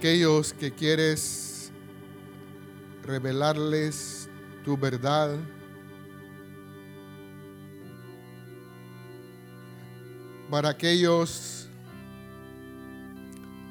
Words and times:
aquellos 0.00 0.54
que 0.54 0.70
quieres 0.72 1.70
revelarles 3.02 4.30
tu 4.64 4.74
verdad. 4.74 5.36
Para 10.50 10.70
aquellos 10.70 11.68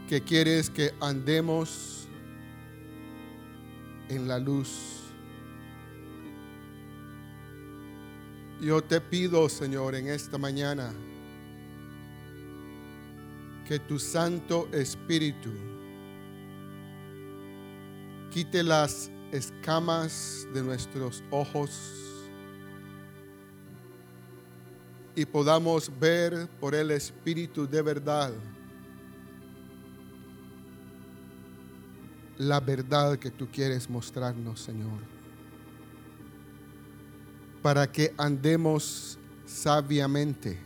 que 0.07 0.21
quieres 0.21 0.69
que 0.69 0.93
andemos 1.01 2.07
en 4.07 4.27
la 4.27 4.37
luz. 4.37 5.01
Yo 8.61 8.83
te 8.83 9.01
pido, 9.01 9.49
Señor, 9.49 9.95
en 9.95 10.09
esta 10.09 10.37
mañana, 10.37 10.93
que 13.67 13.79
tu 13.79 13.97
Santo 13.97 14.69
Espíritu 14.71 15.68
quite 18.31 18.63
las 18.63 19.11
escamas 19.31 20.47
de 20.53 20.63
nuestros 20.63 21.23
ojos 21.31 21.71
y 25.15 25.25
podamos 25.25 25.91
ver 25.99 26.47
por 26.59 26.75
el 26.75 26.91
Espíritu 26.91 27.67
de 27.67 27.81
verdad 27.81 28.31
la 32.37 32.59
verdad 32.59 33.19
que 33.19 33.29
tú 33.31 33.47
quieres 33.51 33.89
mostrarnos, 33.89 34.61
Señor 34.61 35.19
para 37.61 37.91
que 37.91 38.13
andemos 38.17 39.17
sabiamente, 39.45 40.57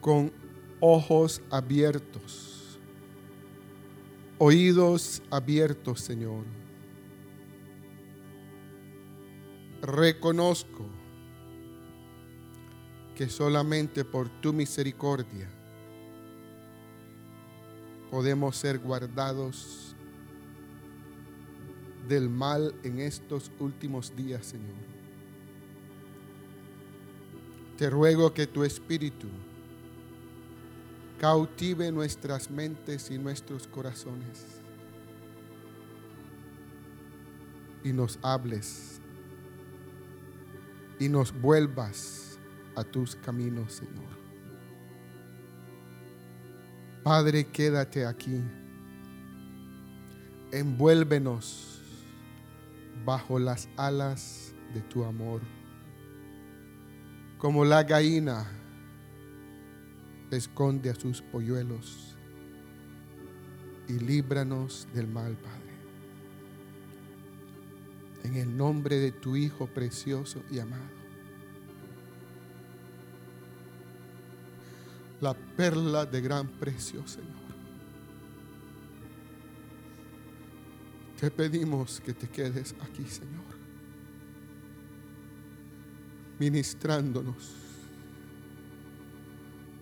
con 0.00 0.32
ojos 0.80 1.42
abiertos, 1.50 2.49
oídos 4.42 5.22
abiertos, 5.30 6.00
Señor. 6.00 6.46
Reconozco 9.82 10.86
que 13.14 13.28
solamente 13.28 14.02
por 14.02 14.30
tu 14.40 14.54
misericordia 14.54 15.46
podemos 18.10 18.56
ser 18.56 18.78
guardados 18.78 19.94
del 22.08 22.30
mal 22.30 22.74
en 22.82 23.00
estos 23.00 23.52
últimos 23.60 24.16
días, 24.16 24.46
Señor. 24.46 24.88
Te 27.76 27.90
ruego 27.90 28.32
que 28.32 28.46
tu 28.46 28.64
Espíritu 28.64 29.28
cautive 31.20 31.92
nuestras 31.92 32.50
mentes 32.50 33.10
y 33.10 33.18
nuestros 33.18 33.68
corazones 33.68 34.62
y 37.84 37.92
nos 37.92 38.18
hables 38.22 39.02
y 40.98 41.10
nos 41.10 41.38
vuelvas 41.38 42.38
a 42.74 42.84
tus 42.84 43.16
caminos, 43.16 43.74
Señor. 43.74 44.18
Padre, 47.02 47.46
quédate 47.48 48.06
aquí. 48.06 48.40
Envuélvenos 50.52 51.82
bajo 53.04 53.38
las 53.38 53.68
alas 53.76 54.54
de 54.72 54.80
tu 54.80 55.04
amor. 55.04 55.42
Como 57.36 57.66
la 57.66 57.82
gallina 57.82 58.59
esconde 60.36 60.90
a 60.90 60.94
sus 60.94 61.22
polluelos 61.22 62.16
y 63.88 63.98
líbranos 63.98 64.86
del 64.94 65.08
mal, 65.08 65.36
Padre. 65.36 65.60
En 68.22 68.36
el 68.36 68.56
nombre 68.56 68.96
de 68.96 69.12
tu 69.12 69.34
Hijo 69.36 69.66
precioso 69.66 70.42
y 70.50 70.58
amado. 70.58 71.00
La 75.20 75.34
perla 75.34 76.06
de 76.06 76.20
gran 76.20 76.48
precio, 76.48 77.06
Señor. 77.06 77.40
Te 81.18 81.30
pedimos 81.30 82.00
que 82.00 82.14
te 82.14 82.28
quedes 82.28 82.74
aquí, 82.80 83.04
Señor, 83.04 83.44
ministrándonos 86.38 87.59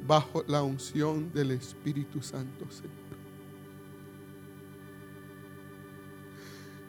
bajo 0.07 0.45
la 0.47 0.63
unción 0.63 1.33
del 1.33 1.53
Espíritu 1.53 2.23
Santo, 2.23 2.67
Señor. 2.71 2.97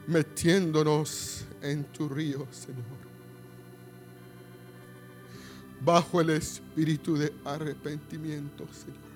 Metiéndonos 0.08 1.46
en 1.62 1.84
tu 1.86 2.10
río, 2.10 2.48
Señor. 2.52 3.10
Bajo 5.82 6.20
el 6.20 6.32
espíritu 6.32 7.16
de 7.16 7.34
arrepentimiento, 7.46 8.68
Señor. 8.74 9.10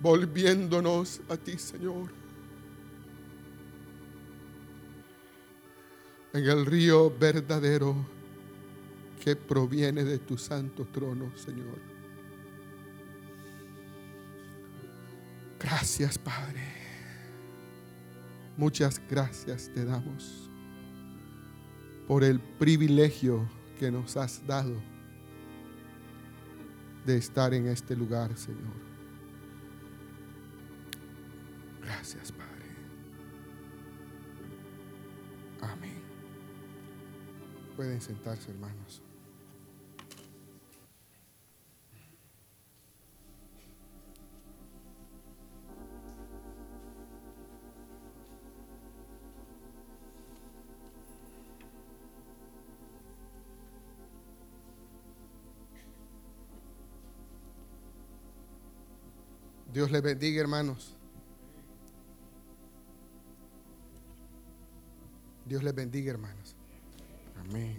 volviéndonos 0.00 1.20
a 1.28 1.36
ti, 1.36 1.58
Señor. 1.58 2.10
En 6.32 6.44
el 6.44 6.64
río 6.64 7.12
verdadero 7.18 7.96
que 9.22 9.36
proviene 9.36 10.02
de 10.02 10.18
tu 10.18 10.36
santo 10.36 10.86
trono, 10.86 11.30
Señor. 11.36 11.78
Gracias, 15.58 16.18
Padre. 16.18 16.62
Muchas 18.56 19.00
gracias 19.08 19.70
te 19.72 19.84
damos 19.84 20.50
por 22.08 22.24
el 22.24 22.40
privilegio 22.40 23.48
que 23.78 23.90
nos 23.90 24.16
has 24.16 24.44
dado 24.46 24.74
de 27.06 27.16
estar 27.16 27.54
en 27.54 27.68
este 27.68 27.94
lugar, 27.94 28.36
Señor. 28.36 28.90
Gracias, 31.82 32.32
Padre. 32.32 32.50
Amén. 35.60 36.02
Pueden 37.76 38.00
sentarse, 38.00 38.50
hermanos. 38.50 39.02
Dios 59.80 59.92
les 59.92 60.02
bendiga, 60.02 60.42
hermanos. 60.42 60.94
Dios 65.46 65.62
les 65.62 65.74
bendiga, 65.74 66.10
hermanos. 66.10 66.54
Amén. 67.38 67.78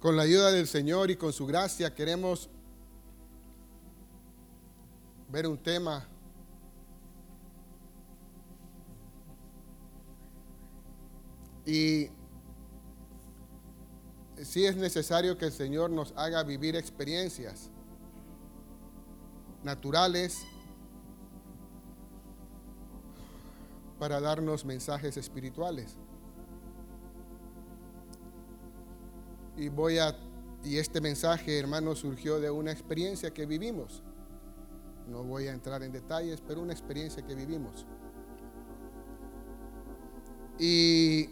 Con 0.00 0.16
la 0.16 0.24
ayuda 0.24 0.50
del 0.50 0.66
Señor 0.66 1.12
y 1.12 1.14
con 1.14 1.32
su 1.32 1.46
gracia 1.46 1.94
queremos 1.94 2.50
ver 5.30 5.46
un 5.46 5.56
tema 5.56 6.08
y 11.64 12.08
sí 14.42 14.66
es 14.66 14.74
necesario 14.74 15.38
que 15.38 15.44
el 15.44 15.52
Señor 15.52 15.90
nos 15.90 16.12
haga 16.16 16.42
vivir 16.42 16.74
experiencias 16.74 17.70
naturales 19.68 20.46
para 23.98 24.18
darnos 24.18 24.64
mensajes 24.64 25.18
espirituales. 25.18 25.98
Y 29.58 29.68
voy 29.68 29.98
a 29.98 30.16
y 30.64 30.78
este 30.78 31.02
mensaje, 31.02 31.58
hermano, 31.58 31.94
surgió 31.94 32.40
de 32.40 32.50
una 32.50 32.72
experiencia 32.72 33.30
que 33.30 33.44
vivimos. 33.44 34.02
No 35.06 35.22
voy 35.22 35.48
a 35.48 35.52
entrar 35.52 35.82
en 35.82 35.92
detalles, 35.92 36.40
pero 36.40 36.62
una 36.62 36.72
experiencia 36.72 37.22
que 37.24 37.34
vivimos. 37.34 37.84
Y 40.58 41.28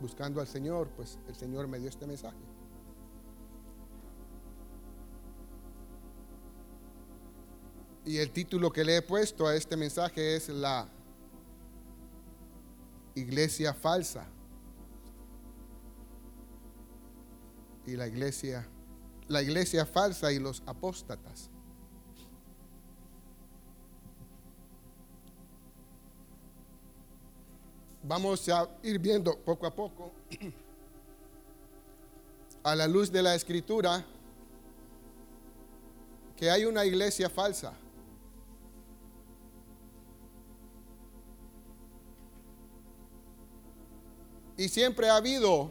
buscando 0.00 0.40
al 0.40 0.46
Señor, 0.46 0.88
pues 0.96 1.18
el 1.26 1.34
Señor 1.34 1.66
me 1.66 1.80
dio 1.80 1.88
este 1.88 2.06
mensaje. 2.06 2.49
Y 8.10 8.18
el 8.18 8.32
título 8.32 8.72
que 8.72 8.82
le 8.82 8.96
he 8.96 9.02
puesto 9.02 9.46
a 9.46 9.54
este 9.54 9.76
mensaje 9.76 10.34
es 10.34 10.48
la 10.48 10.88
iglesia 13.14 13.72
falsa 13.72 14.26
y 17.86 17.92
la 17.92 18.08
iglesia 18.08 18.66
la 19.28 19.40
iglesia 19.40 19.86
falsa 19.86 20.32
y 20.32 20.40
los 20.40 20.60
apóstatas. 20.66 21.48
Vamos 28.02 28.48
a 28.48 28.68
ir 28.82 28.98
viendo 28.98 29.38
poco 29.38 29.68
a 29.68 29.72
poco 29.72 30.10
a 32.64 32.74
la 32.74 32.88
luz 32.88 33.12
de 33.12 33.22
la 33.22 33.36
escritura 33.36 34.04
que 36.36 36.50
hay 36.50 36.64
una 36.64 36.84
iglesia 36.84 37.30
falsa. 37.30 37.72
Y 44.60 44.68
siempre 44.68 45.08
ha 45.08 45.16
habido 45.16 45.70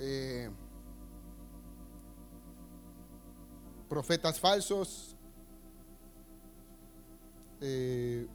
eh, 0.00 0.48
profetas 3.86 4.40
falsos, 4.40 5.14
eh, 7.60 8.26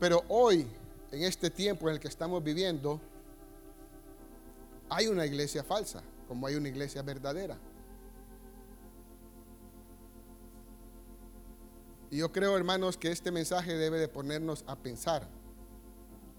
pero 0.00 0.24
hoy, 0.26 0.66
en 1.12 1.22
este 1.22 1.48
tiempo 1.48 1.88
en 1.88 1.94
el 1.94 2.00
que 2.00 2.08
estamos 2.08 2.42
viviendo, 2.42 3.00
hay 4.90 5.06
una 5.06 5.24
iglesia 5.26 5.62
falsa, 5.62 6.02
como 6.26 6.48
hay 6.48 6.56
una 6.56 6.70
iglesia 6.70 7.02
verdadera. 7.02 7.56
Y 12.14 12.18
yo 12.18 12.30
creo, 12.30 12.56
hermanos, 12.56 12.96
que 12.96 13.10
este 13.10 13.32
mensaje 13.32 13.74
debe 13.76 13.98
de 13.98 14.06
ponernos 14.06 14.62
a 14.68 14.76
pensar 14.76 15.28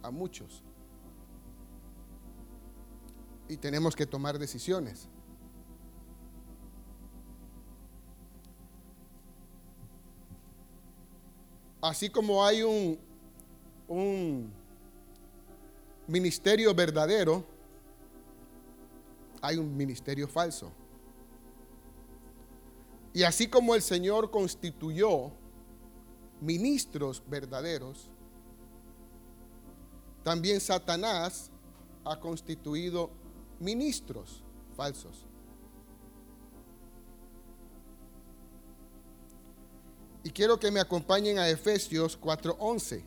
a 0.01 0.10
muchos. 0.10 0.63
Y 3.50 3.57
tenemos 3.57 3.94
que 3.94 4.06
tomar 4.06 4.39
decisiones. 4.39 5.10
Así 11.81 12.10
como 12.10 12.45
hay 12.45 12.63
un, 12.63 12.98
un 13.89 14.54
ministerio 16.07 16.74
verdadero, 16.74 17.44
hay 19.42 19.57
un 19.57 19.75
ministerio 19.75 20.25
falso. 20.30 20.71
Y 23.12 23.24
así 23.24 23.50
como 23.50 23.75
el 23.75 23.81
Señor 23.81 24.31
constituyó 24.31 25.33
ministros 26.42 27.24
verdaderos, 27.28 28.10
también 30.24 30.60
Satanás 30.60 31.52
ha 32.04 32.20
constituido 32.20 33.12
ministros 33.60 34.44
falsos. 34.76 35.26
Y 40.24 40.32
quiero 40.32 40.60
que 40.60 40.72
me 40.72 40.80
acompañen 40.80 41.38
a 41.38 41.48
Efesios 41.48 42.18
4:11. 42.20 43.04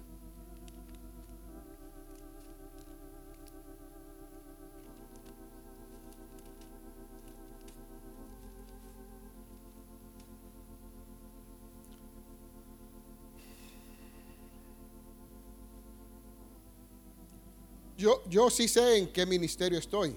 Yo, 18.29 18.51
sí 18.51 18.69
sé 18.69 18.99
en 18.99 19.13
qué 19.13 19.25
ministerio 19.25 19.79
estoy. 19.79 20.15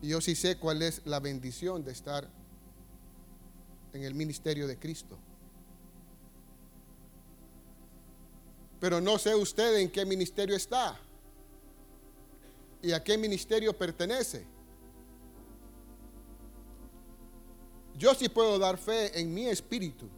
Y 0.00 0.08
yo 0.08 0.20
sí 0.20 0.36
sé 0.36 0.56
cuál 0.56 0.82
es 0.82 1.02
la 1.04 1.18
bendición 1.18 1.82
de 1.82 1.92
estar 1.92 2.30
en 3.92 4.04
el 4.04 4.14
ministerio 4.14 4.66
de 4.66 4.78
Cristo. 4.78 5.18
Pero 8.78 9.00
no 9.00 9.18
sé 9.18 9.34
usted 9.34 9.78
en 9.78 9.90
qué 9.90 10.04
ministerio 10.04 10.54
está 10.54 11.00
y 12.82 12.92
a 12.92 13.02
qué 13.02 13.18
ministerio 13.18 13.76
pertenece. 13.76 14.46
Yo 17.96 18.14
sí 18.14 18.28
puedo 18.28 18.58
dar 18.58 18.76
fe 18.76 19.18
en 19.18 19.32
mi 19.32 19.46
espíritu 19.46 20.08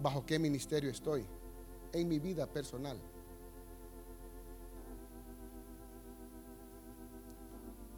bajo 0.00 0.24
qué 0.24 0.38
ministerio 0.38 0.90
estoy 0.90 1.24
en 1.92 2.08
mi 2.08 2.18
vida 2.18 2.46
personal. 2.46 2.98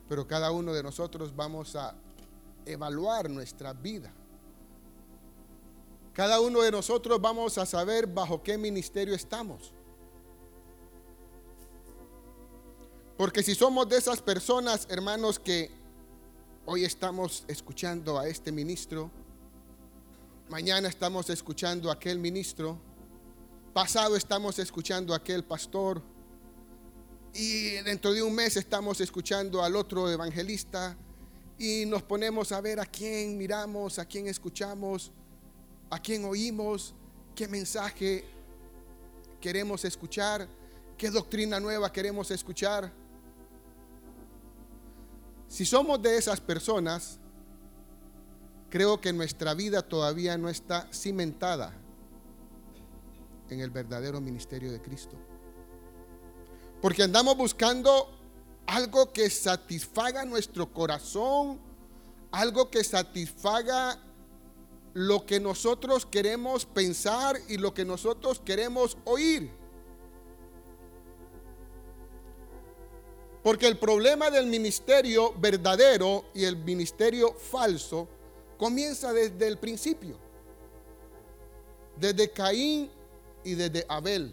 Pero 0.09 0.27
cada 0.27 0.51
uno 0.51 0.73
de 0.73 0.83
nosotros 0.83 1.35
vamos 1.35 1.75
a 1.77 1.95
evaluar 2.67 3.31
nuestra 3.31 3.73
vida. 3.73 4.13
Cada 6.13 6.41
uno 6.41 6.61
de 6.61 6.71
nosotros 6.71 7.21
vamos 7.21 7.57
a 7.57 7.65
saber 7.65 8.07
bajo 8.07 8.43
qué 8.43 8.59
ministerio 8.59 9.15
estamos. 9.15 9.73
Porque 13.17 13.43
si 13.43 13.55
somos 13.55 13.89
de 13.89 13.97
esas 13.97 14.21
personas, 14.21 14.87
hermanos, 14.91 15.39
que 15.39 15.71
hoy 16.67 16.85
estamos 16.85 17.45
escuchando 17.49 18.19
a 18.19 18.29
este 18.29 18.53
ministro, 18.53 19.11
Mañana 20.53 20.87
estamos 20.87 21.31
escuchando 21.31 21.89
a 21.89 21.95
aquel 21.95 22.19
ministro. 22.19 22.79
Pasado 23.73 24.17
estamos 24.17 24.59
escuchando 24.59 25.15
a 25.15 25.17
aquel 25.17 25.45
pastor. 25.45 26.03
Y 27.33 27.71
dentro 27.77 28.13
de 28.13 28.23
un 28.23 28.35
mes 28.35 28.59
estamos 28.59 29.01
escuchando 29.01 29.65
al 29.65 29.75
otro 29.75 30.11
evangelista. 30.11 30.95
Y 31.59 31.87
nos 31.87 32.03
ponemos 32.03 32.53
a 32.53 32.61
ver 32.61 32.81
a 32.81 32.85
quién 32.85 33.39
miramos, 33.39 33.99
a 33.99 34.05
quién 34.05 34.27
escuchamos, 34.27 35.11
a 35.89 35.99
quién 35.99 36.27
oímos, 36.27 36.95
qué 37.35 37.49
mensaje 37.49 38.23
queremos 39.41 39.87
escuchar, 39.87 40.47
qué 40.99 41.11
doctrina 41.11 41.61
nueva 41.61 41.91
queremos 41.91 42.31
escuchar. 42.31 42.93
Si 45.49 45.65
somos 45.65 46.03
de 46.03 46.19
esas 46.19 46.43
personas, 46.43 47.19
creo 48.73 49.03
que 49.03 49.13
nuestra 49.13 49.53
vida 49.53 49.83
todavía 49.83 50.39
no 50.39 50.49
está 50.49 50.89
cimentada 50.91 51.75
en 53.51 53.61
el 53.61 53.69
verdadero 53.69 54.19
ministerio 54.19 54.73
de 54.73 54.81
Cristo. 54.81 55.15
Porque 56.81 57.03
andamos 57.03 57.37
buscando 57.37 58.09
algo 58.67 59.13
que 59.13 59.29
satisfaga 59.29 60.25
nuestro 60.25 60.73
corazón, 60.73 61.61
algo 62.31 62.71
que 62.71 62.83
satisfaga 62.83 63.99
lo 64.95 65.27
que 65.27 65.39
nosotros 65.39 66.07
queremos 66.07 66.65
pensar 66.65 67.39
y 67.49 67.59
lo 67.59 67.75
que 67.75 67.85
nosotros 67.85 68.41
queremos 68.43 68.97
oír. 69.05 69.51
Porque 73.43 73.67
el 73.67 73.77
problema 73.77 74.31
del 74.31 74.47
ministerio 74.47 75.35
verdadero 75.39 76.25
y 76.33 76.45
el 76.45 76.57
ministerio 76.57 77.35
falso 77.35 78.09
comienza 78.63 79.13
desde 79.13 79.49
el 79.49 79.59
principio, 79.59 80.17
desde 81.97 82.31
Caín 82.31 82.89
y 83.43 83.55
desde 83.55 83.85
Abel. 83.89 84.33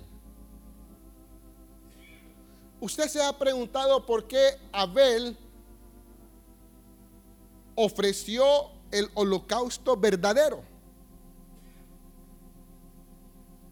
Usted 2.80 3.08
se 3.08 3.24
ha 3.24 3.36
preguntado 3.36 4.06
por 4.06 4.28
qué 4.28 4.60
Abel 4.72 5.36
ofreció 7.74 8.70
el 8.92 9.10
holocausto 9.16 9.98
verdadero. 9.98 10.62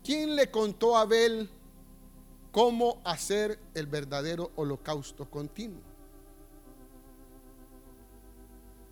¿Quién 0.03 0.35
le 0.35 0.49
contó 0.49 0.97
a 0.97 1.01
Abel 1.01 1.51
cómo 2.51 2.99
hacer 3.05 3.59
el 3.75 3.85
verdadero 3.85 4.49
holocausto 4.55 5.29
continuo? 5.29 5.86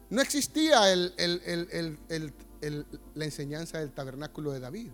No 0.09 0.21
existía 0.21 0.81
la 0.85 1.25
enseñanza 3.25 3.79
del 3.79 3.91
tabernáculo 3.91 4.51
de 4.51 4.59
David. 4.59 4.91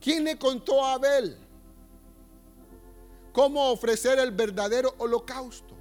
¿Quién 0.00 0.24
le 0.24 0.38
contó 0.38 0.84
a 0.84 0.94
Abel 0.94 1.38
cómo 3.32 3.70
ofrecer 3.70 4.18
el 4.18 4.32
verdadero 4.32 4.94
holocausto? 4.98 5.74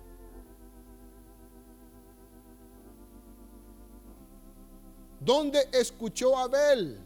¿Dónde 5.19 5.69
escuchó 5.73 6.37
Abel 6.37 6.99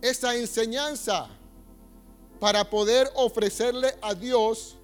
esa 0.00 0.34
enseñanza 0.34 1.28
para 2.40 2.68
poder 2.68 3.10
ofrecerle 3.14 3.94
a 4.02 4.14
Dios 4.14 4.76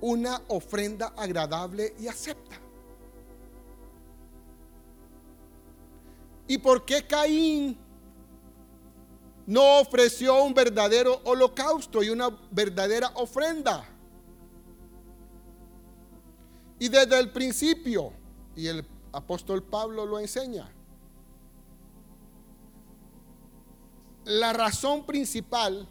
una 0.00 0.40
ofrenda 0.48 1.14
agradable 1.16 1.94
y 1.98 2.08
acepta. 2.08 2.60
¿Y 6.46 6.58
por 6.58 6.84
qué 6.84 7.06
Caín 7.06 7.78
no 9.46 9.80
ofreció 9.80 10.42
un 10.42 10.54
verdadero 10.54 11.20
holocausto 11.24 12.02
y 12.02 12.08
una 12.08 12.30
verdadera 12.50 13.10
ofrenda. 13.14 13.86
Y 16.78 16.88
desde 16.88 17.18
el 17.18 17.30
principio, 17.30 18.12
y 18.56 18.66
el 18.68 18.86
apóstol 19.12 19.62
Pablo 19.62 20.06
lo 20.06 20.18
enseña, 20.18 20.70
la 24.24 24.52
razón 24.54 25.04
principal 25.04 25.86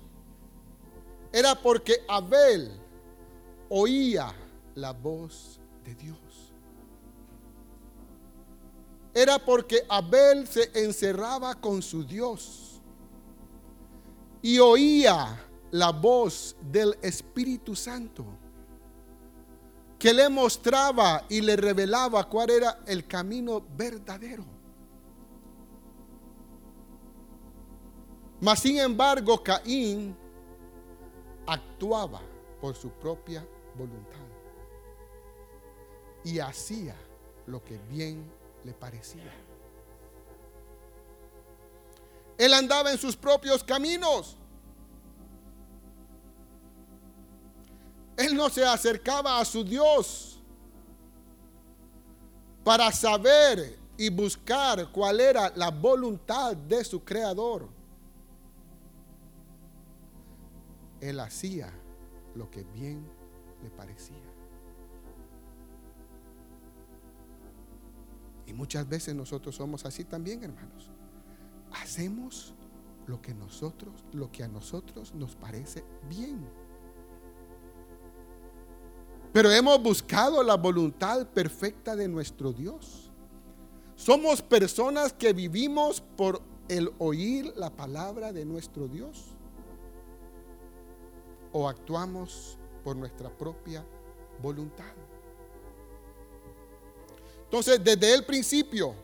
era 1.32 1.56
porque 1.62 2.04
Abel 2.08 2.80
oía 3.70 4.34
la 4.76 4.92
voz 4.92 5.60
de 5.84 5.96
Dios. 5.96 6.18
Era 9.14 9.38
porque 9.38 9.86
Abel 9.90 10.48
se 10.48 10.72
encerraba 10.74 11.56
con 11.56 11.82
su 11.82 12.04
Dios 12.04 12.82
y 14.42 14.60
oía 14.60 15.40
la 15.72 15.92
voz 15.92 16.56
del 16.72 16.98
Espíritu 17.02 17.76
Santo 17.76 18.26
que 20.00 20.14
le 20.14 20.28
mostraba 20.28 21.24
y 21.30 21.40
le 21.40 21.56
revelaba 21.56 22.28
cuál 22.28 22.50
era 22.50 22.80
el 22.86 23.08
camino 23.08 23.64
verdadero. 23.78 24.44
Mas 28.42 28.60
sin 28.60 28.80
embargo, 28.80 29.42
Caín 29.42 30.14
actuaba 31.48 32.22
por 32.60 32.76
su 32.76 32.90
propia 32.90 33.48
voluntad 33.76 34.20
y 36.24 36.40
hacía 36.40 36.96
lo 37.46 37.64
que 37.64 37.78
bien 37.90 38.32
le 38.64 38.74
parecía. 38.74 39.32
Él 42.38 42.54
andaba 42.54 42.92
en 42.92 42.98
sus 42.98 43.16
propios 43.16 43.64
caminos. 43.64 44.38
Él 48.18 48.36
no 48.36 48.50
se 48.50 48.66
acercaba 48.66 49.40
a 49.40 49.46
su 49.46 49.64
Dios 49.64 50.40
para 52.64 52.92
saber 52.92 53.78
y 53.98 54.10
buscar 54.10 54.92
cuál 54.92 55.20
era 55.20 55.52
la 55.56 55.70
voluntad 55.70 56.56
de 56.56 56.84
su 56.84 57.04
creador. 57.04 57.68
Él 61.02 61.20
hacía 61.20 61.74
lo 62.36 62.50
que 62.50 62.64
bien 62.64 63.06
le 63.64 63.70
parecía. 63.70 64.22
Y 68.46 68.54
muchas 68.54 68.88
veces 68.88 69.16
nosotros 69.16 69.56
somos 69.56 69.86
así 69.86 70.04
también, 70.04 70.44
hermanos. 70.44 70.92
Hacemos 71.72 72.54
lo 73.08 73.22
que 73.22 73.34
nosotros, 73.34 74.04
lo 74.12 74.32
que 74.32 74.44
a 74.44 74.48
nosotros 74.48 75.14
nos 75.16 75.36
parece 75.36 75.84
bien. 76.10 76.46
Pero 79.32 79.50
hemos 79.52 79.82
buscado 79.82 80.44
la 80.44 80.56
voluntad 80.56 81.26
perfecta 81.28 81.96
de 81.96 82.08
nuestro 82.08 82.54
Dios. 82.54 83.12
Somos 83.96 84.42
personas 84.42 85.14
que 85.14 85.34
vivimos 85.34 86.02
por 86.02 86.42
el 86.68 86.92
oír 87.00 87.52
la 87.56 87.72
palabra 87.72 88.32
de 88.32 88.46
nuestro 88.46 88.88
Dios. 88.88 89.36
O 91.52 91.68
actuamos 91.68 92.60
por 92.84 92.96
nuestra 92.96 93.30
propia 93.30 93.84
voluntad. 94.42 94.92
Entonces, 97.46 97.84
desde 97.84 98.14
el 98.14 98.26
principio, 98.26 98.96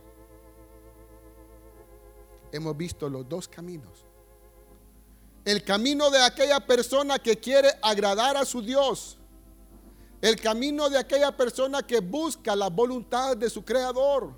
hemos 2.51 2.75
visto 2.75 3.07
los 3.09 3.27
dos 3.27 3.48
caminos. 3.48 4.05
El 5.45 5.63
camino 5.63 6.09
de 6.09 6.21
aquella 6.21 6.59
persona 6.59 7.19
que 7.19 7.38
quiere 7.38 7.69
agradar 7.81 8.38
a 8.38 8.45
su 8.45 8.62
Dios 8.62 9.19
el 10.21 10.36
camino 10.39 10.89
de 10.89 10.98
aquella 10.98 11.36
persona 11.36 11.81
que 11.81 12.00
busca 12.00 12.55
la 12.55 12.69
voluntad 12.69 13.38
de 13.38 13.50
su 13.50 13.63
creador. 13.63 14.33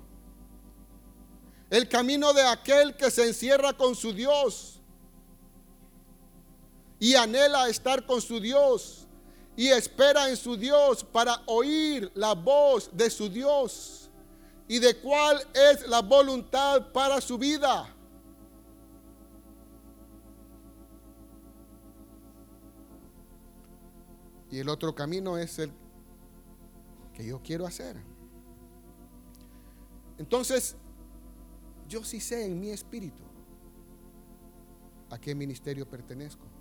El 1.70 1.88
camino 1.88 2.32
de 2.32 2.42
aquel 2.42 2.96
que 2.96 3.10
se 3.10 3.26
encierra 3.26 3.72
con 3.72 3.94
su 3.94 4.12
Dios 4.12 4.80
y 7.00 7.14
anhela 7.14 7.68
estar 7.68 8.06
con 8.06 8.20
su 8.20 8.38
Dios 8.38 9.01
y 9.56 9.68
espera 9.68 10.28
en 10.28 10.36
su 10.36 10.56
Dios 10.56 11.04
para 11.04 11.42
oír 11.46 12.10
la 12.14 12.34
voz 12.34 12.90
de 12.92 13.10
su 13.10 13.28
Dios 13.28 14.10
y 14.66 14.78
de 14.78 14.96
cuál 15.00 15.46
es 15.52 15.86
la 15.86 16.00
voluntad 16.00 16.92
para 16.92 17.20
su 17.20 17.36
vida. 17.36 17.94
Y 24.50 24.58
el 24.58 24.68
otro 24.68 24.94
camino 24.94 25.38
es 25.38 25.58
el 25.58 25.72
que 27.14 27.24
yo 27.26 27.40
quiero 27.42 27.66
hacer. 27.66 27.96
Entonces, 30.18 30.76
yo 31.88 32.04
sí 32.04 32.20
sé 32.20 32.44
en 32.44 32.60
mi 32.60 32.70
espíritu 32.70 33.22
a 35.10 35.18
qué 35.18 35.34
ministerio 35.34 35.88
pertenezco. 35.88 36.51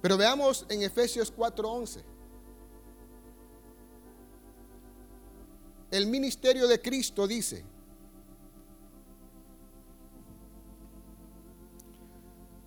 Pero 0.00 0.16
veamos 0.16 0.64
en 0.68 0.82
Efesios 0.82 1.32
4:11. 1.32 2.04
El 5.90 6.06
ministerio 6.06 6.68
de 6.68 6.80
Cristo 6.80 7.26
dice, 7.26 7.64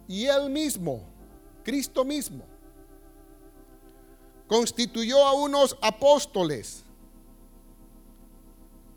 y 0.08 0.26
él 0.26 0.50
mismo, 0.50 1.04
Cristo 1.64 2.04
mismo, 2.04 2.44
constituyó 4.48 5.26
a 5.26 5.34
unos 5.34 5.78
apóstoles, 5.82 6.84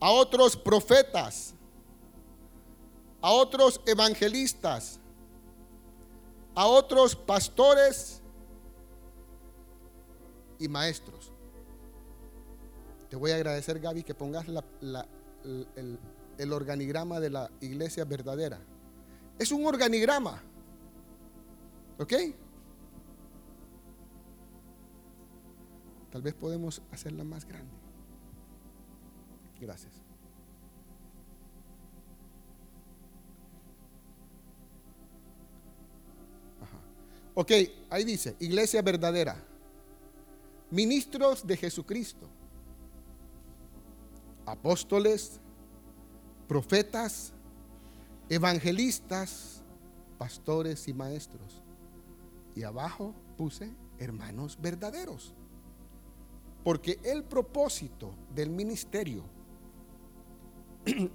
a 0.00 0.11
otros 0.11 0.57
profetas, 0.57 1.55
a 3.21 3.31
otros 3.31 3.81
evangelistas, 3.87 4.99
a 6.55 6.67
otros 6.67 7.14
pastores 7.14 8.24
y 10.58 10.68
maestros. 10.68 11.32
Te 13.08 13.16
voy 13.16 13.30
a 13.30 13.37
agradecer, 13.37 13.80
Gaby, 13.80 14.02
que 14.02 14.14
pongas 14.14 14.46
el, 14.49 16.52
organigrama 16.52 17.20
de 17.20 17.30
la 17.30 17.50
iglesia 17.61 18.04
verdadera. 18.04 18.61
Es 19.38 19.52
un 19.52 19.66
organigrama. 19.66 20.42
¿Ok? 21.99 22.12
Tal 26.11 26.23
vez 26.23 26.34
podemos 26.34 26.82
hacerla 26.90 27.25
más 27.25 27.44
grande. 27.44 27.75
Gracias. 29.61 30.04
Ok, 37.34 37.50
ahí 37.90 38.04
dice, 38.04 38.37
iglesia 38.38 38.80
verdadera, 38.80 39.37
ministros 40.71 41.47
de 41.47 41.56
Jesucristo, 41.56 42.28
apóstoles, 44.47 45.40
profetas, 46.47 47.33
evangelistas, 48.28 49.62
pastores 50.18 50.88
y 50.88 50.94
maestros. 50.94 51.62
Y 52.54 52.62
abajo 52.62 53.14
puse 53.37 53.75
hermanos 53.99 54.59
verdaderos. 54.61 55.35
Porque 56.62 56.99
el 57.02 57.25
propósito 57.25 58.14
del 58.35 58.50
ministerio, 58.50 59.25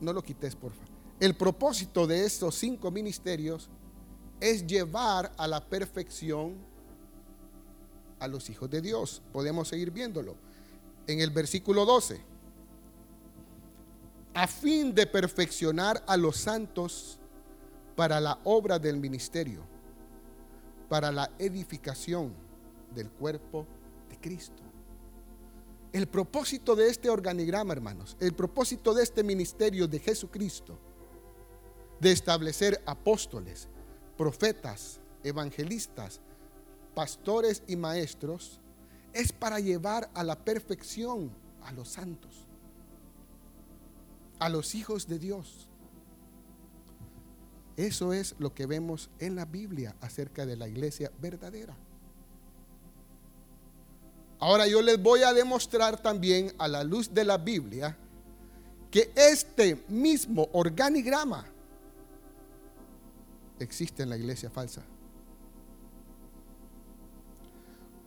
no 0.00 0.12
lo 0.12 0.22
quites, 0.22 0.54
por 0.54 0.72
favor. 0.72 0.92
El 1.18 1.36
propósito 1.36 2.06
de 2.06 2.24
estos 2.24 2.56
cinco 2.56 2.90
ministerios 2.90 3.70
es 4.40 4.66
llevar 4.66 5.32
a 5.36 5.46
la 5.46 5.64
perfección 5.64 6.56
a 8.22 8.28
los 8.28 8.48
hijos 8.50 8.70
de 8.70 8.80
Dios. 8.80 9.22
Podemos 9.32 9.68
seguir 9.68 9.90
viéndolo. 9.90 10.36
En 11.06 11.20
el 11.20 11.30
versículo 11.30 11.84
12. 11.84 12.20
A 14.34 14.46
fin 14.46 14.94
de 14.94 15.06
perfeccionar 15.06 16.02
a 16.06 16.16
los 16.16 16.36
santos 16.36 17.18
para 17.96 18.20
la 18.20 18.38
obra 18.44 18.78
del 18.78 18.96
ministerio, 18.96 19.62
para 20.88 21.12
la 21.12 21.30
edificación 21.38 22.32
del 22.94 23.10
cuerpo 23.10 23.66
de 24.08 24.18
Cristo. 24.18 24.62
El 25.92 26.06
propósito 26.06 26.74
de 26.74 26.88
este 26.88 27.10
organigrama, 27.10 27.74
hermanos, 27.74 28.16
el 28.18 28.32
propósito 28.32 28.94
de 28.94 29.02
este 29.02 29.22
ministerio 29.22 29.86
de 29.86 29.98
Jesucristo, 29.98 30.78
de 32.00 32.12
establecer 32.12 32.82
apóstoles, 32.86 33.68
profetas, 34.16 35.00
evangelistas, 35.22 36.20
pastores 36.94 37.62
y 37.66 37.76
maestros, 37.76 38.60
es 39.12 39.32
para 39.32 39.60
llevar 39.60 40.10
a 40.14 40.24
la 40.24 40.36
perfección 40.36 41.30
a 41.62 41.72
los 41.72 41.88
santos 41.88 42.46
a 44.42 44.48
los 44.48 44.74
hijos 44.74 45.06
de 45.06 45.20
Dios. 45.20 45.68
Eso 47.76 48.12
es 48.12 48.34
lo 48.40 48.52
que 48.52 48.66
vemos 48.66 49.08
en 49.20 49.36
la 49.36 49.44
Biblia 49.44 49.94
acerca 50.00 50.44
de 50.44 50.56
la 50.56 50.66
iglesia 50.66 51.12
verdadera. 51.20 51.76
Ahora 54.40 54.66
yo 54.66 54.82
les 54.82 55.00
voy 55.00 55.22
a 55.22 55.32
demostrar 55.32 56.02
también 56.02 56.52
a 56.58 56.66
la 56.66 56.82
luz 56.82 57.14
de 57.14 57.24
la 57.24 57.38
Biblia 57.38 57.96
que 58.90 59.12
este 59.14 59.84
mismo 59.86 60.48
organigrama 60.54 61.46
existe 63.60 64.02
en 64.02 64.10
la 64.10 64.16
iglesia 64.16 64.50
falsa. 64.50 64.82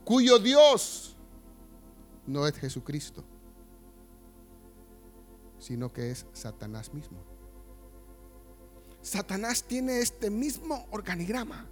Cuyo 0.05 0.37
Dios 0.37 1.15
no 2.27 2.45
es 2.47 2.55
Jesucristo, 2.55 3.23
sino 5.57 5.91
que 5.91 6.11
es 6.11 6.27
Satanás 6.31 6.93
mismo. 6.93 7.17
Satanás 9.01 9.63
tiene 9.63 9.99
este 9.99 10.29
mismo 10.29 10.87
organigrama. 10.91 11.65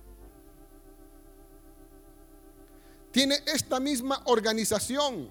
Tiene 3.11 3.35
esta 3.45 3.79
misma 3.79 4.19
organización. 4.25 5.29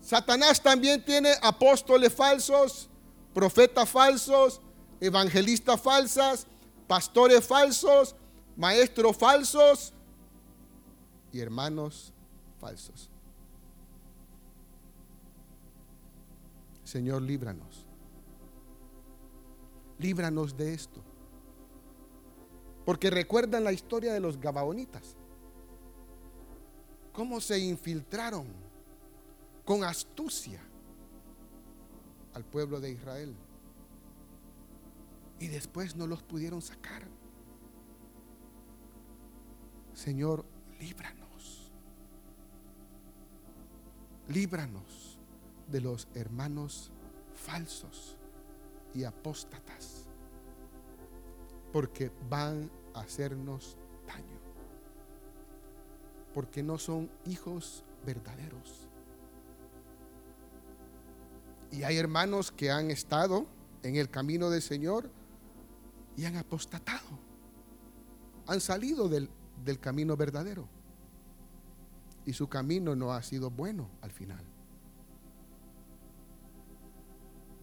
Satanás 0.00 0.60
también 0.60 1.04
tiene 1.04 1.34
apóstoles 1.40 2.12
falsos, 2.12 2.90
profetas 3.32 3.88
falsos, 3.88 4.60
evangelistas 5.00 5.80
falsas, 5.80 6.48
pastores 6.88 7.46
falsos, 7.46 8.16
maestros 8.56 9.16
falsos 9.16 9.92
y 11.32 11.40
hermanos 11.40 12.12
falsos. 12.58 13.10
Señor, 16.84 17.22
líbranos. 17.22 17.86
Líbranos 19.98 20.56
de 20.56 20.72
esto. 20.72 21.02
Porque 22.86 23.10
recuerdan 23.10 23.64
la 23.64 23.72
historia 23.72 24.14
de 24.14 24.20
los 24.20 24.40
Gabaonitas. 24.40 25.16
Cómo 27.12 27.40
se 27.40 27.58
infiltraron 27.58 28.46
con 29.64 29.84
astucia 29.84 30.62
al 32.32 32.44
pueblo 32.44 32.80
de 32.80 32.92
Israel. 32.92 33.34
Y 35.40 35.48
después 35.48 35.94
no 35.94 36.06
los 36.06 36.22
pudieron 36.22 36.62
sacar. 36.62 37.06
Señor, 39.92 40.46
líbranos. 40.80 41.17
Líbranos 44.28 45.18
de 45.68 45.80
los 45.80 46.06
hermanos 46.14 46.92
falsos 47.34 48.16
y 48.94 49.04
apóstatas. 49.04 50.04
Porque 51.72 52.10
van 52.28 52.70
a 52.94 53.00
hacernos 53.00 53.76
daño. 54.06 54.38
Porque 56.34 56.62
no 56.62 56.78
son 56.78 57.10
hijos 57.26 57.84
verdaderos. 58.04 58.86
Y 61.70 61.82
hay 61.82 61.96
hermanos 61.96 62.50
que 62.50 62.70
han 62.70 62.90
estado 62.90 63.46
en 63.82 63.96
el 63.96 64.10
camino 64.10 64.50
del 64.50 64.62
Señor 64.62 65.10
y 66.16 66.24
han 66.24 66.36
apostatado. 66.36 67.18
Han 68.46 68.60
salido 68.60 69.08
del, 69.08 69.30
del 69.64 69.78
camino 69.78 70.16
verdadero. 70.16 70.68
Y 72.28 72.34
su 72.34 72.46
camino 72.46 72.94
no 72.94 73.14
ha 73.14 73.22
sido 73.22 73.48
bueno 73.48 73.88
al 74.02 74.12
final. 74.12 74.44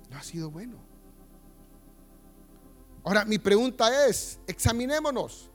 No 0.10 0.18
ha 0.18 0.24
sido 0.24 0.50
bueno. 0.50 0.80
Ahora, 3.04 3.26
mi 3.26 3.38
pregunta 3.38 4.08
es, 4.08 4.40
examinémonos. 4.48 5.52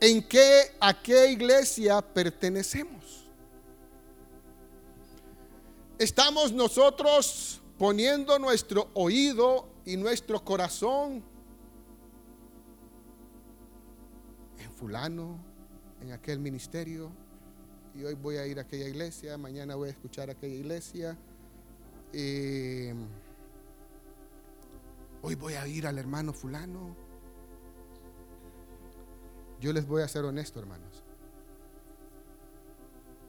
¿En 0.00 0.26
qué, 0.26 0.74
a 0.80 1.02
qué 1.02 1.30
iglesia 1.30 2.00
pertenecemos? 2.00 3.26
¿Estamos 5.98 6.50
nosotros 6.50 7.60
poniendo 7.76 8.38
nuestro 8.38 8.88
oído 8.94 9.68
y 9.84 9.98
nuestro 9.98 10.42
corazón 10.42 11.22
en 14.56 14.72
fulano, 14.72 15.49
en 16.00 16.12
aquel 16.12 16.38
ministerio, 16.38 17.10
y 17.94 18.04
hoy 18.04 18.14
voy 18.14 18.36
a 18.36 18.46
ir 18.46 18.58
a 18.58 18.62
aquella 18.62 18.88
iglesia, 18.88 19.36
mañana 19.36 19.74
voy 19.74 19.88
a 19.88 19.92
escuchar 19.92 20.28
a 20.28 20.32
aquella 20.32 20.54
iglesia, 20.54 21.16
eh, 22.12 22.94
hoy 25.22 25.34
voy 25.34 25.54
a 25.54 25.66
ir 25.66 25.86
al 25.86 25.98
hermano 25.98 26.32
fulano. 26.32 26.96
Yo 29.60 29.72
les 29.72 29.86
voy 29.86 30.02
a 30.02 30.08
ser 30.08 30.24
honesto, 30.24 30.58
hermanos. 30.58 31.04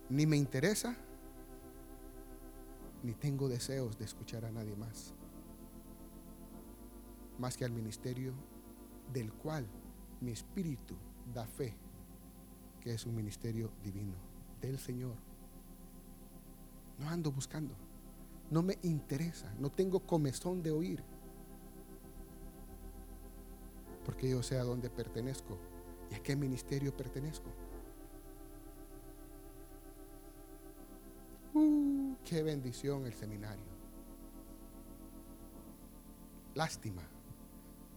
Ni 0.10 0.26
me 0.26 0.38
interesa, 0.38 0.96
ni 3.04 3.14
tengo 3.14 3.50
deseos 3.50 3.98
de 3.98 4.06
escuchar 4.06 4.46
a 4.46 4.52
nadie 4.52 4.76
más 4.76 5.14
más 7.42 7.58
que 7.58 7.66
al 7.66 7.72
ministerio 7.72 8.34
del 9.12 9.34
cual 9.34 9.66
mi 10.22 10.32
espíritu 10.32 10.96
da 11.34 11.46
fe, 11.48 11.74
que 12.82 12.94
es 12.94 13.06
un 13.06 13.16
ministerio 13.16 13.72
divino 13.84 14.16
del 14.60 14.78
Señor. 14.78 15.16
No 16.98 17.10
ando 17.10 17.32
buscando, 17.32 17.76
no 18.50 18.62
me 18.62 18.78
interesa, 18.84 19.54
no 19.60 19.72
tengo 19.72 20.02
comezón 20.02 20.62
de 20.62 20.72
oír, 20.72 21.04
porque 24.04 24.30
yo 24.30 24.44
sé 24.44 24.58
a 24.58 24.64
dónde 24.64 24.90
pertenezco 24.90 25.58
y 26.12 26.16
a 26.16 26.24
qué 26.24 26.36
ministerio 26.36 26.96
pertenezco. 26.96 27.50
Uh, 31.54 32.16
qué 32.26 32.44
bendición 32.44 33.06
el 33.06 33.14
seminario. 33.14 33.66
Lástima 36.56 37.02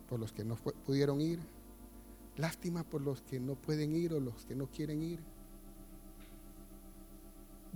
por 0.09 0.21
los 0.21 0.33
que 0.33 0.45
no 0.45 0.57
pudieron 0.57 1.21
ir. 1.21 1.41
Lástima 2.37 2.83
por 2.83 3.01
los 3.01 3.23
que 3.23 3.39
no 3.39 3.55
pueden 3.55 3.95
ir 3.95 4.13
o 4.13 4.21
los 4.21 4.45
que 4.45 4.57
no 4.57 4.67
quieren 4.67 5.03
ir. 5.03 5.21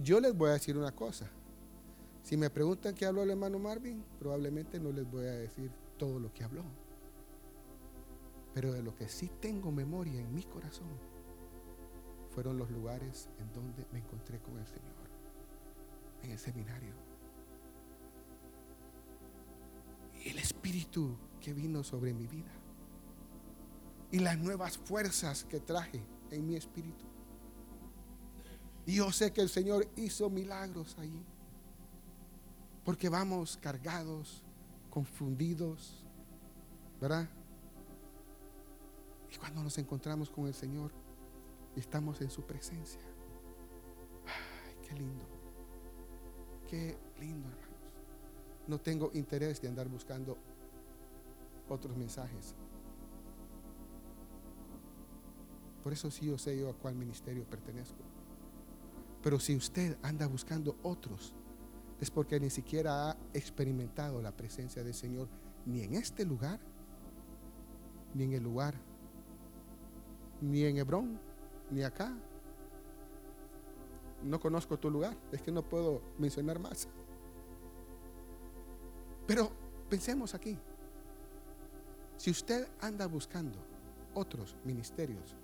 Yo 0.03 0.21
les 0.21 0.37
voy 0.37 0.51
a 0.51 0.55
decir 0.55 0.77
una 0.77 0.92
cosa. 0.92 1.29
Si 2.23 2.37
me 2.37 2.51
preguntan 2.51 2.94
qué 2.94 3.07
habló 3.07 3.23
el 3.23 3.31
hermano 3.31 3.59
Marvin, 3.59 4.05
probablemente 4.18 4.81
no 4.81 4.90
les 4.90 5.09
voy 5.11 5.27
a 5.27 5.33
decir 5.33 5.71
todo 5.97 6.18
lo 6.18 6.33
que 6.33 6.44
habló. 6.44 6.64
Pero 8.53 8.73
de 8.73 8.83
lo 8.83 8.94
que 8.94 9.09
sí 9.09 9.31
tengo 9.40 9.71
memoria 9.71 10.21
en 10.21 10.35
mi 10.35 10.42
corazón 10.42 10.88
fueron 12.31 12.59
los 12.59 12.71
lugares 12.71 13.29
en 13.38 13.53
donde 13.53 13.87
me 13.92 14.01
encontré 14.01 14.40
con 14.40 14.59
el 14.59 14.66
Señor. 14.66 14.94
En 16.23 16.33
el 16.33 16.38
seminario. 16.38 16.92
Y 20.25 20.31
el 20.31 20.38
Espíritu 20.38 21.16
que 21.40 21.55
vino 21.55 21.85
sobre 21.85 22.12
mi 22.12 22.27
vida 22.27 22.58
y 24.11 24.18
las 24.21 24.38
nuevas 24.38 24.79
fuerzas 24.79 25.44
que 25.44 25.61
traje 25.61 26.03
en 26.31 26.47
mi 26.47 26.57
espíritu. 26.57 27.05
Y 28.87 28.97
yo 28.97 29.12
sé 29.12 29.33
que 29.33 29.42
el 29.42 29.51
Señor 29.51 29.87
hizo 29.97 30.31
milagros 30.31 30.97
ahí, 30.99 31.23
porque 32.85 33.09
vamos 33.09 33.59
cargados, 33.59 34.42
confundidos, 34.88 36.07
¿verdad? 37.01 37.29
Y 39.31 39.37
cuando 39.37 39.62
nos 39.62 39.77
encontramos 39.77 40.31
con 40.31 40.47
el 40.47 40.55
Señor 40.55 40.90
y 41.77 41.81
estamos 41.81 42.21
en 42.23 42.31
su 42.31 42.47
presencia, 42.47 43.03
ay, 44.25 44.75
qué 44.87 44.94
lindo, 44.94 45.27
qué 46.66 46.99
lindo, 47.21 47.47
hermanos. 47.49 47.68
No 48.66 48.79
tengo 48.81 49.11
interés 49.12 49.61
de 49.61 49.68
andar 49.68 49.88
buscando 49.88 50.38
otros 51.68 51.97
mensajes. 51.97 52.55
Por 55.88 55.94
eso 55.94 56.11
sí 56.11 56.27
yo 56.27 56.37
sé 56.37 56.55
yo 56.55 56.68
a 56.68 56.74
cuál 56.74 56.96
ministerio 56.96 57.48
pertenezco. 57.48 57.96
Pero 59.22 59.40
si 59.40 59.57
usted 59.57 59.96
anda 60.03 60.27
buscando 60.27 60.77
otros, 60.83 61.33
es 61.98 62.11
porque 62.11 62.38
ni 62.38 62.51
siquiera 62.51 63.09
ha 63.09 63.16
experimentado 63.33 64.20
la 64.20 64.37
presencia 64.37 64.85
del 64.85 64.92
Señor 64.92 65.29
ni 65.64 65.81
en 65.81 65.94
este 65.94 66.27
lugar, 66.27 66.61
ni 68.12 68.24
en 68.24 68.35
el 68.35 68.42
lugar, 68.42 68.74
ni 70.42 70.64
en 70.64 70.77
Hebrón, 70.77 71.18
ni 71.70 71.83
acá. 71.83 72.14
No 74.24 74.38
conozco 74.38 74.79
tu 74.79 74.90
lugar, 74.90 75.16
es 75.33 75.40
que 75.40 75.51
no 75.51 75.62
puedo 75.62 76.03
mencionar 76.18 76.59
más. 76.59 76.87
Pero 79.27 79.51
pensemos 79.88 80.35
aquí. 80.35 80.59
Si 82.18 82.31
usted 82.31 82.68
anda 82.79 83.07
buscando 83.07 83.59
otros 84.12 84.55
ministerios, 84.66 85.35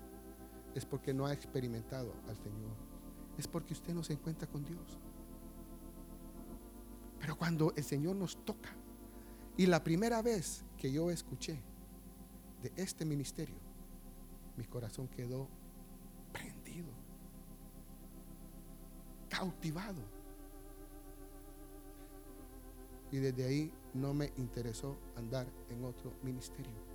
es 0.75 0.85
porque 0.85 1.15
no 1.15 1.27
ha 1.27 1.33
experimentado 1.33 2.13
al 2.29 2.37
Señor. 2.37 2.77
Es 3.39 3.49
porque 3.49 3.73
usted 3.73 3.95
no 3.95 4.03
se 4.03 4.13
encuentra 4.13 4.49
con 4.49 4.65
Dios. 4.65 4.99
Pero 7.19 7.37
cuando 7.37 7.73
el 7.77 7.85
Señor 7.85 8.17
nos 8.17 8.45
toca, 8.45 8.71
y 9.57 9.67
la 9.67 9.83
primera 9.83 10.21
vez 10.21 10.65
que 10.77 10.91
yo 10.91 11.11
escuché 11.11 11.61
de 12.63 12.73
este 12.77 13.05
ministerio, 13.05 13.57
mi 14.57 14.65
corazón 14.65 15.09
quedó 15.09 15.49
prendido, 16.33 16.93
cautivado. 19.29 20.03
Y 23.13 23.19
desde 23.19 23.47
ahí 23.47 23.73
no 23.95 24.13
me 24.13 24.33
interesó 24.37 24.99
andar 25.17 25.47
en 25.71 25.85
otro 25.85 26.13
ministerio. 26.23 26.94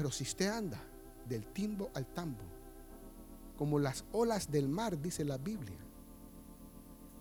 Pero 0.00 0.10
si 0.10 0.24
usted 0.24 0.48
anda 0.48 0.80
del 1.28 1.44
timbo 1.52 1.90
al 1.92 2.06
tambo, 2.06 2.40
como 3.58 3.78
las 3.78 4.06
olas 4.12 4.50
del 4.50 4.66
mar, 4.66 4.98
dice 4.98 5.26
la 5.26 5.36
Biblia, 5.36 5.76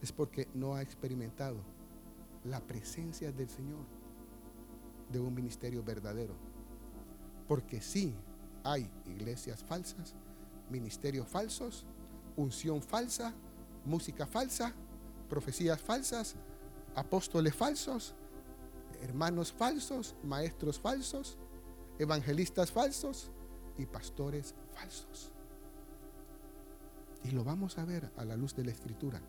es 0.02 0.14
porque 0.14 0.48
no 0.54 0.76
ha 0.76 0.82
experimentado 0.82 1.58
la 2.46 2.62
presencia 2.62 3.34
del 3.34 3.50
Señor 3.50 3.84
de 5.12 5.20
un 5.20 5.36
ministerio 5.36 5.84
verdadero. 5.84 6.34
Porque 7.50 7.82
sí 7.82 8.16
hay 8.64 8.90
iglesias 9.08 9.62
falsas, 9.62 10.16
ministerios 10.70 11.28
falsos, 11.28 11.86
unción 12.38 12.82
falsa, 12.82 13.34
música 13.84 14.26
falsa, 14.26 14.74
profecías 15.28 15.82
falsas, 15.82 16.38
apóstoles 16.96 17.54
falsos, 17.54 18.16
hermanos 19.02 19.52
falsos, 19.52 20.16
maestros 20.24 20.80
falsos, 20.80 21.38
evangelistas 22.00 22.72
falsos 22.72 23.30
y 23.78 23.86
pastores 23.86 24.56
falsos. 24.74 25.32
Y 27.24 27.32
lo 27.32 27.44
vamos 27.44 27.78
a 27.78 27.86
ver 27.86 28.12
a 28.18 28.26
la 28.26 28.36
luz 28.36 28.56
de 28.56 28.64
la 28.64 28.72
escritura. 28.72 29.22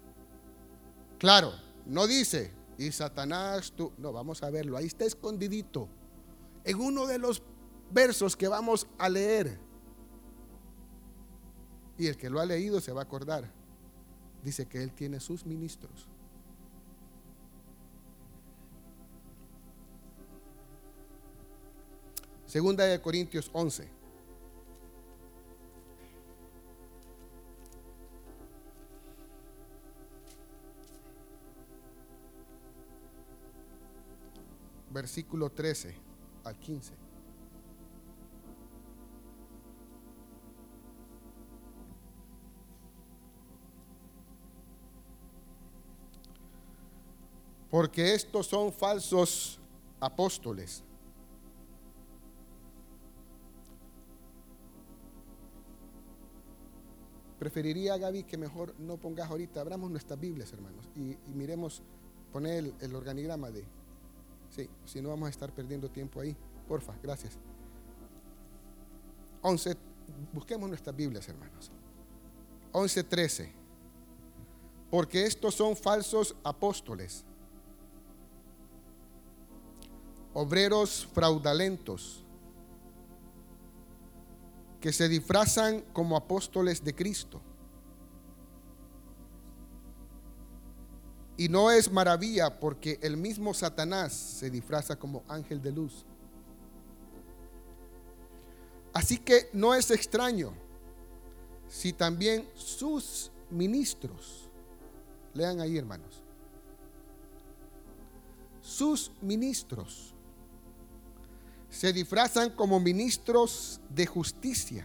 Claro, 1.18 1.52
no 1.86 2.06
dice, 2.06 2.52
y 2.78 2.90
Satanás 2.92 3.72
tú, 3.76 3.92
no, 3.98 4.12
vamos 4.12 4.42
a 4.42 4.50
verlo, 4.50 4.76
ahí 4.76 4.86
está 4.86 5.04
escondidito. 5.04 5.88
En 6.64 6.80
uno 6.80 7.06
de 7.06 7.18
los 7.18 7.42
versos 7.90 8.36
que 8.36 8.48
vamos 8.48 8.86
a 8.98 9.08
leer. 9.08 9.58
Y 11.98 12.06
el 12.06 12.16
que 12.16 12.30
lo 12.30 12.40
ha 12.40 12.46
leído 12.46 12.80
se 12.80 12.92
va 12.92 13.02
a 13.02 13.04
acordar. 13.04 13.52
Dice 14.42 14.66
que 14.66 14.82
él 14.82 14.92
tiene 14.92 15.20
sus 15.20 15.44
ministros. 15.44 16.08
Segunda 22.50 22.84
de 22.84 23.00
Corintios 23.00 23.48
11. 23.52 23.88
Versículo 34.90 35.50
13 35.50 35.94
al 36.42 36.58
15. 36.58 36.94
Porque 47.70 48.14
estos 48.16 48.48
son 48.48 48.72
falsos 48.72 49.60
apóstoles. 50.00 50.82
Preferiría, 57.40 57.96
Gaby, 57.96 58.24
que 58.24 58.36
mejor 58.36 58.74
no 58.78 58.98
pongas 58.98 59.30
ahorita, 59.30 59.62
abramos 59.62 59.90
nuestras 59.90 60.20
Biblias, 60.20 60.52
hermanos, 60.52 60.86
y, 60.94 61.16
miremos, 61.32 61.82
poner 62.30 62.72
el, 62.78 62.94
organigrama 62.94 63.50
de... 63.50 63.64
Sí, 64.50 64.68
si 64.84 65.00
no 65.00 65.08
vamos 65.08 65.28
a 65.28 65.30
estar 65.30 65.50
perdiendo 65.52 65.88
tiempo 65.90 66.20
ahí. 66.20 66.36
Porfa, 66.68 66.94
gracias. 67.02 67.38
11, 69.40 69.74
busquemos 70.34 70.68
nuestras 70.68 70.94
Biblias, 70.94 71.26
hermanos. 71.28 71.72
11.13. 72.72 73.50
Porque 74.90 75.24
estos 75.24 75.54
son 75.54 75.76
falsos 75.76 76.36
apóstoles 76.44 77.24
obreros 80.34 81.08
fraudulentos 81.12 82.24
que 84.80 84.92
se 84.92 85.08
disfrazan 85.08 85.82
como 85.92 86.16
apóstoles 86.16 86.82
de 86.82 86.94
Cristo. 86.94 87.40
Y 91.36 91.48
no 91.48 91.70
es 91.70 91.90
maravilla 91.90 92.58
porque 92.58 92.98
el 93.02 93.16
mismo 93.16 93.54
Satanás 93.54 94.12
se 94.12 94.50
disfraza 94.50 94.96
como 94.96 95.22
ángel 95.28 95.62
de 95.62 95.72
luz. 95.72 96.04
Así 98.92 99.18
que 99.18 99.48
no 99.52 99.74
es 99.74 99.90
extraño 99.90 100.52
si 101.68 101.92
también 101.92 102.48
sus 102.54 103.30
ministros, 103.48 104.50
lean 105.34 105.60
ahí 105.60 105.78
hermanos, 105.78 106.22
sus 108.60 109.12
ministros 109.20 110.14
se 111.70 111.92
disfrazan 111.92 112.50
como 112.50 112.80
ministros 112.80 113.80
de 113.88 114.04
justicia, 114.04 114.84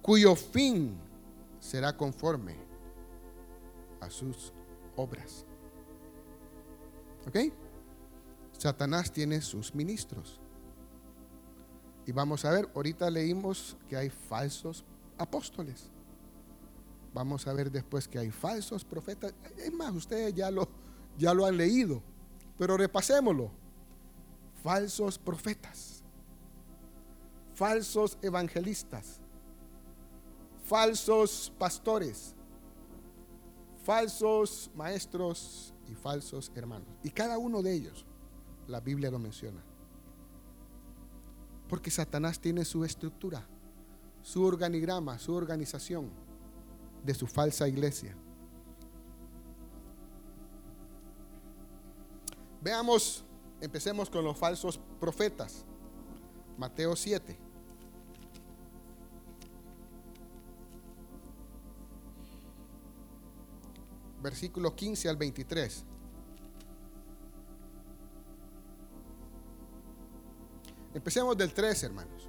cuyo 0.00 0.36
fin 0.36 0.96
será 1.58 1.96
conforme 1.96 2.56
a 4.00 4.08
sus 4.08 4.52
obras. 4.96 5.44
¿Ok? 7.26 7.52
Satanás 8.56 9.12
tiene 9.12 9.40
sus 9.40 9.74
ministros. 9.74 10.40
Y 12.06 12.12
vamos 12.12 12.44
a 12.44 12.50
ver, 12.50 12.68
ahorita 12.74 13.10
leímos 13.10 13.76
que 13.88 13.96
hay 13.96 14.08
falsos 14.08 14.84
apóstoles. 15.18 15.90
Vamos 17.12 17.46
a 17.46 17.52
ver 17.52 17.70
después 17.70 18.08
que 18.08 18.18
hay 18.18 18.30
falsos 18.30 18.84
profetas. 18.84 19.34
Es 19.58 19.72
más, 19.72 19.92
ustedes 19.94 20.32
ya 20.34 20.50
lo, 20.50 20.68
ya 21.18 21.34
lo 21.34 21.44
han 21.44 21.56
leído, 21.56 22.02
pero 22.56 22.76
repasémoslo 22.76 23.61
falsos 24.62 25.18
profetas, 25.18 26.02
falsos 27.54 28.16
evangelistas, 28.22 29.20
falsos 30.64 31.52
pastores, 31.58 32.34
falsos 33.82 34.70
maestros 34.74 35.74
y 35.88 35.94
falsos 35.94 36.52
hermanos. 36.54 36.88
Y 37.02 37.10
cada 37.10 37.38
uno 37.38 37.62
de 37.62 37.74
ellos, 37.74 38.06
la 38.68 38.80
Biblia 38.80 39.10
lo 39.10 39.18
menciona. 39.18 39.62
Porque 41.68 41.90
Satanás 41.90 42.38
tiene 42.38 42.64
su 42.64 42.84
estructura, 42.84 43.46
su 44.22 44.44
organigrama, 44.44 45.18
su 45.18 45.34
organización 45.34 46.10
de 47.04 47.14
su 47.14 47.26
falsa 47.26 47.66
iglesia. 47.66 48.14
Veamos 52.60 53.24
Empecemos 53.62 54.10
con 54.10 54.24
los 54.24 54.36
falsos 54.36 54.80
profetas. 54.98 55.64
Mateo 56.58 56.96
7. 56.96 57.38
Versículo 64.20 64.74
15 64.74 65.08
al 65.08 65.16
23. 65.16 65.84
Empecemos 70.94 71.36
del 71.36 71.54
3, 71.54 71.84
hermanos. 71.84 72.28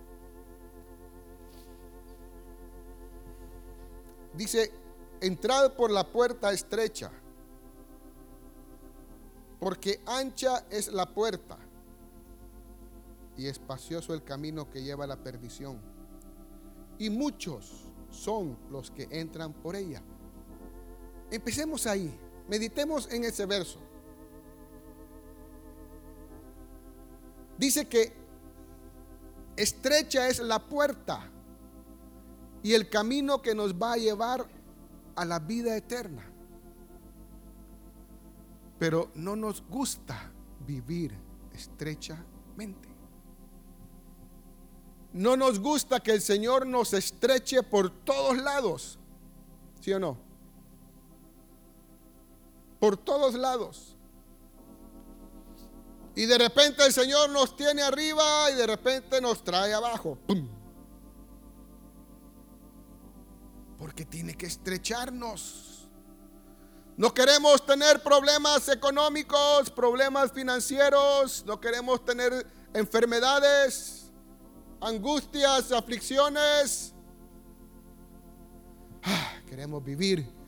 Dice, 4.36 4.72
entrad 5.19 5.74
por 5.74 5.89
la 5.89 6.06
puerta 6.08 6.52
estrecha 6.54 7.12
porque 9.63 10.02
ancha 10.06 10.65
es 10.69 10.91
la 10.91 11.06
puerta 11.06 11.58
y 13.38 13.47
espacioso 13.47 14.13
el 14.13 14.21
camino 14.21 14.69
que 14.69 14.84
lleva 14.84 15.06
a 15.06 15.08
la 15.08 15.15
perdición. 15.15 15.80
Y 16.99 17.10
muchos 17.10 17.86
son 18.10 18.58
los 18.69 18.91
que 18.91 19.08
entran 19.10 19.54
por 19.54 19.78
ella. 19.78 20.02
Empecemos 21.32 21.88
ahí. 21.88 22.13
Meditemos 22.49 23.10
en 23.10 23.23
ese 23.23 23.45
verso. 23.45 23.80
Dice 27.58 27.88
que 27.88 28.12
estrecha 29.56 30.28
es 30.28 30.39
la 30.39 30.60
puerta 30.60 31.32
y 32.63 32.73
el 32.73 32.89
camino 32.89 33.41
que 33.41 33.56
nos 33.56 33.73
va 33.73 33.93
a 33.93 33.97
llevar 33.97 34.45
a 35.15 35.23
la 35.23 35.39
vida 35.39 35.78
eterna. 35.78 36.33
Pero 38.84 39.12
no 39.15 39.38
nos 39.38 39.63
gusta 39.65 40.30
vivir 40.67 41.17
estrechamente. 41.54 42.89
No 45.13 45.38
nos 45.38 45.58
gusta 45.58 46.02
que 46.02 46.12
el 46.12 46.22
Señor 46.22 46.67
nos 46.67 46.91
estreche 46.91 47.63
por 47.63 47.89
todos 48.04 48.36
lados. 48.36 49.00
¿Sí 49.80 49.93
o 49.93 50.02
no? 50.02 50.17
por 52.84 52.98
todos 52.98 53.36
lados. 53.36 53.96
Y 56.15 56.26
de 56.26 56.38
repente 56.38 56.86
el 56.86 56.91
Señor 56.91 57.30
nos 57.30 57.56
tiene 57.56 57.82
arriba 57.82 58.52
y 58.52 58.56
de 58.56 58.67
repente 58.67 59.22
nos 59.22 59.41
trae 59.46 59.74
abajo. 59.74 60.17
Porque 63.80 64.04
tiene 64.04 64.34
que 64.36 64.48
estrecharnos. 64.48 65.72
No 66.95 67.13
queremos 67.13 67.65
tener 67.65 68.01
problemas 68.03 68.67
económicos, 68.69 69.69
problemas 69.71 70.32
financieros, 70.32 71.43
no 71.45 71.60
queremos 71.60 72.06
tener 72.06 72.45
enfermedades, 72.73 74.12
angustias, 74.79 75.71
aflicciones. 75.71 76.93
Ah, 79.03 79.34
queremos 79.47 79.84
vivir 79.84 80.43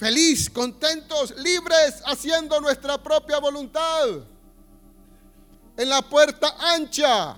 feliz, 0.00 0.48
contentos, 0.48 1.36
libres, 1.36 2.02
haciendo 2.06 2.58
nuestra 2.58 2.96
propia 3.02 3.38
voluntad 3.38 4.08
en 5.76 5.88
la 5.90 6.00
puerta 6.00 6.56
ancha. 6.58 7.36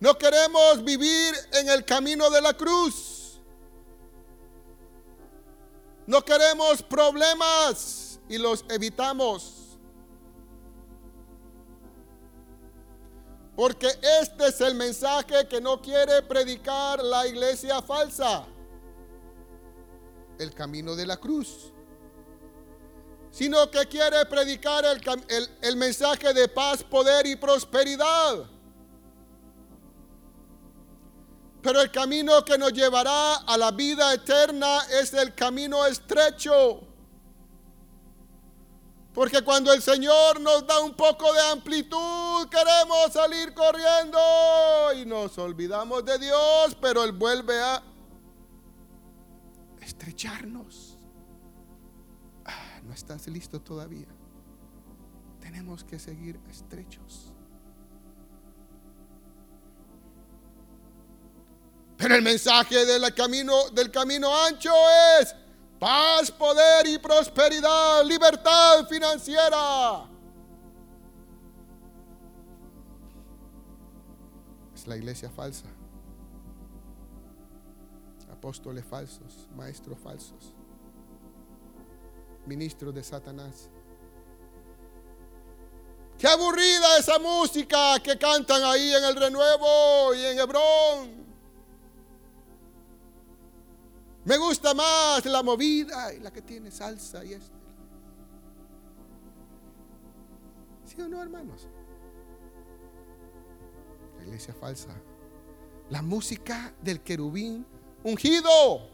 No 0.00 0.16
queremos 0.16 0.82
vivir 0.82 1.34
en 1.52 1.68
el 1.68 1.84
camino 1.84 2.30
de 2.30 2.40
la 2.40 2.54
cruz. 2.54 3.15
No 6.06 6.24
queremos 6.24 6.82
problemas 6.82 8.20
y 8.28 8.38
los 8.38 8.64
evitamos. 8.68 9.78
Porque 13.56 13.88
este 14.20 14.48
es 14.48 14.60
el 14.60 14.74
mensaje 14.74 15.48
que 15.48 15.60
no 15.60 15.80
quiere 15.80 16.22
predicar 16.22 17.02
la 17.02 17.26
iglesia 17.26 17.80
falsa. 17.80 18.46
El 20.38 20.54
camino 20.54 20.94
de 20.94 21.06
la 21.06 21.16
cruz 21.16 21.72
sino 23.36 23.70
que 23.70 23.84
quiere 23.84 24.24
predicar 24.24 24.82
el, 25.60 25.76
mensaje 25.76 26.32
de 26.32 26.48
paz, 26.48 26.82
poder 26.82 27.26
y 27.26 27.36
prosperidad. 27.36 28.48
Pero 31.66 31.80
el 31.80 31.90
camino 31.90 32.44
que 32.44 32.56
nos 32.56 32.72
llevará 32.72 33.34
a 33.38 33.56
la 33.56 33.72
vida 33.72 34.14
eterna 34.14 34.78
es 35.00 35.12
el 35.12 35.34
camino 35.34 35.84
estrecho. 35.84 36.80
Porque 39.12 39.42
cuando 39.42 39.72
el 39.72 39.82
Señor 39.82 40.40
nos 40.40 40.66
da 40.66 40.78
un 40.80 40.94
poco 40.94 41.32
de 41.32 41.40
amplitud, 41.40 42.48
queremos 42.48 43.12
salir 43.12 43.52
corriendo 43.52 44.18
y 44.96 45.04
nos 45.06 45.36
olvidamos 45.38 46.04
de 46.04 46.18
Dios, 46.18 46.76
pero 46.80 47.02
Él 47.02 47.12
vuelve 47.12 47.60
a 47.60 47.82
estrecharnos 49.80 50.96
estás 52.96 53.28
listo 53.28 53.60
todavía. 53.60 54.08
Tenemos 55.40 55.84
que 55.84 55.98
seguir 55.98 56.40
estrechos. 56.48 57.25
Pero 61.96 62.14
el 62.14 62.22
mensaje 62.22 62.84
del 62.84 63.14
camino, 63.14 63.70
del 63.70 63.90
camino 63.90 64.34
ancho 64.44 64.72
es 65.20 65.34
paz, 65.78 66.30
poder 66.30 66.86
y 66.86 66.98
prosperidad, 66.98 68.04
libertad 68.04 68.86
financiera. 68.88 70.08
Es 74.74 74.86
la 74.86 74.96
iglesia 74.96 75.30
falsa. 75.30 75.66
Apóstoles 78.30 78.84
falsos, 78.84 79.48
maestros 79.56 79.98
falsos 79.98 80.54
ministro 82.46 82.92
de 82.92 83.02
Satanás. 83.02 83.68
Qué 86.18 86.26
aburrida 86.26 86.98
esa 86.98 87.18
música 87.18 88.00
que 88.02 88.16
cantan 88.16 88.64
ahí 88.64 88.94
en 88.94 89.04
el 89.04 89.16
renuevo 89.16 90.14
y 90.14 90.24
en 90.24 90.38
Hebrón. 90.38 91.25
Me 94.26 94.36
gusta 94.38 94.74
más 94.74 95.24
la 95.24 95.40
movida 95.40 96.12
y 96.12 96.18
la 96.18 96.32
que 96.32 96.42
tiene 96.42 96.72
salsa 96.72 97.24
y 97.24 97.34
esto. 97.34 97.56
¿Sí 100.84 101.00
o 101.00 101.06
no, 101.06 101.22
hermanos? 101.22 101.68
La 104.18 104.24
iglesia 104.24 104.52
falsa. 104.52 105.00
La 105.90 106.02
música 106.02 106.74
del 106.82 107.02
querubín 107.02 107.64
ungido. 108.02 108.90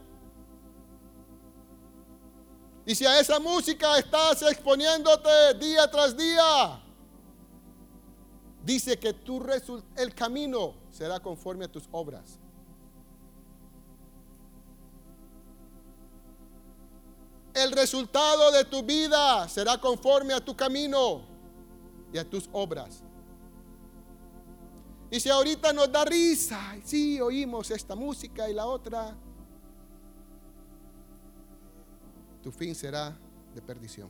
Y 2.85 2.95
si 2.95 3.07
a 3.07 3.19
esa 3.19 3.41
música 3.41 3.97
estás 3.97 4.43
exponiéndote 4.43 5.55
día 5.59 5.91
tras 5.91 6.15
día, 6.15 6.83
dice 8.63 8.99
que 8.99 9.15
tu 9.15 9.43
el 9.97 10.15
camino 10.15 10.75
será 10.91 11.19
conforme 11.21 11.65
a 11.65 11.73
tus 11.73 11.89
obras. 11.91 12.42
El 17.55 17.73
resultado 17.73 18.51
de 18.51 18.65
tu 18.65 18.83
vida 18.83 19.49
será 19.49 19.79
conforme 19.79 20.33
a 20.33 20.43
tu 20.43 20.57
camino 20.57 21.23
y 22.13 22.19
a 22.19 22.29
tus 22.29 22.49
obras. 22.53 23.03
Y 25.11 25.21
si 25.21 25.29
ahorita 25.29 25.75
nos 25.75 25.93
da 25.93 26.07
risa, 26.07 26.59
sí, 26.83 27.21
oímos 27.21 27.71
esta 27.71 27.95
música 27.95 28.49
y 28.49 28.55
la 28.55 28.65
otra, 28.65 29.15
tu 32.43 32.51
fin 32.51 32.75
será 32.75 33.15
de 33.55 33.61
perdición. 33.61 34.09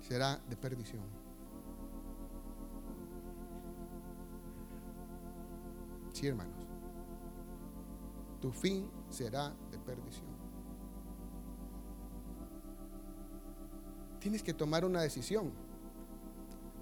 Será 0.00 0.36
de 0.48 0.56
perdición. 0.56 1.02
Sí, 6.12 6.28
hermanos. 6.28 6.54
Tu 8.40 8.52
fin 8.52 8.88
será 9.10 9.52
perdición. 9.84 10.34
Tienes 14.20 14.42
que 14.42 14.54
tomar 14.54 14.84
una 14.84 15.02
decisión. 15.02 15.52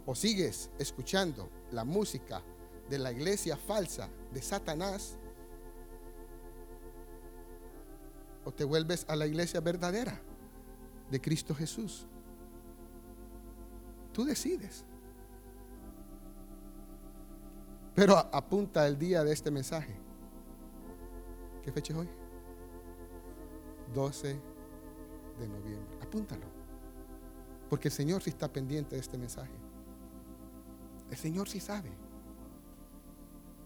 O 0.06 0.14
sigues 0.14 0.70
escuchando 0.78 1.48
la 1.70 1.84
música 1.84 2.42
de 2.88 2.98
la 2.98 3.12
iglesia 3.12 3.56
falsa 3.56 4.08
de 4.32 4.42
Satanás 4.42 5.16
o 8.44 8.52
te 8.52 8.64
vuelves 8.64 9.04
a 9.08 9.16
la 9.16 9.26
iglesia 9.26 9.60
verdadera 9.60 10.20
de 11.10 11.20
Cristo 11.20 11.54
Jesús. 11.54 12.06
Tú 14.12 14.24
decides. 14.24 14.84
Pero 17.94 18.16
apunta 18.16 18.86
el 18.86 18.98
día 18.98 19.22
de 19.22 19.32
este 19.32 19.50
mensaje. 19.50 19.94
¿Qué 21.62 21.70
fecha 21.70 21.92
es 21.92 21.98
hoy? 21.98 22.21
12 23.92 24.40
de 25.38 25.48
noviembre. 25.48 25.98
Apúntalo. 26.02 26.46
Porque 27.68 27.88
el 27.88 27.94
Señor 27.94 28.22
sí 28.22 28.30
está 28.30 28.52
pendiente 28.52 28.96
de 28.96 29.00
este 29.00 29.16
mensaje. 29.16 29.54
El 31.10 31.16
Señor 31.16 31.48
sí 31.48 31.60
sabe. 31.60 31.90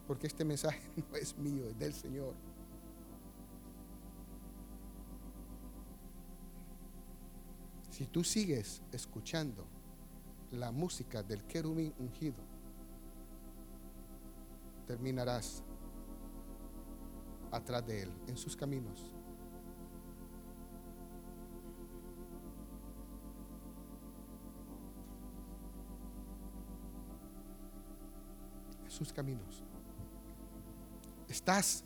Porque 0.06 0.26
este 0.26 0.44
mensaje 0.44 0.80
no 1.10 1.16
es 1.16 1.36
mío, 1.36 1.68
es 1.68 1.78
del 1.78 1.92
Señor. 1.92 2.34
Si 7.90 8.06
tú 8.06 8.22
sigues 8.22 8.82
escuchando 8.92 9.66
la 10.50 10.70
música 10.70 11.22
del 11.22 11.44
querubín 11.44 11.94
ungido, 11.98 12.36
terminarás 14.86 15.64
atrás 17.50 17.86
de 17.86 18.02
él, 18.02 18.12
en 18.26 18.36
sus 18.36 18.54
caminos. 18.54 19.15
Sus 28.96 29.12
caminos. 29.12 29.62
Estás, 31.28 31.84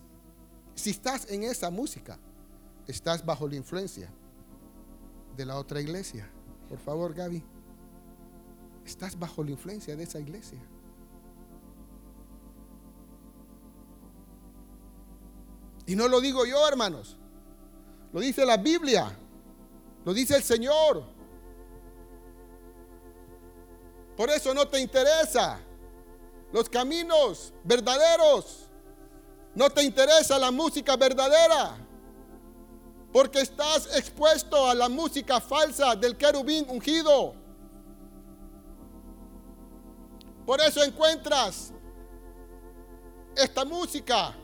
si 0.75 0.91
estás 0.91 1.31
en 1.31 1.43
esa 1.43 1.71
música, 1.71 2.19
estás 2.87 3.25
bajo 3.25 3.49
la 3.49 3.57
influencia 3.57 4.11
de 5.37 5.45
la 5.45 5.57
otra 5.59 5.81
iglesia. 5.81 6.31
Por 6.69 6.79
favor, 6.79 7.13
Gaby. 7.15 7.43
Estás 8.85 9.19
bajo 9.19 9.43
la 9.43 9.51
influencia 9.51 9.97
de 9.97 10.05
esa 10.05 10.21
iglesia. 10.21 10.59
Y 15.87 15.97
no 15.97 16.09
lo 16.09 16.21
digo 16.21 16.47
yo, 16.47 16.67
hermanos. 16.69 17.17
Lo 18.13 18.21
dice 18.21 18.47
la 18.47 18.57
Biblia. 18.57 19.17
Lo 20.05 20.15
dice 20.15 20.37
el 20.37 20.43
Señor. 20.43 21.05
Por 24.17 24.31
eso 24.31 24.55
no 24.55 24.69
te 24.69 24.81
interesa 24.81 25.61
los 26.53 26.69
caminos 26.69 27.53
verdaderos. 27.65 28.69
No 29.55 29.69
te 29.71 29.83
interesa 29.83 30.39
la 30.39 30.51
música 30.51 30.97
verdadera. 30.97 31.77
Porque 33.13 33.41
estás 33.41 33.97
expuesto 33.97 34.69
a 34.69 34.75
la 34.75 34.89
música 34.89 35.41
falsa 35.41 35.97
del 35.97 36.17
querubín 36.17 36.67
ungido. 36.69 37.35
Por 40.47 40.61
eso 40.61 40.83
encuentras 40.83 41.73
esta 43.37 43.65
música. 43.65 44.35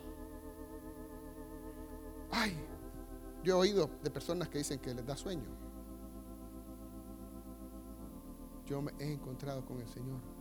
Ay, 2.30 2.56
yo 3.44 3.54
he 3.54 3.60
oído 3.60 3.88
de 4.02 4.10
personas 4.10 4.48
que 4.48 4.58
dicen 4.58 4.80
que 4.80 4.92
les 4.92 5.06
da 5.06 5.16
sueño. 5.16 5.48
Yo 8.66 8.82
me 8.82 8.92
he 8.98 9.12
encontrado 9.12 9.64
con 9.64 9.80
el 9.80 9.88
Señor 9.88 10.35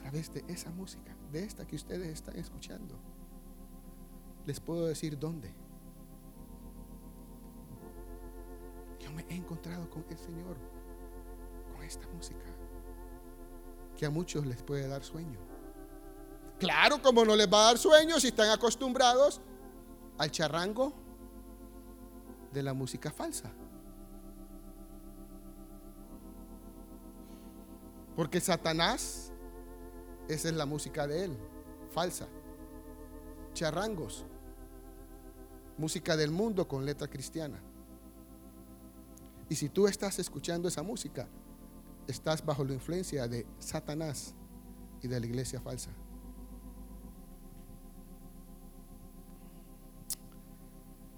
través 0.00 0.32
de 0.32 0.44
esa 0.48 0.70
música, 0.70 1.14
de 1.30 1.44
esta 1.44 1.66
que 1.66 1.76
ustedes 1.76 2.08
están 2.08 2.36
escuchando. 2.36 2.98
Les 4.46 4.58
puedo 4.58 4.86
decir 4.86 5.18
dónde. 5.18 5.54
Yo 8.98 9.12
me 9.12 9.24
he 9.28 9.34
encontrado 9.34 9.88
con 9.90 10.04
el 10.08 10.18
Señor, 10.18 10.56
con 11.74 11.82
esta 11.84 12.06
música, 12.08 12.44
que 13.96 14.06
a 14.06 14.10
muchos 14.10 14.46
les 14.46 14.62
puede 14.62 14.88
dar 14.88 15.04
sueño. 15.04 15.38
Claro, 16.58 17.02
como 17.02 17.24
no 17.24 17.36
les 17.36 17.52
va 17.52 17.62
a 17.62 17.64
dar 17.66 17.78
sueño 17.78 18.18
si 18.18 18.28
están 18.28 18.50
acostumbrados 18.50 19.40
al 20.18 20.30
charrango 20.30 20.94
de 22.52 22.62
la 22.62 22.72
música 22.72 23.10
falsa. 23.10 23.52
Porque 28.16 28.40
Satanás, 28.40 29.29
esa 30.34 30.48
es 30.48 30.54
la 30.54 30.64
música 30.66 31.06
de 31.06 31.24
él, 31.24 31.36
falsa. 31.92 32.28
Charrangos, 33.52 34.24
música 35.76 36.16
del 36.16 36.30
mundo 36.30 36.68
con 36.68 36.86
letra 36.86 37.08
cristiana. 37.08 37.60
Y 39.48 39.56
si 39.56 39.68
tú 39.68 39.88
estás 39.88 40.20
escuchando 40.20 40.68
esa 40.68 40.84
música, 40.84 41.28
estás 42.06 42.44
bajo 42.44 42.64
la 42.64 42.74
influencia 42.74 43.26
de 43.26 43.44
Satanás 43.58 44.34
y 45.02 45.08
de 45.08 45.18
la 45.18 45.26
iglesia 45.26 45.60
falsa. 45.60 45.90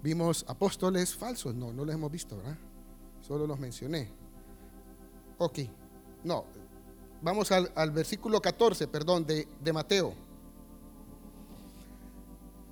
Vimos 0.01 0.43
apóstoles 0.47 1.15
falsos, 1.15 1.53
no, 1.53 1.71
no 1.71 1.85
los 1.85 1.93
hemos 1.93 2.11
visto, 2.11 2.37
¿verdad? 2.37 2.57
Solo 3.21 3.45
los 3.45 3.59
mencioné. 3.59 4.09
Ok, 5.37 5.59
no, 6.23 6.45
vamos 7.23 7.51
al, 7.51 7.91
versículo 7.91 8.41
14, 8.41 8.87
perdón, 8.87 9.25
de, 9.25 9.47
de 9.59 9.73
Mateo. 9.73 10.13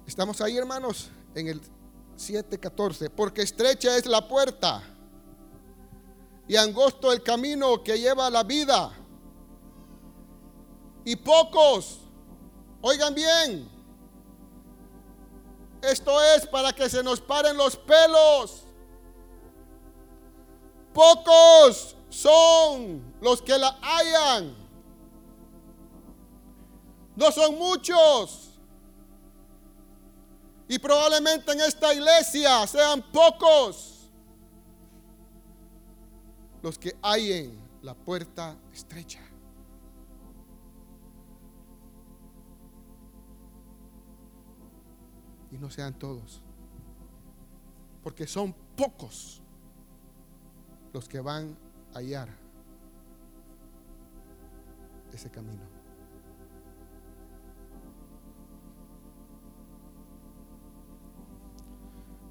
Estamos 0.05 0.41
ahí, 0.41 0.57
hermanos, 0.57 1.09
en 1.33 1.47
el 1.47 1.61
7:14, 2.17 3.09
porque 3.09 3.41
estrecha 3.41 3.97
es 3.97 4.05
la 4.05 4.27
puerta 4.27 4.83
y 6.47 6.57
angosto 6.57 7.13
el 7.13 7.23
camino 7.23 7.81
que 7.81 7.97
lleva 7.97 8.27
a 8.27 8.29
la 8.29 8.43
vida. 8.43 8.91
Y 11.05 11.15
pocos, 11.15 12.01
oigan 12.81 13.15
bien, 13.15 13.69
esto 15.81 16.21
es 16.35 16.45
para 16.45 16.73
que 16.73 16.89
se 16.89 17.01
nos 17.01 17.21
paren 17.21 17.55
los 17.55 17.77
pelos. 17.77 18.63
Pocos 20.93 21.95
son 22.11 23.01
los 23.21 23.41
que 23.41 23.57
la 23.57 23.79
hayan. 23.81 24.53
No 27.15 27.31
son 27.31 27.57
muchos. 27.57 28.59
Y 30.67 30.77
probablemente 30.77 31.53
en 31.53 31.61
esta 31.61 31.93
iglesia 31.93 32.67
sean 32.67 33.01
pocos 33.11 34.09
los 36.61 36.77
que 36.77 36.95
hallen 37.01 37.57
la 37.81 37.95
puerta 37.95 38.57
estrecha. 38.71 39.21
Y 45.49 45.57
no 45.57 45.69
sean 45.69 45.97
todos. 45.97 46.41
Porque 48.03 48.27
son 48.27 48.53
pocos 48.75 49.41
los 50.93 51.07
que 51.07 51.21
van 51.21 51.57
hallar 51.93 52.29
ese 55.13 55.29
camino. 55.29 55.61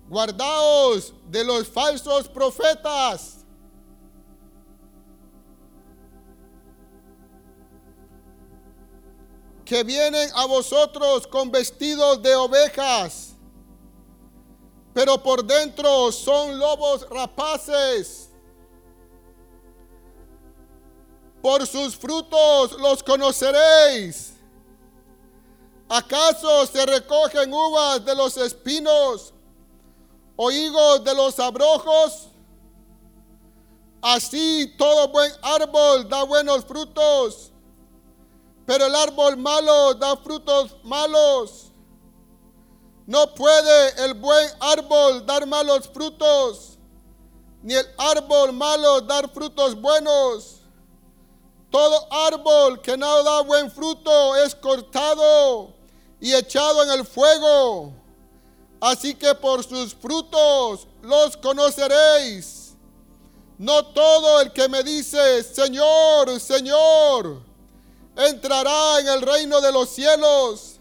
Guardaos 0.08 1.14
de 1.30 1.44
los 1.44 1.68
falsos 1.68 2.28
profetas. 2.28 3.36
que 9.70 9.84
vienen 9.84 10.28
a 10.34 10.46
vosotros 10.46 11.28
con 11.28 11.48
vestidos 11.48 12.20
de 12.20 12.34
ovejas, 12.34 13.36
pero 14.92 15.22
por 15.22 15.44
dentro 15.44 16.10
son 16.10 16.58
lobos 16.58 17.08
rapaces. 17.08 18.29
Por 21.42 21.66
sus 21.66 21.96
frutos 21.96 22.72
los 22.72 23.02
conoceréis. 23.02 24.34
¿Acaso 25.88 26.66
se 26.66 26.86
recogen 26.86 27.52
uvas 27.52 28.04
de 28.04 28.14
los 28.14 28.36
espinos 28.36 29.32
o 30.36 30.50
higos 30.50 31.02
de 31.02 31.14
los 31.14 31.38
abrojos? 31.40 32.28
Así 34.02 34.72
todo 34.78 35.08
buen 35.08 35.32
árbol 35.42 36.08
da 36.08 36.22
buenos 36.22 36.64
frutos, 36.64 37.50
pero 38.64 38.86
el 38.86 38.94
árbol 38.94 39.36
malo 39.36 39.94
da 39.94 40.16
frutos 40.16 40.76
malos. 40.84 41.72
No 43.06 43.34
puede 43.34 44.04
el 44.04 44.14
buen 44.14 44.48
árbol 44.60 45.26
dar 45.26 45.44
malos 45.46 45.88
frutos, 45.92 46.78
ni 47.62 47.74
el 47.74 47.86
árbol 47.98 48.52
malo 48.52 49.00
dar 49.00 49.28
frutos 49.28 49.74
buenos. 49.74 50.59
Todo 51.70 52.06
árbol 52.12 52.80
que 52.82 52.96
no 52.96 53.22
da 53.22 53.42
buen 53.42 53.70
fruto 53.70 54.36
es 54.36 54.54
cortado 54.54 55.72
y 56.20 56.34
echado 56.34 56.82
en 56.82 56.90
el 56.90 57.06
fuego. 57.06 57.92
Así 58.80 59.14
que 59.14 59.34
por 59.34 59.62
sus 59.62 59.94
frutos 59.94 60.86
los 61.02 61.36
conoceréis. 61.36 62.74
No 63.58 63.84
todo 63.84 64.40
el 64.40 64.52
que 64.52 64.68
me 64.68 64.82
dice, 64.82 65.44
Señor, 65.44 66.40
Señor, 66.40 67.42
entrará 68.16 69.00
en 69.00 69.08
el 69.08 69.22
reino 69.22 69.60
de 69.60 69.70
los 69.70 69.90
cielos, 69.90 70.80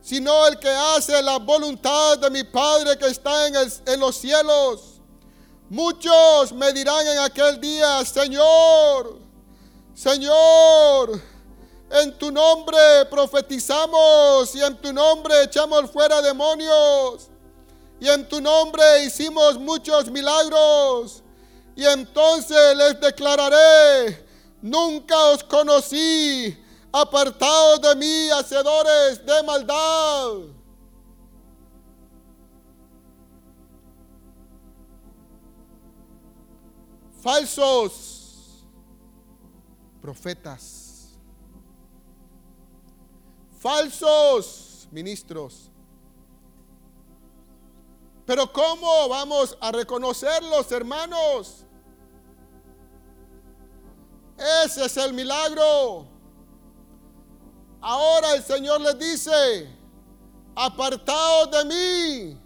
sino 0.00 0.46
el 0.46 0.58
que 0.58 0.70
hace 0.70 1.22
la 1.22 1.38
voluntad 1.38 2.18
de 2.18 2.30
mi 2.30 2.42
Padre 2.42 2.96
que 2.98 3.08
está 3.08 3.46
en, 3.46 3.54
en 3.86 4.00
los 4.00 4.16
cielos. 4.16 5.00
Muchos 5.68 6.52
me 6.52 6.72
dirán 6.72 7.06
en 7.06 7.18
aquel 7.18 7.60
día, 7.60 8.04
Señor, 8.06 9.23
Señor, 9.94 11.20
en 11.90 12.18
tu 12.18 12.32
nombre 12.32 12.76
profetizamos 13.08 14.52
y 14.56 14.60
en 14.60 14.76
tu 14.76 14.92
nombre 14.92 15.44
echamos 15.44 15.88
fuera 15.88 16.20
demonios 16.20 17.28
y 18.00 18.08
en 18.08 18.28
tu 18.28 18.40
nombre 18.40 19.04
hicimos 19.04 19.56
muchos 19.56 20.10
milagros. 20.10 21.22
Y 21.76 21.84
entonces 21.84 22.76
les 22.76 23.00
declararé, 23.00 24.26
nunca 24.60 25.16
os 25.26 25.44
conocí, 25.44 26.56
apartados 26.92 27.80
de 27.80 27.94
mí, 27.94 28.30
hacedores 28.30 29.24
de 29.24 29.42
maldad. 29.44 30.32
Falsos 37.22 38.13
profetas, 40.04 41.16
falsos 43.58 44.86
ministros. 44.90 45.70
Pero 48.26 48.52
¿cómo 48.52 49.08
vamos 49.08 49.56
a 49.58 49.72
reconocerlos, 49.72 50.70
hermanos? 50.72 51.64
Ese 54.66 54.84
es 54.84 54.94
el 54.98 55.14
milagro. 55.14 56.06
Ahora 57.80 58.34
el 58.34 58.42
Señor 58.42 58.82
les 58.82 58.98
dice, 58.98 59.74
apartaos 60.54 61.50
de 61.50 61.64
mí. 61.64 62.40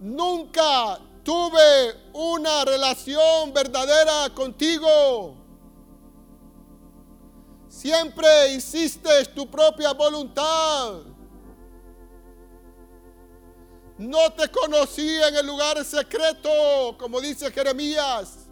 Nunca 0.00 0.98
tuve 1.22 2.00
una 2.14 2.64
relación 2.64 3.52
verdadera 3.52 4.32
contigo. 4.34 5.41
Siempre 7.72 8.52
hiciste 8.52 9.24
tu 9.34 9.50
propia 9.50 9.94
voluntad. 9.94 11.04
No 13.96 14.30
te 14.34 14.46
conocí 14.48 15.08
en 15.08 15.34
el 15.36 15.46
lugar 15.46 15.82
secreto, 15.82 16.50
como 16.98 17.18
dice 17.18 17.50
Jeremías. 17.50 18.46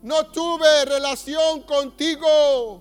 No 0.00 0.26
tuve 0.26 0.84
relación 0.84 1.62
contigo. 1.62 2.80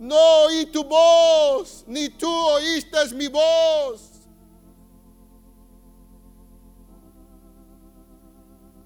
No 0.00 0.16
oí 0.46 0.66
tu 0.66 0.82
voz, 0.82 1.84
ni 1.86 2.08
tú 2.08 2.28
oíste 2.28 3.14
mi 3.14 3.28
voz. 3.28 4.10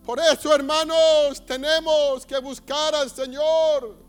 Por 0.05 0.21
eso, 0.21 0.55
hermanos, 0.55 1.43
tenemos 1.47 2.27
que 2.27 2.39
buscar 2.41 2.95
al 2.95 3.11
Señor 3.11 4.04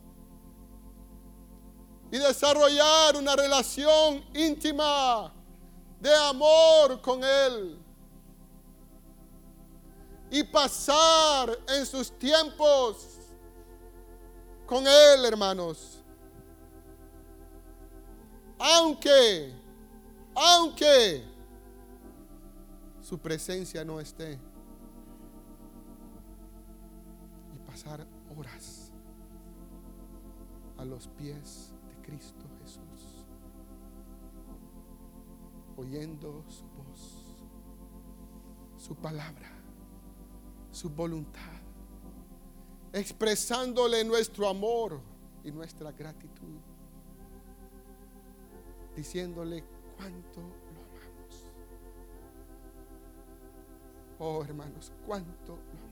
y 2.15 2.17
desarrollar 2.17 3.17
una 3.17 3.35
relación 3.35 4.23
íntima 4.33 5.33
de 5.99 6.15
amor 6.15 7.01
con 7.01 7.21
Él. 7.21 7.77
Y 10.31 10.41
pasar 10.45 11.59
en 11.67 11.85
sus 11.85 12.17
tiempos 12.17 13.05
con 14.65 14.87
Él, 14.87 15.25
hermanos. 15.25 16.01
Aunque, 18.59 19.53
aunque 20.33 21.21
su 23.01 23.19
presencia 23.19 23.83
no 23.83 23.99
esté. 23.99 24.39
horas 28.37 28.89
a 30.77 30.85
los 30.85 31.07
pies 31.09 31.54
oyendo 35.77 36.43
su 36.47 36.65
voz, 36.65 37.45
su 38.77 38.95
palabra, 38.95 39.51
su 40.71 40.89
voluntad, 40.89 41.61
expresándole 42.93 44.03
nuestro 44.03 44.47
amor 44.47 45.01
y 45.43 45.51
nuestra 45.51 45.91
gratitud, 45.91 46.59
diciéndole 48.95 49.63
cuánto 49.97 50.41
lo 50.41 50.81
amamos. 50.81 51.45
Oh 54.19 54.43
hermanos, 54.43 54.91
cuánto 55.05 55.55
lo 55.55 55.61
amamos. 55.61 55.85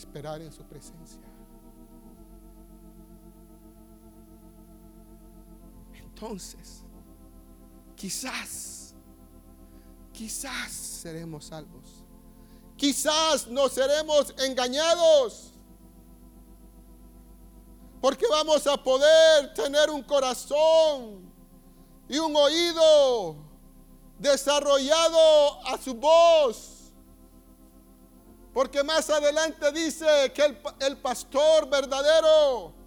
esperar 0.00 0.40
en 0.40 0.52
su 0.52 0.62
presencia. 0.64 1.29
Entonces, 6.20 6.82
quizás, 7.96 8.94
quizás 10.12 10.70
seremos 10.70 11.46
salvos. 11.46 12.04
Quizás 12.76 13.46
no 13.46 13.70
seremos 13.70 14.34
engañados. 14.38 15.54
Porque 18.02 18.26
vamos 18.28 18.66
a 18.66 18.76
poder 18.82 19.54
tener 19.54 19.88
un 19.88 20.02
corazón 20.02 21.32
y 22.06 22.18
un 22.18 22.36
oído 22.36 23.36
desarrollado 24.18 25.66
a 25.66 25.78
su 25.78 25.94
voz 25.94 26.80
porque 28.52 28.82
más 28.82 29.08
adelante 29.08 29.70
dice 29.70 30.32
que 30.34 30.58
el, 30.80 30.96
pastor 30.98 31.68
verdadero 31.68 32.79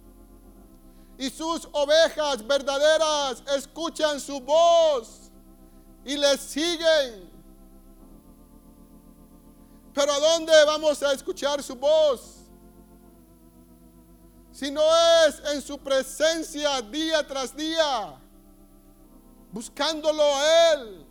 y 1.18 1.30
sus 1.30 1.68
ovejas 1.72 2.46
verdaderas 2.46 3.42
escuchan 3.56 4.18
su 4.20 4.40
voz 4.40 5.30
y 6.04 6.16
le 6.16 6.36
siguen. 6.36 7.30
Pero 9.92 10.12
¿a 10.12 10.18
dónde 10.18 10.52
vamos 10.66 11.02
a 11.02 11.12
escuchar 11.12 11.62
su 11.62 11.76
voz? 11.76 12.40
Si 14.50 14.70
no 14.70 14.82
es 15.26 15.40
en 15.52 15.62
su 15.62 15.78
presencia 15.78 16.80
día 16.82 17.26
tras 17.26 17.56
día, 17.56 18.18
buscándolo 19.52 20.22
a 20.22 20.72
Él. 20.74 21.06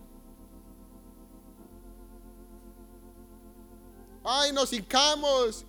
Ay, 4.23 4.51
nos 4.53 4.71
hincamos. 4.71 5.65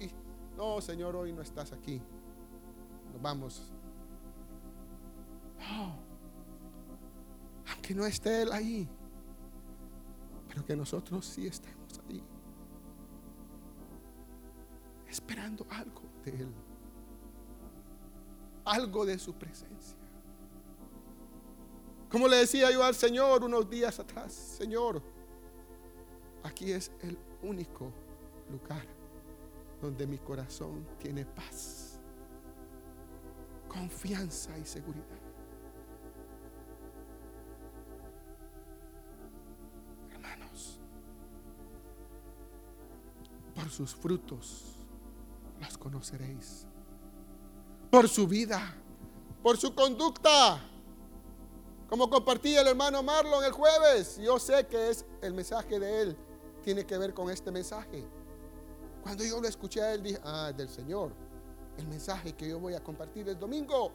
No, 0.57 0.81
Señor, 0.81 1.17
hoy 1.17 1.33
no 1.33 1.43
estás 1.43 1.73
aquí. 1.73 2.01
Nos 3.13 3.21
vamos. 3.21 3.74
Aunque 7.71 7.95
no 7.95 8.07
esté 8.07 8.43
Él 8.43 8.53
ahí. 8.53 8.89
Pero 10.49 10.65
que 10.65 10.77
nosotros 10.77 11.27
sí 11.27 11.47
estemos 11.47 12.01
ahí. 12.09 12.23
Esperando 15.09 15.67
algo 15.71 16.03
de 16.25 16.31
Él. 16.31 16.55
Algo 18.65 19.05
de 19.05 19.19
su 19.19 19.35
presencia. 19.35 19.99
Como 22.15 22.29
le 22.29 22.37
decía 22.37 22.71
yo 22.71 22.85
al 22.85 22.95
Señor 22.95 23.43
unos 23.43 23.69
días 23.69 23.99
atrás, 23.99 24.33
Señor, 24.33 25.03
aquí 26.45 26.71
es 26.71 26.93
el 27.03 27.19
único 27.43 27.93
lugar 28.49 28.87
donde 29.81 30.07
mi 30.07 30.19
corazón 30.19 30.87
tiene 30.99 31.27
paz, 31.27 31.99
confianza 33.69 34.57
y 34.57 34.65
seguridad. 34.65 35.24
Por 43.65 43.73
sus 43.73 43.95
frutos 43.95 44.63
los 45.59 45.79
conoceréis. 45.79 46.67
Por 47.91 48.11
su 48.11 48.29
vida, 48.29 48.61
por 49.43 49.57
su 49.57 49.75
conducta. 49.75 50.61
Como 51.89 52.11
compartí 52.11 52.55
el 52.55 52.67
hermano 52.67 53.03
Marlon 53.03 53.43
el 53.43 53.53
jueves, 53.53 54.19
yo 54.19 54.39
sé 54.39 54.67
que 54.67 54.91
es 54.91 55.07
el 55.23 55.33
mensaje 55.33 55.81
de 55.81 56.03
él, 56.03 56.17
tiene 56.63 56.85
que 56.85 56.99
ver 56.99 57.15
con 57.15 57.31
este 57.31 57.51
mensaje. 57.51 58.07
Cuando 59.03 59.25
yo 59.25 59.41
lo 59.41 59.49
escuché 59.49 59.81
a 59.81 59.95
él, 59.95 60.03
dije, 60.03 60.21
ah, 60.25 60.53
del 60.55 60.69
Señor. 60.69 61.15
El 61.79 61.87
mensaje 61.87 62.35
que 62.35 62.47
yo 62.47 62.61
voy 62.61 62.75
a 62.75 62.85
compartir 62.85 63.27
el 63.31 63.39
domingo. 63.39 63.93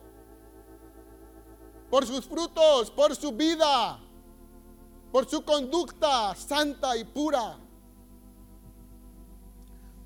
Por 1.91 2.07
sus 2.07 2.25
frutos, 2.25 2.89
por 2.89 3.15
su 3.15 3.33
vida, 3.33 3.99
por 5.11 5.29
su 5.29 5.45
conducta 5.45 6.33
santa 6.35 6.97
y 6.97 7.03
pura, 7.03 7.59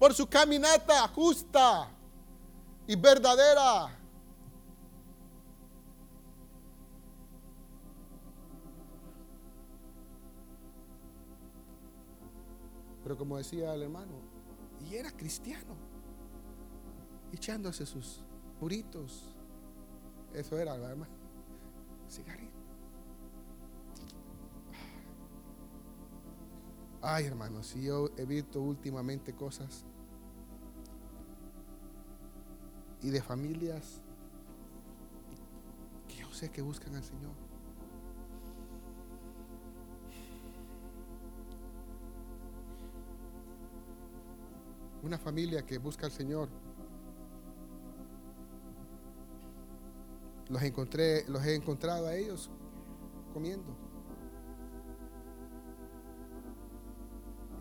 por 0.04 0.14
su 0.14 0.28
caminata 0.28 1.08
justa 1.08 1.90
y 2.86 2.94
verdadera. 2.98 3.98
Pero 13.02 13.18
como 13.18 13.38
decía 13.38 13.74
el 13.74 13.84
hermano, 13.84 14.12
y 14.82 14.96
era 14.96 15.10
cristiano. 15.10 15.74
Echándose 17.32 17.86
sus 17.86 18.26
puritos. 18.60 19.34
Eso 20.34 20.60
era, 20.60 20.76
hermano. 20.76 21.14
Cigarrillo. 22.10 22.52
Ay, 27.02 27.24
hermanos, 27.24 27.68
si 27.68 27.84
yo 27.84 28.10
he 28.18 28.26
visto 28.26 28.60
últimamente 28.60 29.34
cosas 29.34 29.86
y 33.04 33.10
de 33.10 33.22
familias 33.22 34.02
que 36.08 36.16
yo 36.16 36.34
sé 36.34 36.50
que 36.50 36.62
buscan 36.62 36.96
al 36.96 37.04
Señor. 37.04 37.44
una 45.04 45.18
familia 45.18 45.66
que 45.66 45.78
busca 45.78 46.06
al 46.06 46.12
Señor. 46.12 46.48
Los 50.50 50.62
encontré, 50.64 51.28
los 51.28 51.46
he 51.46 51.56
encontrado 51.56 52.08
a 52.08 52.16
ellos 52.16 52.50
comiendo. 53.34 53.76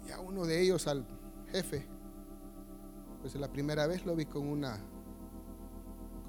Y 0.07 0.13
a 0.13 0.21
uno 0.21 0.47
de 0.47 0.63
ellos, 0.63 0.87
al 0.87 1.05
jefe, 1.51 1.85
pues 3.21 3.35
la 3.35 3.49
primera 3.49 3.87
vez 3.87 4.07
lo 4.07 4.15
vi 4.15 4.27
con 4.27 4.47
una 4.47 4.79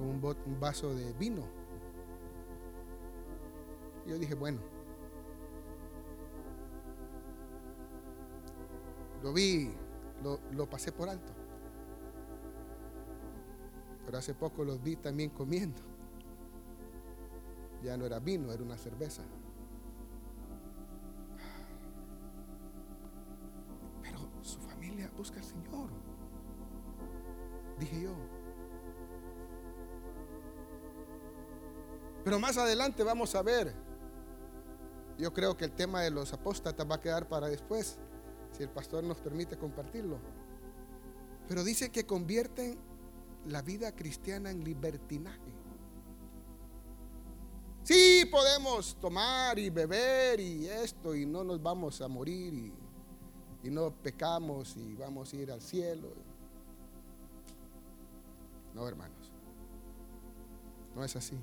un, 0.04 0.60
vaso 0.60 0.94
de 0.94 1.14
vino. 1.14 1.44
Yo 4.06 4.18
dije, 4.18 4.36
bueno, 4.36 4.60
lo 9.22 9.32
vi 9.34 9.74
lo, 10.52 10.70
pasé 10.70 10.92
por 10.92 11.10
alto. 11.10 11.34
Pero 14.06 14.18
hace 14.18 14.34
poco 14.34 14.64
los 14.64 14.82
vi 14.82 14.96
también 14.96 15.30
comiendo. 15.30 15.82
Ya 17.84 17.98
no 17.98 18.06
era 18.06 18.20
vino, 18.20 18.52
era 18.52 18.64
una 18.64 18.78
cerveza. 18.78 19.24
Pero 24.02 24.20
su 24.42 24.60
familia 24.60 25.12
busca 25.18 25.40
al 25.40 25.46
Señor. 25.46 25.90
Dije 27.80 28.04
yo. 28.04 28.43
Pero 32.24 32.40
más 32.40 32.58
adelante 32.58 33.04
vamos 33.04 33.36
a 33.36 33.42
ver. 33.42 33.74
Yo 35.18 35.34
creo 35.34 35.56
que 35.56 35.66
el 35.66 35.72
tema 35.72 36.02
de 36.02 36.12
los 36.12 36.34
apóstatas 36.34 36.90
va 36.90 36.96
a 36.96 37.00
quedar 37.00 37.28
para 37.28 37.48
después, 37.48 37.98
si 38.52 38.64
el 38.64 38.70
pastor 38.70 39.04
nos 39.04 39.18
permite 39.18 39.58
compartirlo. 39.58 40.18
Pero 41.48 41.64
dice 41.64 41.92
que 41.92 42.06
convierten 42.06 42.80
la 43.48 43.62
vida 43.62 43.92
cristiana 43.94 44.50
en 44.50 44.64
libertinaje. 44.64 45.54
Sí, 47.84 48.26
podemos 48.32 48.96
tomar 48.96 49.60
y 49.60 49.70
beber 49.70 50.40
y 50.40 50.68
esto 50.68 51.14
y 51.14 51.26
no 51.26 51.44
nos 51.44 51.62
vamos 51.62 52.00
a 52.00 52.08
morir 52.08 52.54
y, 52.54 52.74
y 53.68 53.70
no 53.70 53.92
pecamos 53.92 54.78
y 54.78 54.96
vamos 54.96 55.34
a 55.34 55.36
ir 55.36 55.52
al 55.52 55.62
cielo. 55.62 56.14
No, 58.74 58.88
hermanos. 58.88 59.32
No 60.96 61.04
es 61.04 61.16
así. 61.16 61.38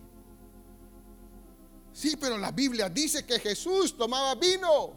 Sí, 1.93 2.17
pero 2.19 2.39
la 2.39 2.53
Biblia 2.53 2.89
dice 2.89 3.25
que 3.25 3.39
Jesús 3.39 3.97
tomaba 3.97 4.35
vino. 4.35 4.93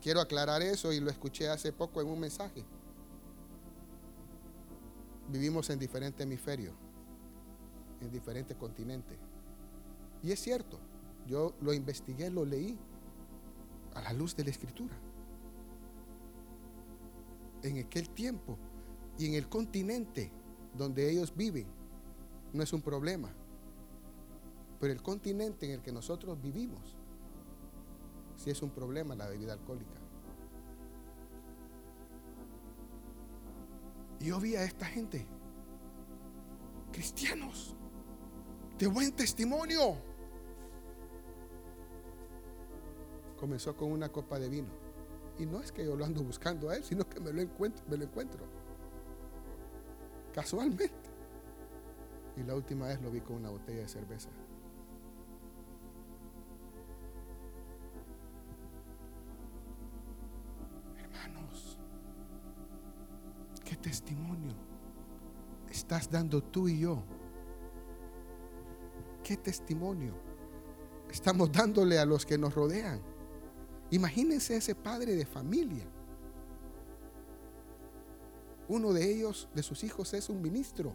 Quiero 0.00 0.20
aclarar 0.20 0.62
eso 0.62 0.92
y 0.92 1.00
lo 1.00 1.10
escuché 1.10 1.48
hace 1.48 1.72
poco 1.72 2.00
en 2.00 2.08
un 2.08 2.20
mensaje. 2.20 2.64
Vivimos 5.28 5.68
en 5.70 5.78
diferentes 5.78 6.20
hemisferios, 6.20 6.74
en 8.00 8.10
diferentes 8.10 8.56
continentes. 8.56 9.18
Y 10.22 10.32
es 10.32 10.40
cierto, 10.40 10.80
yo 11.26 11.54
lo 11.60 11.72
investigué, 11.72 12.30
lo 12.30 12.44
leí 12.44 12.78
a 13.94 14.00
la 14.00 14.12
luz 14.12 14.34
de 14.34 14.44
la 14.44 14.50
escritura. 14.50 14.96
En 17.62 17.78
aquel 17.78 18.08
tiempo 18.10 18.58
y 19.18 19.26
en 19.26 19.34
el 19.34 19.48
continente 19.48 20.32
donde 20.74 21.10
ellos 21.10 21.34
viven, 21.36 21.66
no 22.52 22.62
es 22.62 22.72
un 22.72 22.80
problema. 22.80 23.30
Pero 24.80 24.94
el 24.94 25.02
continente 25.02 25.66
en 25.66 25.72
el 25.72 25.82
que 25.82 25.92
nosotros 25.92 26.40
vivimos, 26.40 26.96
sí 28.36 28.50
es 28.50 28.62
un 28.62 28.70
problema 28.70 29.14
la 29.14 29.28
bebida 29.28 29.52
alcohólica. 29.52 30.00
Y 34.20 34.26
yo 34.26 34.40
vi 34.40 34.56
a 34.56 34.64
esta 34.64 34.86
gente, 34.86 35.26
cristianos, 36.92 37.76
de 38.78 38.86
buen 38.86 39.12
testimonio. 39.12 39.96
Comenzó 43.38 43.76
con 43.76 43.92
una 43.92 44.10
copa 44.10 44.38
de 44.38 44.48
vino. 44.48 44.68
Y 45.38 45.46
no 45.46 45.60
es 45.60 45.72
que 45.72 45.84
yo 45.84 45.96
lo 45.96 46.04
ando 46.04 46.22
buscando 46.22 46.70
a 46.70 46.76
él, 46.76 46.84
sino 46.84 47.06
que 47.08 47.20
me 47.20 47.32
lo 47.32 47.40
encuentro, 47.40 47.84
me 47.88 47.96
lo 47.98 48.04
encuentro. 48.04 48.46
Casualmente. 50.34 50.90
Y 52.36 52.42
la 52.42 52.54
última 52.54 52.86
vez 52.88 53.00
lo 53.02 53.10
vi 53.10 53.20
con 53.20 53.36
una 53.36 53.50
botella 53.50 53.80
de 53.80 53.88
cerveza. 53.88 54.30
Testimonio 64.10 64.54
estás 65.70 66.10
dando 66.10 66.42
tú 66.42 66.68
y 66.68 66.80
yo? 66.80 67.02
¿Qué 69.22 69.36
testimonio 69.36 70.14
estamos 71.10 71.52
dándole 71.52 71.98
a 71.98 72.04
los 72.04 72.26
que 72.26 72.36
nos 72.36 72.54
rodean? 72.54 73.00
Imagínense 73.90 74.56
ese 74.56 74.74
padre 74.74 75.14
de 75.14 75.24
familia. 75.24 75.86
Uno 78.68 78.92
de 78.92 79.12
ellos, 79.12 79.48
de 79.54 79.62
sus 79.62 79.84
hijos, 79.84 80.12
es 80.14 80.28
un 80.28 80.42
ministro. 80.42 80.92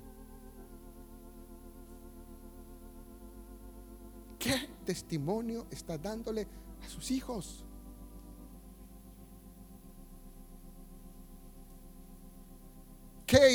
¿Qué 4.39 4.70
testimonio 4.86 5.68
está 5.72 5.97
dándole 5.97 6.47
a 6.84 6.89
sus 6.89 7.11
hijos? 7.11 7.66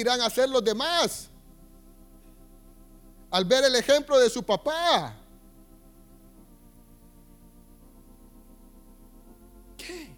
Irán 0.01 0.21
a 0.21 0.27
hacer 0.27 0.49
los 0.49 0.65
demás? 0.65 1.29
Al 3.31 3.45
ver 3.45 3.65
el 3.65 3.77
ejemplo 3.77 4.19
de 4.19 4.29
su 4.29 4.43
papá. 4.43 5.17
¿Qué? 9.77 10.17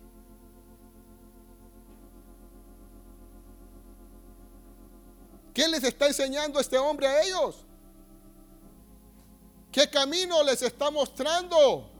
¿Qué 5.53 5.69
les 5.69 5.85
está 5.85 6.07
enseñando 6.07 6.59
este 6.59 6.79
hombre 6.79 7.07
a 7.07 7.23
ellos? 7.23 7.65
¿Qué 9.71 9.89
camino 9.89 10.43
les 10.43 10.63
está 10.63 10.91
mostrando? 10.91 11.91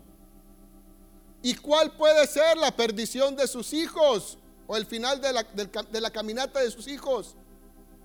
¿Y 1.43 1.55
cuál 1.55 1.97
puede 1.97 2.27
ser 2.27 2.57
la 2.57 2.75
perdición 2.75 3.35
de 3.37 3.47
sus 3.47 3.73
hijos? 3.73 4.39
O 4.67 4.77
el 4.77 4.87
final 4.87 5.21
de 5.21 5.33
la, 5.33 5.43
de 5.43 6.01
la 6.01 6.11
caminata 6.11 6.61
de 6.61 6.71
sus 6.71 6.87
hijos, 6.87 7.35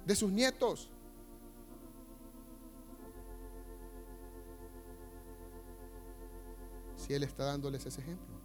de 0.08 0.16
sus 0.16 0.32
nietos. 0.32 0.90
Si 6.96 7.14
Él 7.14 7.24
está 7.24 7.44
dándoles 7.44 7.86
ese 7.86 8.00
ejemplo. 8.00 8.38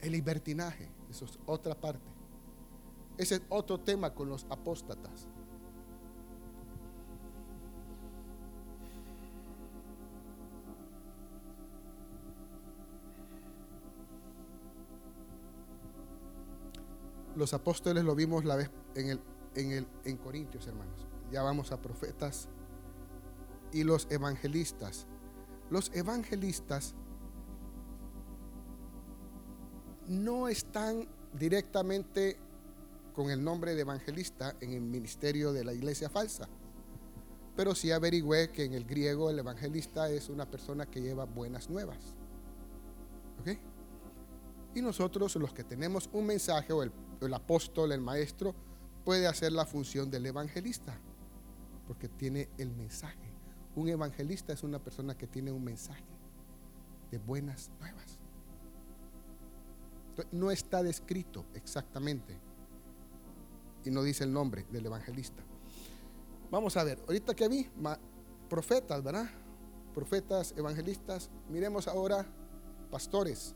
El 0.00 0.12
libertinaje, 0.12 0.90
eso 1.08 1.24
es 1.24 1.38
otra 1.46 1.74
parte. 1.74 2.04
Ese 3.16 3.36
es 3.36 3.42
otro 3.48 3.78
tema 3.78 4.12
con 4.12 4.28
los 4.28 4.44
apóstatas. 4.50 5.28
Los 17.36 17.52
apóstoles 17.52 18.02
lo 18.02 18.14
vimos 18.14 18.44
la 18.44 18.56
vez 18.56 18.70
en, 18.94 19.10
el, 19.10 19.20
en, 19.54 19.70
el, 19.72 19.86
en 20.04 20.16
Corintios, 20.16 20.66
hermanos. 20.66 21.06
Ya 21.30 21.42
vamos 21.42 21.70
a 21.70 21.80
profetas 21.80 22.48
y 23.72 23.84
los 23.84 24.06
evangelistas. 24.10 25.06
Los 25.70 25.90
evangelistas 25.94 26.94
no 30.06 30.48
están 30.48 31.06
directamente 31.34 32.38
con 33.12 33.30
el 33.30 33.44
nombre 33.44 33.74
de 33.74 33.82
evangelista 33.82 34.56
en 34.60 34.72
el 34.72 34.80
ministerio 34.80 35.52
de 35.52 35.64
la 35.64 35.74
iglesia 35.74 36.08
falsa. 36.08 36.48
Pero 37.54 37.74
sí 37.74 37.90
averigüé 37.90 38.50
que 38.50 38.64
en 38.64 38.72
el 38.72 38.84
griego 38.84 39.28
el 39.28 39.38
evangelista 39.38 40.10
es 40.10 40.30
una 40.30 40.50
persona 40.50 40.86
que 40.86 41.02
lleva 41.02 41.24
buenas 41.24 41.68
nuevas. 41.68 42.14
¿Ok? 43.40 43.58
Y 44.74 44.82
nosotros, 44.82 45.34
los 45.36 45.54
que 45.54 45.64
tenemos 45.64 46.08
un 46.12 46.26
mensaje, 46.26 46.72
o 46.72 46.82
el, 46.82 46.92
el 47.20 47.34
apóstol, 47.34 47.92
el 47.92 48.00
maestro, 48.00 48.54
puede 49.04 49.26
hacer 49.26 49.52
la 49.52 49.64
función 49.64 50.10
del 50.10 50.26
evangelista, 50.26 50.98
porque 51.86 52.08
tiene 52.08 52.48
el 52.58 52.70
mensaje. 52.72 53.32
Un 53.74 53.88
evangelista 53.88 54.52
es 54.52 54.62
una 54.62 54.78
persona 54.78 55.16
que 55.16 55.26
tiene 55.26 55.52
un 55.52 55.62
mensaje 55.62 56.04
de 57.10 57.18
buenas 57.18 57.70
nuevas. 57.78 58.18
No 60.32 60.50
está 60.50 60.82
descrito 60.82 61.44
exactamente 61.54 62.38
y 63.84 63.90
no 63.90 64.02
dice 64.02 64.24
el 64.24 64.32
nombre 64.32 64.66
del 64.70 64.86
evangelista. 64.86 65.44
Vamos 66.50 66.76
a 66.76 66.84
ver, 66.84 66.98
ahorita 67.06 67.34
que 67.34 67.48
vi, 67.48 67.68
profetas, 68.48 69.02
¿verdad? 69.02 69.28
Profetas, 69.94 70.54
evangelistas. 70.56 71.30
Miremos 71.48 71.86
ahora 71.86 72.26
pastores. 72.90 73.54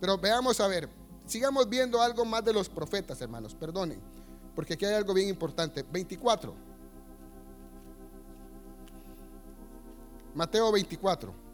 Pero 0.00 0.18
veamos 0.18 0.60
a 0.60 0.68
ver, 0.68 0.88
sigamos 1.28 1.68
viendo 1.68 2.00
algo 2.00 2.24
más 2.24 2.44
de 2.44 2.52
los 2.52 2.68
profetas, 2.68 3.20
hermanos, 3.20 3.54
perdonen, 3.54 4.00
porque 4.54 4.74
aquí 4.74 4.84
hay 4.84 4.94
algo 4.94 5.14
bien 5.14 5.28
importante. 5.28 5.84
24. 5.84 6.54
Mateo 10.34 10.72
24. 10.72 11.48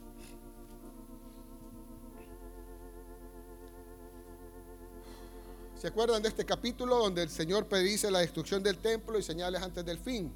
¿Se 5.77 5.89
acuerdan 5.89 6.23
de 6.23 6.29
este 6.29 6.47
capítulo 6.47 6.97
donde 6.97 7.23
el 7.23 7.29
Señor 7.29 7.67
predice 7.67 8.11
la 8.11 8.21
destrucción 8.21 8.63
del 8.63 8.79
templo 8.79 9.19
y 9.19 9.23
señales 9.23 9.61
antes 9.61 9.85
del 9.85 9.99
fin? 9.99 10.33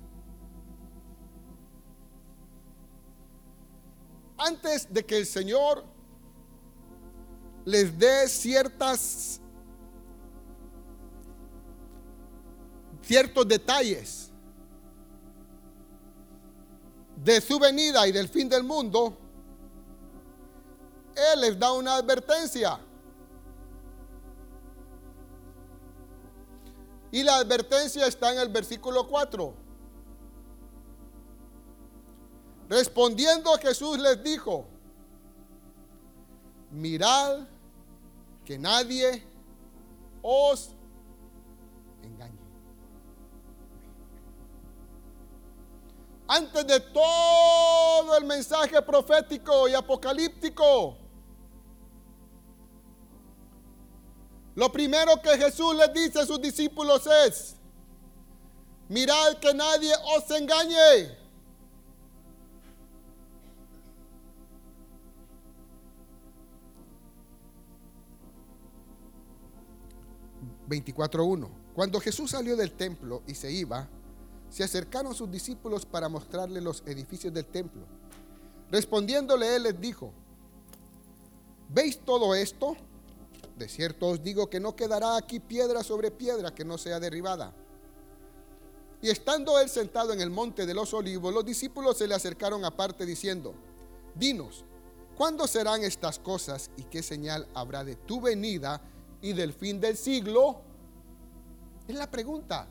Antes 4.36 4.93
de 4.93 5.07
que 5.07 5.16
el 5.16 5.26
Señor 5.26 5.84
les 7.68 7.98
dé 7.98 8.26
ciertas 8.28 9.42
ciertos 13.02 13.46
detalles 13.46 14.30
de 17.16 17.40
su 17.42 17.58
venida 17.58 18.08
y 18.08 18.12
del 18.12 18.28
fin 18.28 18.48
del 18.48 18.62
mundo, 18.62 19.18
Él 21.14 21.40
les 21.42 21.58
da 21.58 21.72
una 21.72 21.96
advertencia. 21.96 22.80
Y 27.10 27.22
la 27.22 27.36
advertencia 27.36 28.06
está 28.06 28.32
en 28.32 28.38
el 28.38 28.48
versículo 28.48 29.06
4. 29.06 29.54
Respondiendo 32.70 33.50
Jesús 33.58 33.98
les 33.98 34.22
dijo, 34.22 34.66
mirad 36.70 37.46
que 38.49 38.57
nadie 38.57 39.22
os 40.22 40.70
engañe. 42.03 42.38
Antes 46.26 46.66
de 46.66 46.80
todo 46.80 48.16
el 48.16 48.24
mensaje 48.24 48.80
profético 48.80 49.68
y 49.68 49.74
apocalíptico, 49.74 50.96
lo 54.55 54.72
primero 54.72 55.20
que 55.20 55.36
Jesús 55.36 55.74
les 55.74 55.92
dice 55.92 56.20
a 56.20 56.24
sus 56.24 56.40
discípulos 56.40 57.07
es, 57.26 57.55
mirad 58.88 59.34
que 59.34 59.53
nadie 59.53 59.92
os 60.16 60.30
engañe. 60.30 61.17
24.1. 70.68 71.48
Cuando 71.74 72.00
Jesús 72.00 72.32
salió 72.32 72.56
del 72.56 72.72
templo 72.72 73.22
y 73.26 73.34
se 73.34 73.50
iba, 73.50 73.88
se 74.50 74.64
acercaron 74.64 75.14
sus 75.14 75.30
discípulos 75.30 75.86
para 75.86 76.08
mostrarle 76.08 76.60
los 76.60 76.82
edificios 76.86 77.32
del 77.32 77.46
templo. 77.46 77.82
Respondiéndole 78.70 79.56
él 79.56 79.64
les 79.64 79.80
dijo, 79.80 80.12
¿veis 81.68 81.98
todo 82.04 82.34
esto? 82.34 82.76
De 83.56 83.68
cierto 83.68 84.08
os 84.08 84.22
digo 84.22 84.48
que 84.48 84.60
no 84.60 84.76
quedará 84.76 85.16
aquí 85.16 85.40
piedra 85.40 85.82
sobre 85.82 86.10
piedra 86.10 86.54
que 86.54 86.64
no 86.64 86.78
sea 86.78 87.00
derribada. 87.00 87.52
Y 89.00 89.10
estando 89.10 89.58
él 89.60 89.68
sentado 89.68 90.12
en 90.12 90.20
el 90.20 90.30
monte 90.30 90.66
de 90.66 90.74
los 90.74 90.92
olivos, 90.92 91.32
los 91.32 91.44
discípulos 91.44 91.98
se 91.98 92.08
le 92.08 92.14
acercaron 92.14 92.64
aparte 92.64 93.06
diciendo, 93.06 93.54
Dinos, 94.14 94.64
¿cuándo 95.16 95.46
serán 95.46 95.84
estas 95.84 96.18
cosas 96.18 96.70
y 96.76 96.82
qué 96.84 97.02
señal 97.02 97.46
habrá 97.54 97.84
de 97.84 97.94
tu 97.94 98.20
venida 98.20 98.82
y 99.20 99.32
del 99.32 99.52
fin 99.52 99.80
del 99.80 99.96
siglo? 99.96 100.62
Es 101.86 101.94
la 101.94 102.10
pregunta 102.10 102.66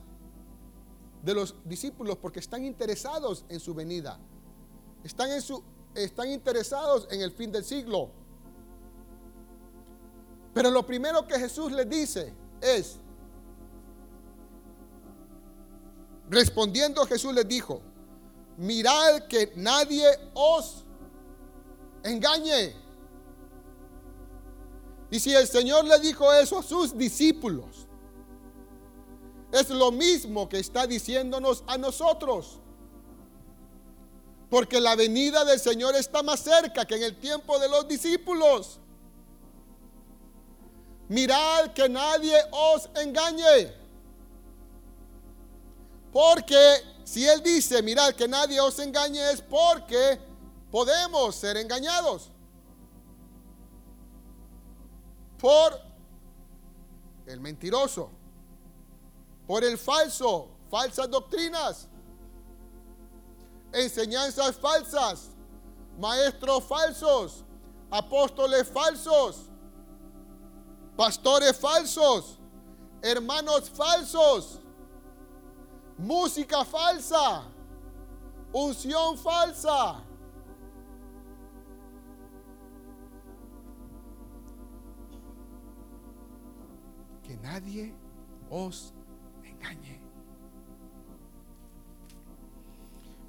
de 1.23 1.33
los 1.33 1.55
discípulos 1.65 2.17
porque 2.17 2.39
están 2.39 2.63
interesados 2.63 3.45
en 3.49 3.59
su 3.59 3.73
venida. 3.73 4.19
Están, 5.03 5.31
en 5.31 5.41
su, 5.41 5.63
están 5.95 6.29
interesados 6.29 7.07
en 7.11 7.21
el 7.21 7.31
fin 7.31 7.51
del 7.51 7.63
siglo. 7.63 8.09
Pero 10.53 10.71
lo 10.71 10.85
primero 10.85 11.27
que 11.27 11.37
Jesús 11.37 11.71
les 11.71 11.89
dice 11.89 12.33
es, 12.61 12.97
respondiendo 16.29 17.05
Jesús 17.05 17.33
les 17.33 17.47
dijo, 17.47 17.81
mirad 18.57 19.27
que 19.27 19.53
nadie 19.55 20.07
os 20.33 20.83
engañe. 22.03 22.86
Y 25.09 25.19
si 25.19 25.33
el 25.33 25.47
Señor 25.47 25.85
le 25.85 25.99
dijo 25.99 26.31
eso 26.33 26.59
a 26.59 26.63
sus 26.63 26.97
discípulos, 26.97 27.87
es 29.51 29.69
lo 29.69 29.91
mismo 29.91 30.49
que 30.49 30.59
está 30.59 30.85
diciéndonos 30.85 31.63
a 31.67 31.77
nosotros. 31.77 32.59
Porque 34.49 34.79
la 34.79 34.95
venida 34.95 35.45
del 35.45 35.59
Señor 35.59 35.95
está 35.95 36.23
más 36.23 36.41
cerca 36.41 36.85
que 36.85 36.95
en 36.95 37.03
el 37.03 37.15
tiempo 37.17 37.57
de 37.59 37.69
los 37.69 37.87
discípulos. 37.87 38.79
Mirad 41.09 41.71
que 41.73 41.87
nadie 41.87 42.35
os 42.51 42.89
engañe. 42.95 43.73
Porque 46.11 46.83
si 47.05 47.25
Él 47.25 47.41
dice, 47.41 47.81
mirad 47.81 48.13
que 48.13 48.27
nadie 48.27 48.59
os 48.59 48.77
engañe, 48.79 49.31
es 49.31 49.41
porque 49.41 50.19
podemos 50.69 51.35
ser 51.35 51.55
engañados 51.57 52.29
por 55.39 55.79
el 57.25 57.39
mentiroso, 57.39 58.09
por 59.45 59.63
el 59.63 59.77
falso, 59.77 60.49
falsas 60.69 61.09
doctrinas, 61.09 61.87
enseñanzas 63.71 64.55
falsas, 64.55 65.29
maestros 65.97 66.63
falsos, 66.63 67.43
apóstoles 67.91 68.67
falsos, 68.67 69.49
pastores 70.95 71.55
falsos, 71.57 72.39
hermanos 73.01 73.69
falsos, 73.69 74.59
música 75.97 76.65
falsa, 76.65 77.43
unción 78.51 79.17
falsa 79.17 80.06
nadie 87.41 87.93
os 88.49 88.93
engañe. 89.43 90.01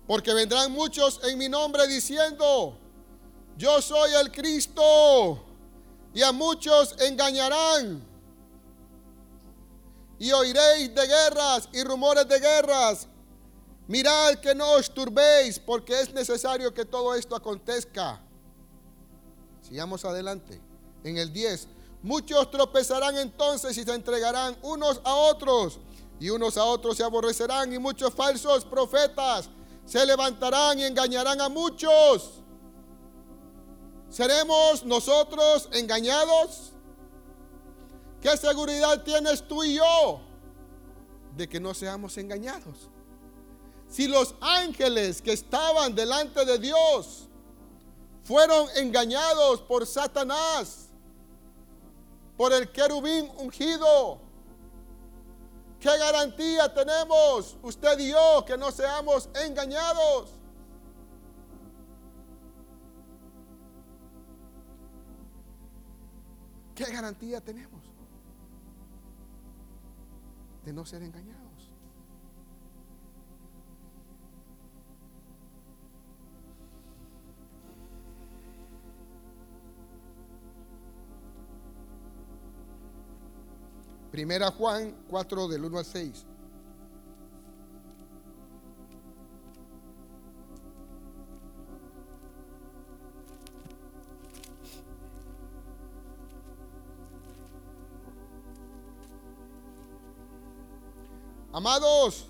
Porque 0.07 0.33
vendrán 0.33 0.73
muchos 0.73 1.21
en 1.25 1.37
mi 1.39 1.49
nombre 1.49 1.87
diciendo, 1.87 2.79
yo 3.57 3.83
soy 3.83 4.13
el 4.15 4.33
Cristo, 4.33 5.45
y 6.15 6.23
a 6.23 6.33
muchos 6.33 6.97
engañarán. 7.01 8.07
Y 10.19 10.33
oiréis 10.33 10.95
de 10.95 11.07
guerras 11.07 11.69
y 11.73 11.83
rumores 11.85 12.27
de 12.27 12.41
guerras. 12.41 13.07
Mirad 13.87 14.35
que 14.37 14.55
no 14.55 14.73
os 14.73 14.93
turbéis, 14.93 15.59
porque 15.59 16.01
es 16.01 16.13
necesario 16.13 16.75
que 16.75 16.85
todo 16.85 17.15
esto 17.15 17.37
acontezca. 17.37 18.21
Sigamos 19.63 20.05
adelante. 20.05 20.61
En 21.05 21.19
el 21.19 21.33
10, 21.33 21.69
Muchos 22.03 22.51
tropezarán 22.51 23.17
entonces 23.19 23.77
y 23.77 23.85
se 23.85 23.95
entregarán 23.95 24.57
unos 24.63 25.01
a 25.05 25.15
otros, 25.15 25.79
y 26.21 26.31
unos 26.31 26.57
a 26.57 26.65
otros 26.65 26.97
se 26.97 27.05
aborrecerán, 27.05 27.73
y 27.73 27.79
muchos 27.79 28.15
falsos 28.15 28.65
profetas 28.65 29.49
se 29.85 30.05
levantarán 30.05 30.79
y 30.79 30.85
engañarán 30.85 31.41
a 31.41 31.49
muchos. 31.49 32.43
¿Seremos 34.11 34.85
nosotros 34.85 35.69
engañados? 35.73 36.73
¿Qué 38.21 38.37
seguridad 38.37 39.03
tienes 39.03 39.47
tú 39.47 39.63
y 39.65 39.75
yo 39.75 40.21
de 41.37 41.49
que 41.49 41.61
no 41.61 41.75
seamos 41.75 42.17
engañados? 42.17 42.89
Si 43.89 44.07
los 44.07 44.35
ángeles 44.41 45.23
que 45.23 45.33
estaban 45.33 45.95
delante 45.95 46.45
de 46.45 46.59
Dios 46.59 47.29
fueron 48.25 48.69
engañados 48.77 49.63
por 49.63 49.87
Satanás, 49.87 50.88
por 52.39 52.53
el 52.53 52.71
querubín 52.71 53.29
ungido. 53.37 54.21
¿Qué 55.81 55.91
garantía 55.99 56.73
tenemos 56.73 57.59
usted 57.63 57.99
y 57.99 58.11
yo 58.13 58.45
que 58.47 58.57
no 58.57 58.71
seamos 58.71 59.29
engañados? 59.45 60.31
¿Qué 66.77 66.85
garantía 66.85 67.41
tenemos 67.41 67.83
de 70.65 70.73
no 70.73 70.87
ser 70.87 71.03
engañados? 71.03 71.38
Primera 84.11 84.51
Juan 84.51 84.95
4 85.11 85.49
del 85.49 85.65
1 85.65 85.79
al 85.79 85.85
6. 85.85 86.27
Amados, 101.53 102.27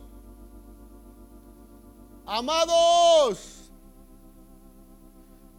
amados, 2.24 3.70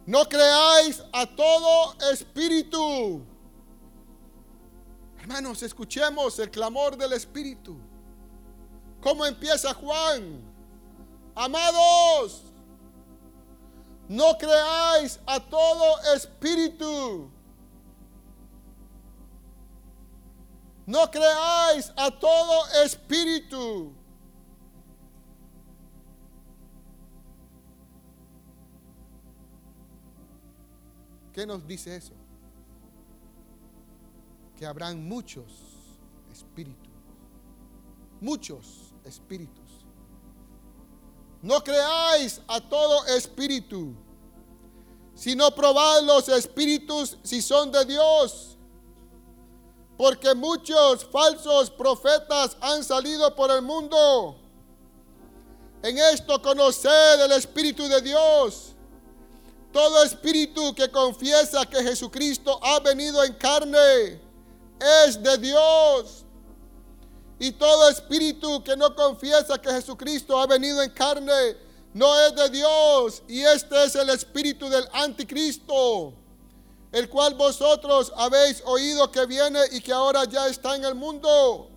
no 0.06 0.24
creáis 0.24 1.04
a 1.12 1.24
todo 1.24 1.94
espíritu 2.10 3.29
Hermanos, 5.20 5.62
escuchemos 5.62 6.38
el 6.38 6.50
clamor 6.50 6.96
del 6.96 7.12
Espíritu. 7.12 7.76
¿Cómo 9.02 9.26
empieza 9.26 9.74
Juan? 9.74 10.42
Amados, 11.34 12.42
no 14.08 14.36
creáis 14.38 15.20
a 15.26 15.38
todo 15.38 16.00
espíritu. 16.14 17.30
No 20.86 21.10
creáis 21.10 21.92
a 21.96 22.10
todo 22.10 22.66
espíritu. 22.82 23.92
¿Qué 31.32 31.46
nos 31.46 31.66
dice 31.66 31.94
eso? 31.94 32.19
Que 34.60 34.66
habrán 34.66 35.08
muchos 35.08 35.46
espíritus. 36.30 36.92
Muchos 38.20 38.92
espíritus. 39.06 39.70
No 41.40 41.64
creáis 41.64 42.42
a 42.46 42.60
todo 42.60 43.06
espíritu, 43.06 43.94
sino 45.14 45.50
probad 45.54 46.02
los 46.02 46.28
espíritus 46.28 47.16
si 47.22 47.40
son 47.40 47.72
de 47.72 47.86
Dios. 47.86 48.58
Porque 49.96 50.34
muchos 50.34 51.06
falsos 51.06 51.70
profetas 51.70 52.54
han 52.60 52.84
salido 52.84 53.34
por 53.34 53.50
el 53.50 53.62
mundo. 53.62 54.36
En 55.82 55.96
esto 55.96 56.42
conoced 56.42 57.24
el 57.24 57.32
Espíritu 57.32 57.88
de 57.88 58.02
Dios. 58.02 58.74
Todo 59.72 60.02
espíritu 60.02 60.74
que 60.74 60.90
confiesa 60.90 61.64
que 61.64 61.82
Jesucristo 61.82 62.62
ha 62.62 62.78
venido 62.80 63.24
en 63.24 63.32
carne 63.32 64.29
es 64.80 65.22
de 65.22 65.38
Dios. 65.38 66.24
Y 67.38 67.52
todo 67.52 67.88
espíritu 67.88 68.62
que 68.62 68.76
no 68.76 68.94
confiesa 68.94 69.58
que 69.58 69.70
Jesucristo 69.70 70.38
ha 70.38 70.46
venido 70.46 70.82
en 70.82 70.90
carne 70.90 71.56
no 71.94 72.18
es 72.26 72.34
de 72.34 72.50
Dios. 72.50 73.22
Y 73.28 73.40
este 73.40 73.84
es 73.84 73.94
el 73.94 74.10
espíritu 74.10 74.68
del 74.68 74.86
anticristo, 74.92 76.12
el 76.92 77.08
cual 77.08 77.34
vosotros 77.34 78.12
habéis 78.16 78.62
oído 78.66 79.10
que 79.10 79.24
viene 79.26 79.60
y 79.72 79.80
que 79.80 79.92
ahora 79.92 80.24
ya 80.24 80.48
está 80.48 80.76
en 80.76 80.84
el 80.84 80.94
mundo. 80.94 81.68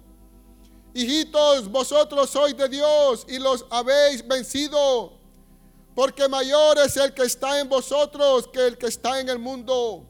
Hijitos, 0.93 1.72
vosotros 1.72 2.30
sois 2.30 2.56
de 2.56 2.70
Dios 2.70 3.26
y 3.28 3.39
los 3.39 3.66
habéis 3.72 4.28
vencido, 4.28 5.14
porque 5.95 6.28
mayor 6.28 6.78
es 6.80 6.97
el 6.97 7.14
que 7.14 7.24
está 7.24 7.60
en 7.60 7.68
vosotros 7.68 8.47
que 8.47 8.68
el 8.68 8.78
que 8.78 8.88
está 8.88 9.20
en 9.20 9.30
el 9.30 9.39
mundo. 9.39 10.06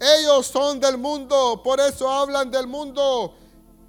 Ellos 0.00 0.46
son 0.46 0.80
del 0.80 0.96
mundo, 0.96 1.60
por 1.62 1.78
eso 1.78 2.08
hablan 2.10 2.50
del 2.50 2.66
mundo 2.66 3.34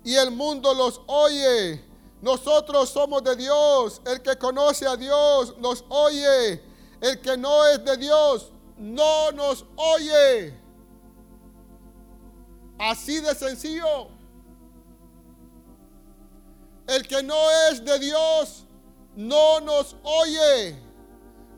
y 0.03 0.15
el 0.15 0.31
mundo 0.31 0.73
los 0.73 0.99
oye. 1.07 1.83
Nosotros 2.21 2.89
somos 2.89 3.23
de 3.23 3.35
Dios. 3.35 4.01
El 4.05 4.21
que 4.21 4.35
conoce 4.37 4.85
a 4.85 4.95
Dios 4.95 5.57
nos 5.57 5.83
oye. 5.89 6.61
El 6.99 7.19
que 7.21 7.37
no 7.37 7.65
es 7.67 7.83
de 7.83 7.97
Dios 7.97 8.51
no 8.77 9.31
nos 9.31 9.65
oye. 9.75 10.59
Así 12.77 13.19
de 13.19 13.33
sencillo. 13.33 14.09
El 16.87 17.07
que 17.07 17.23
no 17.23 17.49
es 17.69 17.83
de 17.85 17.99
Dios 17.99 18.65
no 19.15 19.61
nos 19.61 19.95
oye 20.03 20.75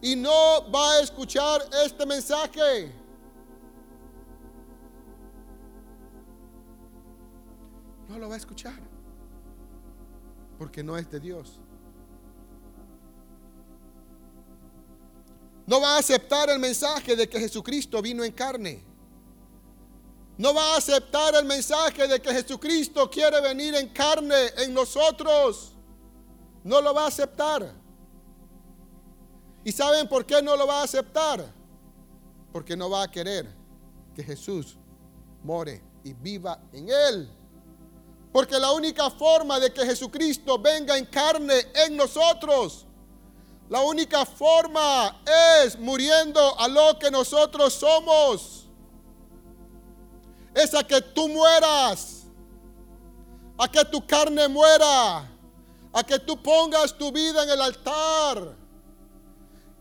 y 0.01 0.15
no 0.15 0.69
va 0.71 0.93
a 0.93 0.99
escuchar 0.99 1.65
este 1.83 2.05
mensaje. 2.05 3.02
No 8.13 8.19
lo 8.19 8.29
va 8.29 8.35
a 8.35 8.37
escuchar. 8.37 8.79
Porque 10.57 10.83
no 10.83 10.95
es 10.97 11.09
de 11.09 11.19
Dios. 11.19 11.59
No 15.65 15.81
va 15.81 15.95
a 15.95 15.99
aceptar 15.99 16.49
el 16.49 16.59
mensaje 16.59 17.15
de 17.15 17.27
que 17.27 17.39
Jesucristo 17.39 18.01
vino 18.01 18.23
en 18.23 18.31
carne. 18.31 18.83
No 20.37 20.53
va 20.53 20.73
a 20.73 20.77
aceptar 20.77 21.33
el 21.35 21.45
mensaje 21.45 22.07
de 22.07 22.21
que 22.21 22.31
Jesucristo 22.31 23.09
quiere 23.09 23.41
venir 23.41 23.73
en 23.75 23.89
carne 23.89 24.49
en 24.57 24.73
nosotros. 24.73 25.73
No 26.63 26.81
lo 26.81 26.93
va 26.93 27.05
a 27.05 27.07
aceptar. 27.07 27.73
¿Y 29.63 29.71
saben 29.71 30.07
por 30.07 30.25
qué 30.25 30.41
no 30.41 30.55
lo 30.55 30.67
va 30.67 30.81
a 30.81 30.83
aceptar? 30.83 31.51
Porque 32.51 32.75
no 32.75 32.89
va 32.89 33.03
a 33.03 33.11
querer 33.11 33.47
que 34.13 34.23
Jesús 34.23 34.77
more 35.43 35.81
y 36.03 36.13
viva 36.13 36.61
en 36.73 36.89
él. 36.89 37.42
Porque 38.33 38.57
la 38.57 38.71
única 38.71 39.11
forma 39.11 39.59
de 39.59 39.71
que 39.71 39.85
Jesucristo 39.85 40.57
venga 40.57 40.97
en 40.97 41.05
carne 41.05 41.53
en 41.75 41.95
nosotros, 41.95 42.87
la 43.69 43.81
única 43.81 44.25
forma 44.25 45.21
es 45.63 45.77
muriendo 45.77 46.59
a 46.59 46.67
lo 46.67 46.97
que 46.97 47.11
nosotros 47.11 47.75
somos. 47.75 48.65
Es 50.55 50.73
a 50.73 50.83
que 50.83 50.99
tú 50.99 51.29
mueras, 51.29 52.23
a 53.55 53.67
que 53.67 53.85
tu 53.85 54.05
carne 54.05 54.47
muera, 54.47 55.29
a 55.93 56.03
que 56.03 56.17
tú 56.17 56.41
pongas 56.41 56.97
tu 56.97 57.11
vida 57.11 57.43
en 57.43 57.51
el 57.51 57.61
altar. 57.61 58.57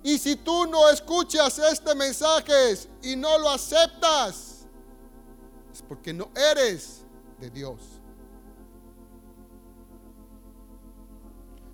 Y 0.02 0.18
si 0.18 0.36
tú 0.36 0.66
no 0.66 0.90
escuchas 0.90 1.58
este 1.58 1.94
mensaje 1.94 2.78
y 3.02 3.16
no 3.16 3.38
lo 3.38 3.48
aceptas, 3.48 4.66
es 5.72 5.80
porque 5.88 6.12
no 6.12 6.28
eres 6.34 7.00
de 7.38 7.48
Dios. 7.48 7.80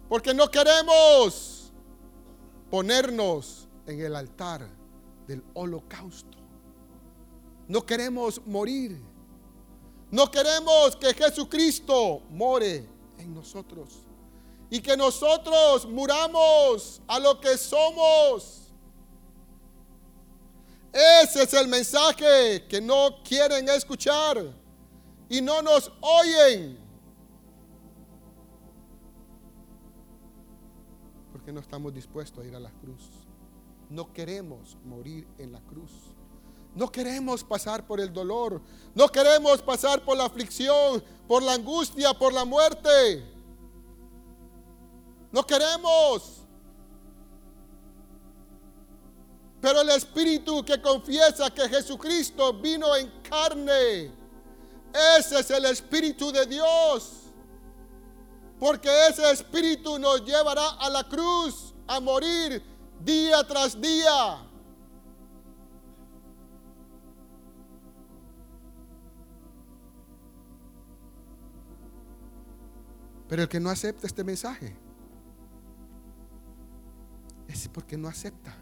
Porque 0.08 0.32
no 0.32 0.50
queremos 0.50 1.72
ponernos 2.70 3.68
en 3.86 4.00
el 4.00 4.16
altar 4.16 4.68
del 5.26 5.42
holocausto. 5.54 6.38
No 7.66 7.84
queremos 7.84 8.40
morir. 8.46 8.98
No 10.10 10.30
queremos 10.30 10.96
que 10.96 11.12
Jesucristo 11.12 12.22
more 12.30 12.88
en 13.18 13.34
nosotros. 13.34 13.98
Y 14.70 14.80
que 14.80 14.96
nosotros 14.96 15.86
muramos 15.86 17.02
a 17.06 17.18
lo 17.18 17.38
que 17.40 17.56
somos. 17.58 18.72
Ese 20.92 21.42
es 21.42 21.52
el 21.54 21.68
mensaje 21.68 22.66
que 22.66 22.80
no 22.80 23.22
quieren 23.22 23.68
escuchar 23.68 24.38
y 25.28 25.42
no 25.42 25.60
nos 25.60 25.92
oyen. 26.00 26.87
No 31.52 31.60
estamos 31.60 31.94
dispuestos 31.94 32.44
a 32.44 32.46
ir 32.46 32.54
a 32.54 32.60
la 32.60 32.70
cruz. 32.70 33.10
No 33.90 34.12
queremos 34.12 34.76
morir 34.84 35.26
en 35.38 35.52
la 35.52 35.60
cruz. 35.60 35.90
No 36.74 36.92
queremos 36.92 37.42
pasar 37.42 37.86
por 37.86 38.00
el 38.00 38.12
dolor. 38.12 38.60
No 38.94 39.08
queremos 39.08 39.62
pasar 39.62 40.04
por 40.04 40.16
la 40.16 40.26
aflicción, 40.26 41.02
por 41.26 41.42
la 41.42 41.54
angustia, 41.54 42.12
por 42.14 42.32
la 42.32 42.44
muerte. 42.44 43.24
No 45.32 45.44
queremos. 45.44 46.42
Pero 49.60 49.80
el 49.80 49.90
espíritu 49.90 50.64
que 50.64 50.80
confiesa 50.80 51.50
que 51.50 51.68
Jesucristo 51.68 52.52
vino 52.52 52.94
en 52.94 53.10
carne, 53.22 54.12
ese 55.18 55.40
es 55.40 55.50
el 55.50 55.64
espíritu 55.64 56.30
de 56.30 56.46
Dios. 56.46 57.17
Porque 58.58 58.88
ese 59.08 59.30
espíritu 59.30 59.98
nos 59.98 60.24
llevará 60.24 60.70
a 60.80 60.90
la 60.90 61.04
cruz 61.04 61.74
a 61.86 62.00
morir 62.00 62.62
día 63.04 63.46
tras 63.46 63.80
día. 63.80 64.44
Pero 73.28 73.42
el 73.42 73.48
que 73.48 73.60
no 73.60 73.68
acepta 73.68 74.06
este 74.06 74.24
mensaje 74.24 74.74
es 77.46 77.68
porque 77.68 77.96
no 77.96 78.08
acepta 78.08 78.56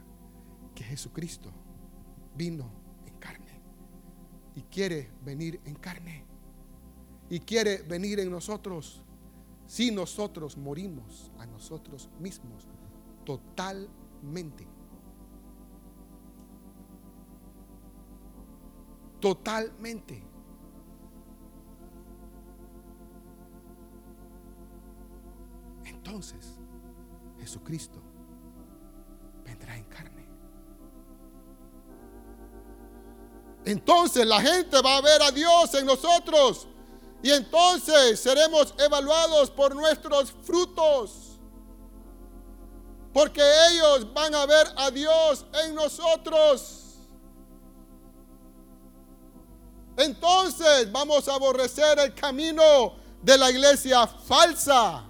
que 0.75 0.83
Jesucristo 0.85 1.51
vino 2.35 2.71
en 3.07 3.15
carne 3.19 3.61
y 4.55 4.63
quiere 4.63 5.11
venir 5.25 5.61
en 5.65 5.75
carne 5.77 6.25
y 7.31 7.41
quiere 7.41 7.83
venir 7.83 8.21
en 8.21 8.31
nosotros 8.31 9.03
si 9.67 9.91
nosotros 9.91 10.57
morimos 10.57 11.31
a 11.39 11.47
nosotros 11.47 12.09
mismos 12.21 12.67
totalmente. 13.25 14.67
Totalmente. 19.21 20.23
Entonces, 25.85 26.59
Jesucristo 27.41 28.01
vendrá 29.45 29.77
en 29.77 29.85
carne. 29.85 30.29
Entonces 33.65 34.25
la 34.25 34.41
gente 34.41 34.81
va 34.81 34.99
a 34.99 35.01
ver 35.01 35.21
a 35.23 35.33
Dios 35.33 35.75
en 35.75 35.87
nosotros 35.87 36.69
Y 37.23 37.31
entonces 37.31 38.21
seremos 38.21 38.75
evaluados 38.79 39.51
por 39.51 39.75
nuestros 39.75 40.33
frutos. 40.43 41.39
Porque 43.13 43.43
ellos 43.71 44.13
van 44.13 44.35
a 44.35 44.45
ver 44.47 44.67
a 44.77 44.91
Dios 44.91 45.47
en 45.65 45.75
nosotros. 45.75 46.87
Entonces 49.97 50.93
vamos 50.93 51.27
a 51.27 51.35
aborrecer 51.35 51.99
el 51.99 52.15
camino 52.15 52.97
de 53.23 53.39
la 53.39 53.51
iglesia 53.51 54.07
falsa. 54.07 55.05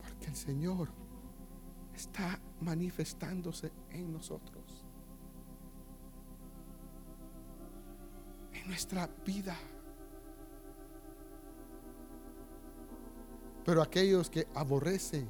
Porque 0.00 0.26
el 0.26 0.36
Señor 0.36 0.88
está 1.94 2.40
manifestándose 2.60 3.72
en 3.90 4.12
nosotros. 4.12 4.55
Nuestra 8.66 9.08
vida. 9.24 9.56
Pero 13.64 13.82
aquellos 13.82 14.30
que 14.30 14.46
aborrecen 14.54 15.28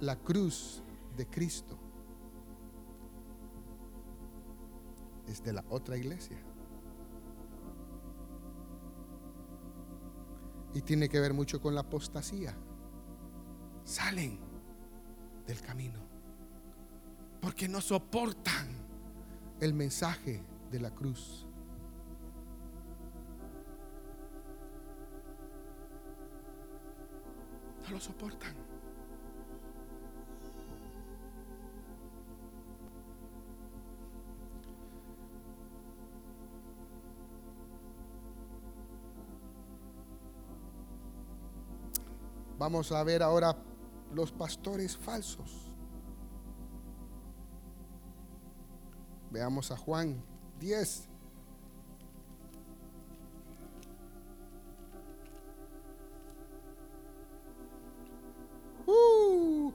la 0.00 0.16
cruz 0.16 0.82
de 1.16 1.26
Cristo 1.26 1.78
es 5.28 5.42
de 5.42 5.52
la 5.52 5.64
otra 5.68 5.96
iglesia. 5.96 6.36
Y 10.74 10.82
tiene 10.82 11.08
que 11.08 11.20
ver 11.20 11.32
mucho 11.32 11.60
con 11.60 11.74
la 11.74 11.82
apostasía. 11.82 12.56
Salen 13.84 14.40
del 15.46 15.60
camino. 15.60 16.00
Porque 17.40 17.68
no 17.68 17.80
soportan 17.80 18.68
el 19.60 19.74
mensaje 19.74 20.42
de 20.70 20.80
la 20.80 20.90
cruz. 20.90 21.46
No 27.84 27.90
lo 27.90 28.00
soportan. 28.00 28.54
Vamos 42.58 42.92
a 42.92 43.04
ver 43.04 43.22
ahora 43.22 43.56
los 44.12 44.32
pastores 44.32 44.96
falsos. 44.96 45.70
Veamos 49.30 49.70
a 49.70 49.76
Juan 49.76 50.24
10. 50.60 51.13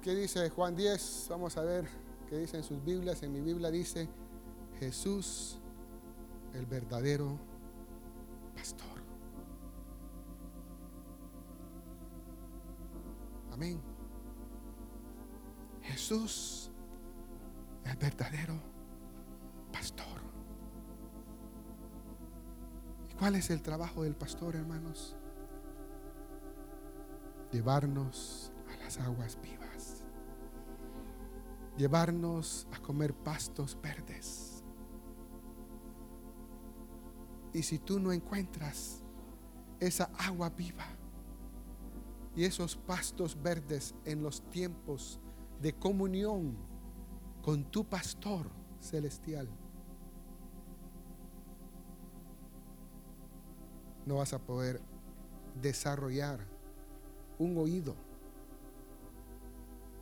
¿Qué 0.09 0.15
dice 0.15 0.49
Juan 0.49 0.75
10? 0.75 1.27
Vamos 1.29 1.55
a 1.55 1.61
ver 1.61 1.87
qué 2.27 2.39
dice 2.39 2.57
en 2.57 2.63
sus 2.63 2.83
Biblias. 2.83 3.21
En 3.21 3.31
mi 3.31 3.41
Biblia 3.41 3.69
dice 3.69 4.09
Jesús, 4.79 5.59
el 6.55 6.65
verdadero 6.65 7.37
pastor. 8.55 9.03
Amén. 13.51 13.79
Jesús, 15.83 16.71
el 17.85 17.95
verdadero 17.97 18.55
pastor. 19.71 20.21
¿Y 23.11 23.13
cuál 23.13 23.35
es 23.35 23.51
el 23.51 23.61
trabajo 23.61 24.01
del 24.01 24.15
pastor, 24.15 24.55
hermanos? 24.55 25.15
Llevarnos 27.51 28.51
a 28.73 28.83
las 28.83 28.97
aguas 28.97 29.37
vivas. 29.39 29.58
Llevarnos 31.79 32.67
a 32.73 32.79
comer 32.79 33.13
pastos 33.13 33.75
verdes. 33.81 34.65
Y 37.53 37.63
si 37.63 37.79
tú 37.79 38.01
no 38.01 38.11
encuentras 38.11 39.01
esa 39.79 40.11
agua 40.17 40.49
viva, 40.49 40.85
y 42.35 42.43
esos 42.43 42.75
pastos 42.75 43.41
verdes 43.41 43.95
en 44.03 44.21
los 44.21 44.41
tiempos 44.49 45.21
de 45.61 45.73
comunión 45.73 46.55
con 47.41 47.63
tu 47.63 47.85
pastor 47.85 48.49
celestial. 48.79 49.47
No 54.05 54.15
vas 54.15 54.33
a 54.33 54.39
poder 54.39 54.81
desarrollar 55.61 56.45
un 57.37 57.57
oído 57.57 57.95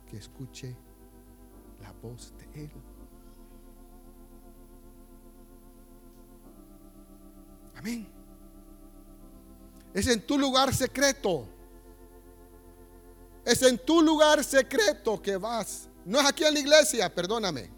que 0.08 0.16
escuche 0.16 0.76
la 1.80 1.92
voz 1.92 2.32
de 2.38 2.64
Él. 2.64 2.70
Amén. 7.76 8.08
Es 9.94 10.06
en 10.08 10.20
tu 10.20 10.38
lugar 10.38 10.74
secreto 10.74 11.48
es 13.48 13.62
en 13.62 13.78
tu 13.78 14.02
lugar 14.02 14.44
secreto 14.44 15.22
que 15.22 15.38
vas. 15.38 15.88
No 16.04 16.20
es 16.20 16.26
aquí 16.26 16.44
en 16.44 16.52
la 16.52 16.60
iglesia, 16.60 17.14
perdóname. 17.14 17.70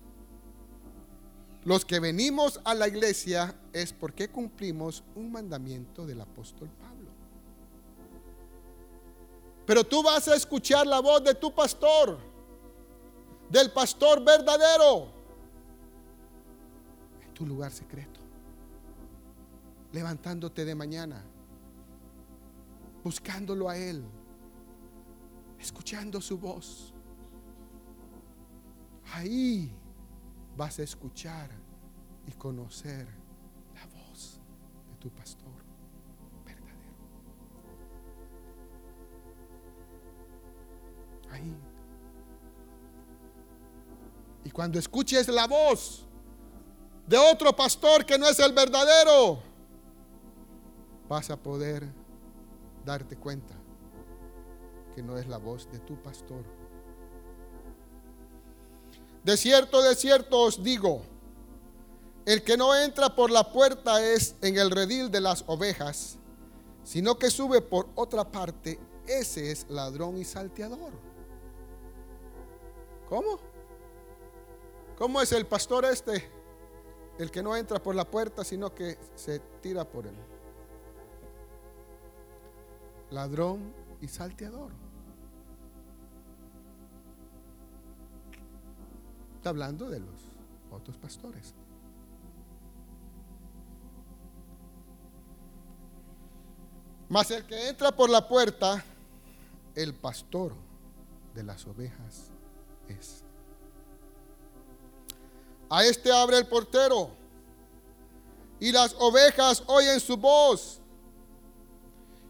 Los 1.62 1.84
que 1.84 2.01
venimos 2.01 2.61
a 2.64 2.74
la 2.74 2.88
iglesia 2.88 3.55
es 3.72 3.92
porque 3.92 4.28
cumplimos 4.28 5.05
un 5.14 5.30
mandamiento 5.30 6.05
del 6.05 6.22
apóstol 6.22 6.68
Pablo. 6.70 7.11
Pero 9.64 9.84
tú 9.84 10.03
vas 10.03 10.26
a 10.26 10.34
escuchar 10.34 10.88
la 10.88 10.98
voz 10.98 11.22
de 11.22 11.36
tu 11.36 11.55
pastor, 11.55 12.18
del 13.51 13.70
pastor 13.72 14.24
verdadero, 14.24 15.12
en 17.20 17.34
tu 17.34 17.46
lugar 17.46 17.72
secreto, 17.72 18.20
levantándote 19.92 20.64
de 20.64 20.74
mañana, 20.74 21.24
buscándolo 23.03 23.68
a 23.68 23.76
Él 23.76 24.05
escuchando 25.61 26.20
su 26.20 26.38
voz. 26.38 26.94
Ahí 29.12 29.72
vas 30.57 30.78
a 30.78 30.82
escuchar 30.82 31.51
y 32.26 32.32
conocer 32.32 33.07
la 33.74 33.86
voz 33.86 34.40
de 34.88 34.96
tu 34.96 35.11
pastor 35.11 35.64
verdadero. 36.44 36.94
Ahí. 41.30 41.70
Y 44.45 44.51
cuando 44.51 44.78
escuches 44.78 45.28
la 45.28 45.47
voz 45.47 46.07
de 47.07 47.18
otro 47.18 47.55
pastor 47.55 48.05
que 48.05 48.18
no 48.18 48.28
es 48.28 48.38
el 48.38 48.53
verdadero, 48.53 49.43
vas 51.09 51.30
a 51.30 51.36
poder 51.36 51.86
darte 52.84 53.16
cuenta 53.16 53.55
que 54.95 55.03
no 55.03 55.18
es 55.18 55.26
la 55.26 55.38
voz 55.38 55.70
de 55.70 55.78
tu 55.80 56.01
pastor. 56.01 56.45
De 59.24 59.36
cierto, 59.36 59.82
de 59.82 59.95
cierto 59.95 60.41
os 60.41 60.62
digo, 60.62 61.03
el 62.24 62.43
que 62.43 62.57
no 62.57 62.74
entra 62.74 63.14
por 63.14 63.30
la 63.30 63.53
puerta 63.53 64.03
es 64.05 64.36
en 64.41 64.57
el 64.57 64.70
redil 64.70 65.11
de 65.11 65.20
las 65.20 65.45
ovejas, 65.47 66.16
sino 66.84 67.18
que 67.18 67.30
sube 67.30 67.61
por 67.61 67.88
otra 67.95 68.30
parte, 68.30 68.78
ese 69.07 69.51
es 69.51 69.66
ladrón 69.68 70.16
y 70.16 70.24
salteador. 70.24 70.93
¿Cómo? 73.09 73.49
¿Cómo 75.01 75.22
es 75.22 75.32
el 75.32 75.46
pastor 75.46 75.86
este? 75.86 76.30
El 77.18 77.30
que 77.30 77.42
no 77.42 77.57
entra 77.57 77.82
por 77.82 77.94
la 77.94 78.05
puerta, 78.05 78.44
sino 78.44 78.74
que 78.74 78.98
se 79.14 79.38
tira 79.62 79.82
por 79.82 80.07
él. 80.07 80.14
Ladrón 83.09 83.72
y 84.03 84.09
salteador. 84.09 84.72
Está 89.36 89.48
hablando 89.48 89.88
de 89.88 90.01
los 90.01 90.20
otros 90.70 90.98
pastores. 90.98 91.55
Mas 97.09 97.30
el 97.30 97.46
que 97.46 97.70
entra 97.70 97.90
por 97.90 98.11
la 98.11 98.28
puerta, 98.28 98.84
el 99.74 99.94
pastor 99.94 100.53
de 101.34 101.42
las 101.42 101.66
ovejas 101.66 102.32
es. 102.86 103.20
A 105.71 105.85
este 105.85 106.12
abre 106.12 106.37
el 106.39 106.47
portero. 106.49 107.11
Y 108.59 108.73
las 108.73 108.95
ovejas 108.99 109.62
oyen 109.66 110.01
su 110.01 110.16
voz. 110.16 110.81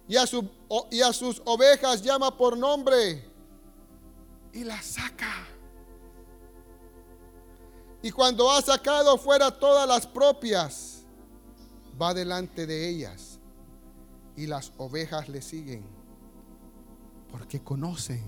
Y 0.06 0.16
a, 0.16 0.24
y 0.90 1.00
a 1.00 1.12
sus 1.12 1.40
ovejas 1.46 2.02
llama 2.02 2.36
por 2.36 2.56
nombre. 2.56 3.26
Y 4.52 4.62
las 4.62 4.84
saca. 4.84 5.46
Y 8.02 8.10
cuando 8.10 8.50
ha 8.50 8.60
sacado 8.60 9.16
fuera 9.16 9.50
todas 9.50 9.88
las 9.88 10.06
propias, 10.06 11.02
va 12.00 12.12
delante 12.12 12.66
de 12.66 12.88
ellas. 12.88 13.38
Y 14.36 14.46
las 14.46 14.72
ovejas 14.76 15.28
le 15.28 15.40
siguen. 15.40 15.84
Porque 17.30 17.62
conocen 17.62 18.22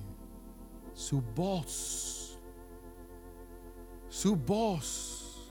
su 0.94 1.20
voz. 1.20 2.21
Su 4.12 4.36
voz. 4.36 5.50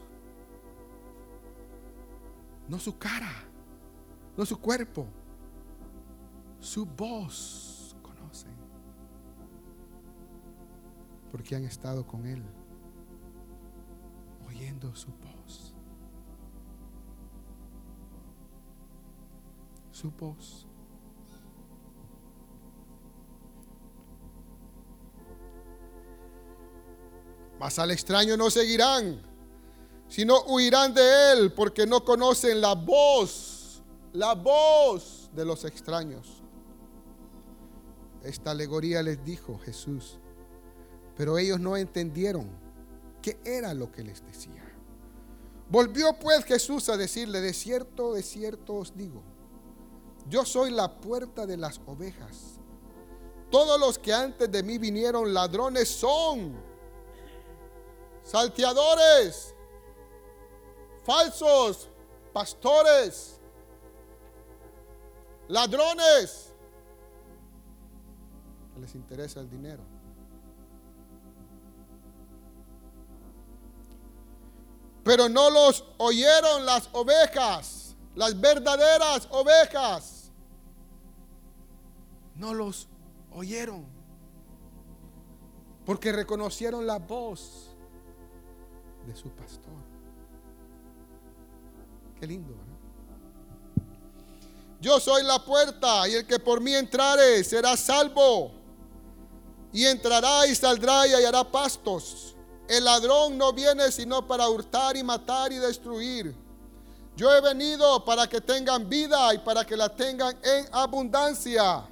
No 2.67 2.77
su 2.77 2.95
cara, 2.95 3.31
no 4.37 4.45
su 4.45 4.55
cuerpo. 4.61 5.07
Su 6.59 6.85
voz 6.85 7.95
conocen. 8.03 8.53
Porque 11.31 11.55
han 11.55 11.63
estado 11.63 12.05
con 12.05 12.27
Él, 12.27 12.43
oyendo 14.47 14.93
su 14.93 15.09
voz. 15.09 15.73
Su 19.89 20.11
voz. 20.11 20.67
Mas 27.61 27.77
al 27.77 27.91
extraño 27.91 28.35
no 28.35 28.49
seguirán, 28.49 29.21
sino 30.07 30.41
huirán 30.45 30.95
de 30.95 31.31
él, 31.31 31.53
porque 31.53 31.85
no 31.85 32.03
conocen 32.03 32.59
la 32.59 32.73
voz, 32.73 33.83
la 34.13 34.33
voz 34.33 35.29
de 35.35 35.45
los 35.45 35.63
extraños. 35.63 36.41
Esta 38.23 38.49
alegoría 38.49 39.03
les 39.03 39.23
dijo 39.23 39.59
Jesús, 39.59 40.17
pero 41.15 41.37
ellos 41.37 41.59
no 41.59 41.77
entendieron 41.77 42.49
qué 43.21 43.39
era 43.45 43.75
lo 43.75 43.91
que 43.91 44.01
les 44.01 44.25
decía. 44.25 44.63
Volvió 45.69 46.13
pues 46.13 46.43
Jesús 46.45 46.89
a 46.89 46.97
decirle, 46.97 47.41
de 47.41 47.53
cierto, 47.53 48.15
de 48.15 48.23
cierto 48.23 48.73
os 48.73 48.97
digo, 48.97 49.21
yo 50.27 50.45
soy 50.45 50.71
la 50.71 50.99
puerta 50.99 51.45
de 51.45 51.57
las 51.57 51.79
ovejas. 51.85 52.59
Todos 53.51 53.79
los 53.79 53.99
que 53.99 54.13
antes 54.13 54.51
de 54.51 54.63
mí 54.63 54.79
vinieron 54.79 55.31
ladrones 55.31 55.89
son 55.89 56.70
salteadores, 58.31 59.53
falsos 61.03 61.89
pastores, 62.31 63.41
ladrones, 65.49 66.53
les 68.79 68.95
interesa 68.95 69.41
el 69.41 69.49
dinero. 69.49 69.83
Pero 75.03 75.27
no 75.27 75.49
los 75.49 75.83
oyeron 75.97 76.65
las 76.65 76.87
ovejas, 76.93 77.97
las 78.15 78.39
verdaderas 78.39 79.27
ovejas. 79.31 80.31
No 82.35 82.53
los 82.53 82.87
oyeron. 83.33 83.85
Porque 85.85 86.13
reconocieron 86.13 86.87
la 86.87 86.97
voz 86.97 87.70
de 89.05 89.15
su 89.15 89.29
pastor. 89.29 89.73
Qué 92.19 92.27
lindo. 92.27 92.53
Yo 94.79 94.99
soy 94.99 95.23
la 95.23 95.43
puerta 95.43 96.07
y 96.07 96.15
el 96.15 96.25
que 96.25 96.39
por 96.39 96.59
mí 96.59 96.73
entrare 96.73 97.43
será 97.43 97.77
salvo. 97.77 98.51
Y 99.71 99.85
entrará 99.85 100.47
y 100.47 100.55
saldrá 100.55 101.07
y 101.07 101.13
hallará 101.13 101.43
pastos. 101.43 102.35
El 102.67 102.85
ladrón 102.85 103.37
no 103.37 103.53
viene 103.53 103.91
sino 103.91 104.25
para 104.25 104.49
hurtar 104.49 104.97
y 104.97 105.03
matar 105.03 105.51
y 105.51 105.57
destruir. 105.57 106.35
Yo 107.15 107.33
he 107.35 107.41
venido 107.41 108.03
para 108.03 108.27
que 108.27 108.41
tengan 108.41 108.87
vida 108.89 109.33
y 109.33 109.37
para 109.39 109.65
que 109.65 109.77
la 109.77 109.89
tengan 109.89 110.35
en 110.43 110.65
abundancia. 110.71 111.85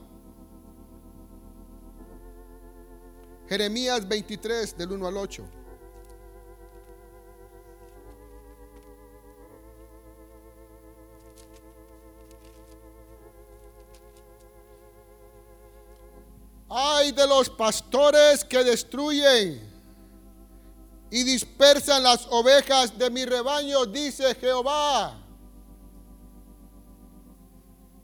Jeremías 3.47 4.07
23 4.07 4.78
del 4.78 4.91
1 4.93 5.07
al 5.07 5.18
8. 5.18 5.59
Ay 16.70 17.12
de 17.12 17.26
los 17.26 17.50
pastores 17.50 18.46
que 18.46 18.64
destruyen 18.64 19.60
y 21.10 21.24
dispersan 21.24 22.04
las 22.04 22.28
ovejas 22.30 22.96
de 22.96 23.10
mi 23.10 23.26
rebaño, 23.26 23.88
dice 23.88 24.36
Jehová. 24.36 25.20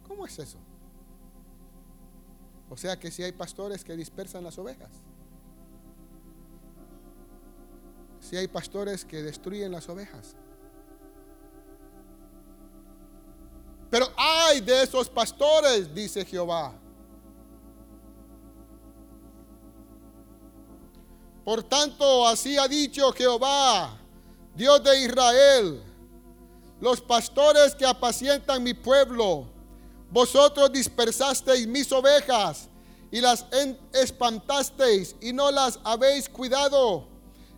¿Cómo 0.08 0.26
es 0.26 0.40
eso? 0.40 0.58
O 2.68 2.76
sea 2.76 3.00
que 3.00 3.12
si 3.12 3.22
hay 3.22 3.32
pastores 3.32 3.84
que 3.84 3.96
dispersan 3.96 4.44
las 4.44 4.58
ovejas. 4.58 4.90
Si 8.20 8.36
hay 8.36 8.48
pastores 8.48 9.06
que 9.06 9.22
destruyen 9.22 9.72
las 9.72 9.88
ovejas. 9.88 10.36
Pero 13.92 14.08
hay 14.18 14.62
de 14.62 14.82
esos 14.82 15.08
pastores, 15.08 15.94
dice 15.94 16.26
Jehová 16.26 16.80
Por 21.46 21.62
tanto, 21.62 22.28
así 22.28 22.58
ha 22.58 22.68
dicho 22.68 23.12
Jehová, 23.12 23.96
Dios 24.56 24.84
de 24.84 25.04
Israel, 25.04 25.84
los 26.82 27.00
pastores 27.00 27.76
que 27.76 27.86
apacientan 27.86 28.64
mi 28.64 28.74
pueblo, 28.74 29.46
vosotros 30.10 30.72
dispersasteis 30.72 31.68
mis 31.68 31.92
ovejas 31.92 32.68
y 33.12 33.22
las 33.22 33.46
espantasteis 33.94 35.16
y 35.22 35.34
no 35.34 35.52
las 35.52 35.80
habéis 35.84 36.28
cuidado. 36.28 37.08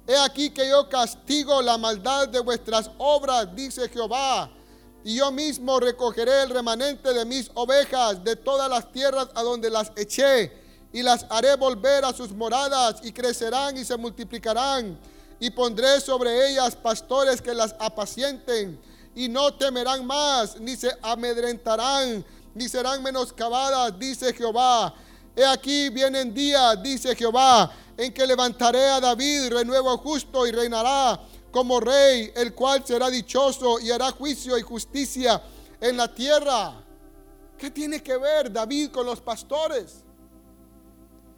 He 0.06 0.18
aquí 0.18 0.50
que 0.50 0.68
yo 0.68 0.90
castigo 0.90 1.62
la 1.62 1.78
maldad 1.78 2.28
de 2.28 2.42
vuestras 2.42 2.92
obras, 2.98 3.56
dice 3.56 3.88
Jehová, 3.88 4.52
y 5.06 5.16
yo 5.16 5.32
mismo 5.32 5.80
recogeré 5.80 6.44
el 6.44 6.50
remanente 6.50 7.14
de 7.14 7.24
mis 7.24 7.50
ovejas 7.54 8.22
de 8.22 8.36
todas 8.36 8.70
las 8.70 8.92
tierras 8.92 9.30
a 9.34 9.44
donde 9.44 9.70
las 9.70 9.94
eché 9.96 10.67
y 10.92 11.04
las 11.04 11.26
haré 11.30 11.56
volver 11.56 12.06
a 12.06 12.14
sus 12.14 12.32
moradas 12.32 12.98
y 13.04 13.12
crecerán 13.12 13.78
y 13.78 13.86
se 13.86 13.98
multiplicarán. 13.98 14.98
Y 15.40 15.50
pondré 15.52 16.02
sobre 16.02 16.50
ellas 16.50 16.76
pastores 16.76 17.42
que 17.42 17.54
las 17.54 17.76
apacienten 17.80 18.80
y 19.14 19.28
no 19.30 19.54
temerán 19.54 20.06
más, 20.06 20.60
ni 20.60 20.76
se 20.76 20.92
amedrentarán, 21.02 22.24
ni 22.54 22.70
serán 22.70 23.04
menoscabadas, 23.04 23.98
dice 23.98 24.34
Jehová. 24.34 24.94
He 25.36 25.46
aquí 25.46 25.90
vienen 25.90 26.34
días, 26.34 26.82
dice 26.82 27.16
Jehová, 27.16 27.72
en 27.96 28.14
que 28.14 28.26
levantaré 28.26 28.90
a 28.90 29.00
David 29.00 29.50
renuevo 29.50 29.98
justo 29.98 30.46
y 30.48 30.52
reinará 30.52 31.20
como 31.52 31.80
rey, 31.80 32.32
el 32.36 32.54
cual 32.54 32.84
será 32.86 33.10
dichoso 33.10 33.80
y 33.80 33.92
hará 33.92 34.12
juicio 34.12 34.58
y 34.58 34.62
justicia 34.62 35.42
en 35.82 35.98
la 35.98 36.14
tierra. 36.14 36.74
¿Qué 37.58 37.72
tiene 37.72 38.04
que 38.04 38.18
ver 38.18 38.52
David 38.52 38.92
con 38.92 39.06
los 39.06 39.20
pastores? 39.20 40.04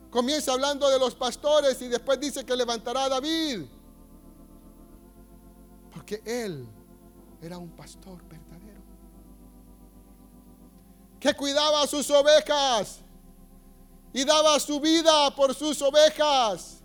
Comienza 0.09 0.53
hablando 0.53 0.89
de 0.89 0.97
los 0.97 1.13
pastores 1.13 1.81
y 1.81 1.87
después 1.87 2.19
dice 2.19 2.45
que 2.45 2.55
levantará 2.55 3.05
a 3.05 3.09
David. 3.09 3.65
Porque 5.93 6.21
él 6.25 6.67
era 7.41 7.57
un 7.57 7.69
pastor 7.69 8.21
verdadero. 8.27 8.81
Que 11.19 11.33
cuidaba 11.33 11.83
a 11.83 11.87
sus 11.87 12.09
ovejas 12.09 13.01
y 14.13 14.23
daba 14.23 14.59
su 14.59 14.79
vida 14.79 15.35
por 15.35 15.53
sus 15.53 15.81
ovejas 15.81 16.81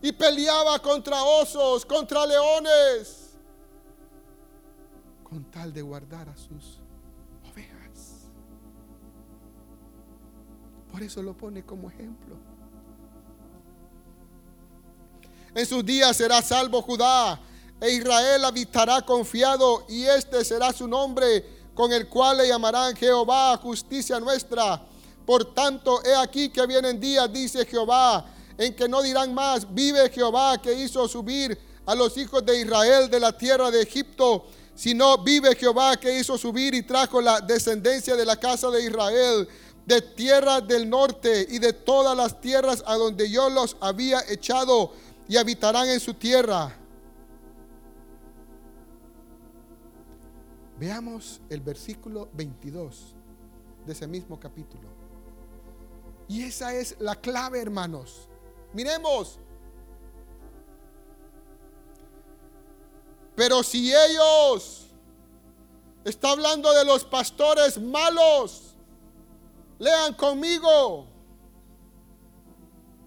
y 0.00 0.12
peleaba 0.12 0.78
contra 0.80 1.22
osos, 1.22 1.86
contra 1.86 2.26
leones, 2.26 3.38
con 5.22 5.44
tal 5.50 5.72
de 5.72 5.80
guardar 5.82 6.28
a 6.28 6.36
sus 6.36 6.80
ovejas. 7.50 8.30
Por 10.90 11.02
eso 11.02 11.22
lo 11.22 11.36
pone 11.36 11.64
como 11.64 11.88
ejemplo. 11.88 12.36
En 15.54 15.66
sus 15.66 15.84
días 15.84 16.16
será 16.16 16.40
salvo 16.40 16.80
Judá, 16.82 17.38
e 17.80 17.90
Israel 17.90 18.44
habitará 18.44 19.02
confiado, 19.02 19.84
y 19.88 20.04
este 20.04 20.44
será 20.44 20.72
su 20.72 20.88
nombre, 20.88 21.44
con 21.74 21.92
el 21.92 22.08
cual 22.08 22.38
le 22.38 22.48
llamarán 22.48 22.96
Jehová, 22.96 23.56
justicia 23.58 24.18
nuestra. 24.18 24.82
Por 25.26 25.54
tanto, 25.54 26.02
he 26.04 26.14
aquí 26.14 26.48
que 26.48 26.66
vienen 26.66 26.98
días, 26.98 27.30
dice 27.32 27.66
Jehová, 27.66 28.24
en 28.56 28.74
que 28.74 28.88
no 28.88 29.02
dirán 29.02 29.34
más, 29.34 29.72
vive 29.72 30.10
Jehová 30.10 30.60
que 30.60 30.72
hizo 30.72 31.06
subir 31.06 31.58
a 31.84 31.94
los 31.94 32.16
hijos 32.16 32.44
de 32.44 32.60
Israel 32.60 33.10
de 33.10 33.20
la 33.20 33.36
tierra 33.36 33.70
de 33.70 33.82
Egipto, 33.82 34.46
sino 34.74 35.18
vive 35.18 35.54
Jehová 35.54 35.96
que 35.96 36.18
hizo 36.18 36.38
subir 36.38 36.74
y 36.74 36.82
trajo 36.82 37.20
la 37.20 37.40
descendencia 37.40 38.16
de 38.16 38.24
la 38.24 38.36
casa 38.36 38.70
de 38.70 38.84
Israel 38.84 39.48
de 39.86 40.00
tierras 40.00 40.66
del 40.66 40.88
norte 40.88 41.46
y 41.50 41.58
de 41.58 41.72
todas 41.72 42.16
las 42.16 42.40
tierras 42.40 42.82
a 42.86 42.94
donde 42.94 43.28
yo 43.28 43.50
los 43.50 43.76
había 43.80 44.22
echado 44.28 44.92
y 45.28 45.36
habitarán 45.36 45.88
en 45.88 46.00
su 46.00 46.14
tierra. 46.14 46.76
Veamos 50.78 51.40
el 51.48 51.60
versículo 51.60 52.28
22 52.32 53.14
de 53.86 53.92
ese 53.92 54.06
mismo 54.06 54.38
capítulo. 54.38 54.88
Y 56.28 56.42
esa 56.42 56.74
es 56.74 56.96
la 56.98 57.14
clave, 57.14 57.60
hermanos. 57.60 58.28
Miremos. 58.72 59.38
Pero 63.34 63.62
si 63.62 63.92
ellos, 63.94 64.88
está 66.04 66.32
hablando 66.32 66.72
de 66.72 66.84
los 66.84 67.04
pastores 67.04 67.80
malos, 67.80 68.74
lean 69.78 70.14
conmigo. 70.14 71.11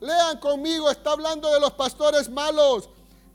Lean 0.06 0.38
conmigo, 0.38 0.92
está 0.92 1.14
hablando 1.14 1.52
de 1.52 1.60
los 1.60 1.72
pastores 1.72 2.30
malos. 2.30 2.88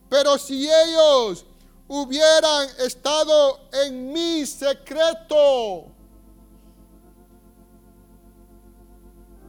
Pero 0.09 0.39
si 0.39 0.71
ellos 0.71 1.45
hubieran 1.89 2.69
estado 2.79 3.59
en 3.73 4.13
mi 4.13 4.47
secreto, 4.47 5.87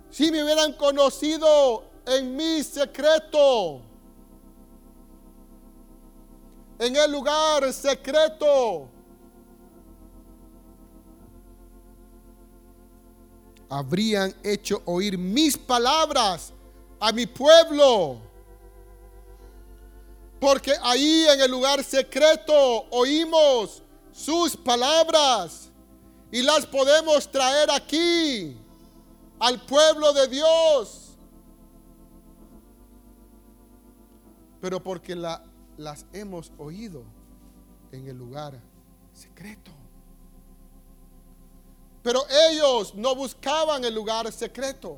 si 0.10 0.32
me 0.32 0.44
hubieran 0.44 0.74
conocido 0.74 1.84
en 2.08 2.36
mi 2.36 2.64
secreto, 2.64 3.82
en 6.80 6.96
el 6.96 7.12
lugar 7.12 7.72
secreto, 7.72 8.90
habrían 13.70 14.36
hecho 14.44 14.82
oír 14.86 15.20
mis 15.20 15.56
palabras 15.56 16.52
a 17.02 17.12
mi 17.12 17.26
pueblo. 17.26 18.20
Porque 20.40 20.74
ahí 20.82 21.26
en 21.28 21.42
el 21.42 21.52
lugar 21.52 21.84
secreto 21.84 22.86
oímos 22.92 23.84
sus 24.12 24.56
palabras 24.56 25.70
y 26.32 26.42
las 26.42 26.66
podemos 26.66 27.30
traer 27.30 27.70
aquí 27.70 28.56
al 29.40 29.62
pueblo 29.66 30.14
de 30.14 30.28
Dios. 30.28 31.18
Pero 34.62 34.82
porque 34.82 35.16
la, 35.16 35.44
las 35.78 36.06
hemos 36.14 36.52
oído 36.58 37.04
en 37.92 38.08
el 38.08 38.18
lugar 38.18 38.60
secreto. 39.14 39.72
Pero 42.04 42.24
ellos 42.50 42.96
no 42.96 43.16
buscaban 43.16 43.84
el 43.84 43.94
lugar 43.94 44.32
secreto. 44.32 44.98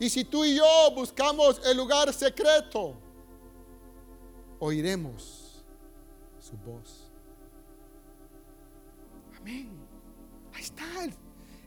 Y 0.00 0.08
si 0.08 0.24
tú 0.24 0.44
y 0.44 0.56
yo 0.56 0.64
buscamos 0.94 1.60
el 1.64 1.76
lugar 1.76 2.12
secreto, 2.12 2.94
oiremos 4.60 5.64
su 6.38 6.56
voz. 6.58 7.10
Amén. 9.36 9.70
Ahí 10.54 10.62
está. 10.62 10.84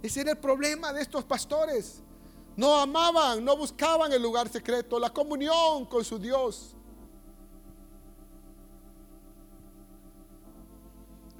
Ese 0.01 0.21
era 0.21 0.31
el 0.31 0.37
problema 0.37 0.93
de 0.93 1.01
estos 1.01 1.23
pastores. 1.23 2.01
No 2.55 2.75
amaban, 2.75 3.43
no 3.43 3.55
buscaban 3.55 4.11
el 4.11 4.21
lugar 4.21 4.49
secreto, 4.49 4.99
la 4.99 5.09
comunión 5.09 5.85
con 5.85 6.03
su 6.03 6.17
Dios. 6.17 6.75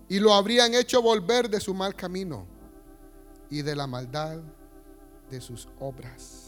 Y 0.08 0.20
lo 0.20 0.34
habrían 0.34 0.74
hecho 0.74 1.02
volver 1.02 1.50
de 1.50 1.60
su 1.60 1.74
mal 1.74 1.96
camino 1.96 2.46
y 3.50 3.62
de 3.62 3.76
la 3.76 3.88
maldad 3.88 4.40
de 5.30 5.40
sus 5.40 5.68
obras. 5.80 6.41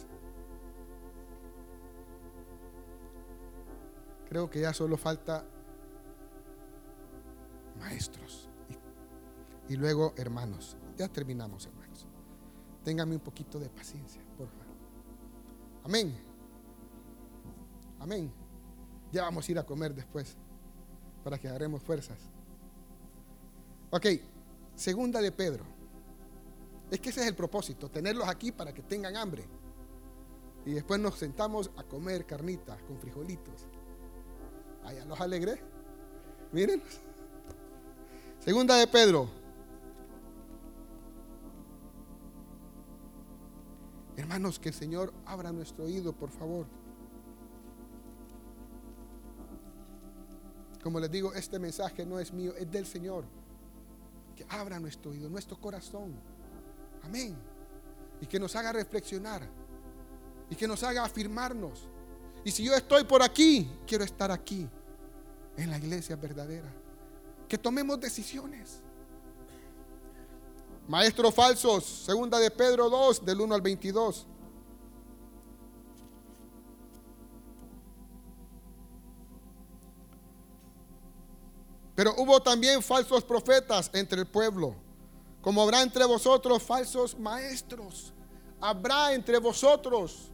Creo 4.34 4.50
que 4.50 4.62
ya 4.62 4.74
solo 4.74 4.98
falta 4.98 5.46
maestros. 7.80 8.50
Y, 9.70 9.76
luego 9.76 10.16
hermanos. 10.18 10.76
Ya 10.98 11.08
terminamos, 11.08 11.68
hermanos. 11.68 12.08
Ténganme 12.84 13.14
un 13.14 13.22
poquito 13.22 13.60
de 13.60 13.70
paciencia, 13.70 14.24
por 14.36 14.48
favor. 14.50 14.76
Amén. 15.84 16.18
Amén. 18.00 18.34
Ya 19.12 19.22
vamos 19.22 19.48
a 19.48 19.52
ir 19.52 19.60
a 19.60 19.64
comer 19.68 19.94
después 19.94 20.36
para 21.24 21.38
que 21.38 21.48
agarremos 21.48 21.84
fuerzas. 21.84 22.18
Ok, 23.92 24.08
segunda 24.76 25.22
de 25.22 25.32
Pedro. 25.32 25.64
Es 26.90 27.00
que 27.00 27.12
ese 27.12 27.22
es 27.22 27.28
el 27.28 27.36
propósito, 27.36 27.88
tenerlos 27.92 28.28
aquí 28.28 28.52
para 28.52 28.74
que 28.74 28.82
tengan 28.82 29.16
hambre. 29.16 29.48
Y 30.66 30.72
después 30.72 31.00
nos 31.00 31.20
sentamos 31.20 31.70
a 31.78 31.84
comer 31.84 32.26
carnitas 32.26 32.82
con 32.82 32.98
frijolitos. 32.98 33.68
Allá 34.86 35.06
los 35.06 35.20
alegré. 35.20 35.62
Miren. 36.52 36.82
Segunda 38.40 38.76
de 38.76 38.88
Pedro. 38.88 39.30
Hermanos, 44.16 44.60
que 44.60 44.70
el 44.70 44.76
Señor 44.76 45.14
abra 45.26 45.52
nuestro 45.52 45.86
oído, 45.86 46.14
por 46.14 46.30
favor. 46.30 46.68
Como 50.84 51.00
les 51.00 51.10
digo, 51.10 51.34
este 51.34 51.60
mensaje 51.60 52.06
no 52.06 52.20
es 52.20 52.34
mío, 52.34 52.54
es 52.58 52.70
del 52.70 52.86
Señor. 52.86 53.24
Que 54.36 54.46
abra 54.50 54.80
nuestro 54.80 55.12
oído, 55.12 55.30
nuestro 55.30 55.58
corazón. 55.60 56.14
Amén. 57.04 57.36
Y 58.20 58.28
que 58.28 58.40
nos 58.40 58.56
haga 58.56 58.74
reflexionar. 58.74 59.48
Y 60.50 60.56
que 60.56 60.68
nos 60.68 60.84
haga 60.84 61.06
afirmarnos. 61.06 61.88
Y 62.44 62.52
si 62.52 62.64
yo 62.64 62.76
estoy 62.76 63.04
por 63.06 63.24
aquí, 63.24 63.70
quiero 63.88 64.04
estar 64.04 64.32
aquí, 64.32 64.68
en 65.56 65.70
la 65.70 65.78
iglesia 65.78 66.16
verdadera. 66.16 66.72
Que 67.48 67.58
tomemos 67.58 68.00
decisiones. 68.00 68.82
Maestros 70.88 71.34
falsos, 71.34 71.86
segunda 71.86 72.40
de 72.40 72.52
Pedro 72.52 72.90
2, 72.90 73.26
del 73.26 73.40
1 73.40 73.56
al 73.56 73.62
22. 73.62 74.28
Pero 81.96 82.14
hubo 82.18 82.42
también 82.42 82.82
falsos 82.82 83.24
profetas 83.24 83.90
entre 83.94 84.20
el 84.20 84.28
pueblo, 84.28 84.76
como 85.42 85.62
habrá 85.62 85.82
entre 85.82 86.04
vosotros 86.06 86.62
falsos 86.62 87.18
maestros. 87.18 88.12
Habrá 88.60 89.14
entre 89.14 89.38
vosotros 89.38 90.33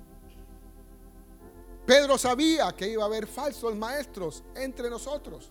Pedro 1.90 2.20
sabía 2.20 2.72
que 2.74 2.88
iba 2.88 3.02
a 3.02 3.08
haber 3.08 3.26
falsos 3.26 3.76
maestros 3.76 4.44
entre 4.54 4.92
nosotros. 4.92 5.50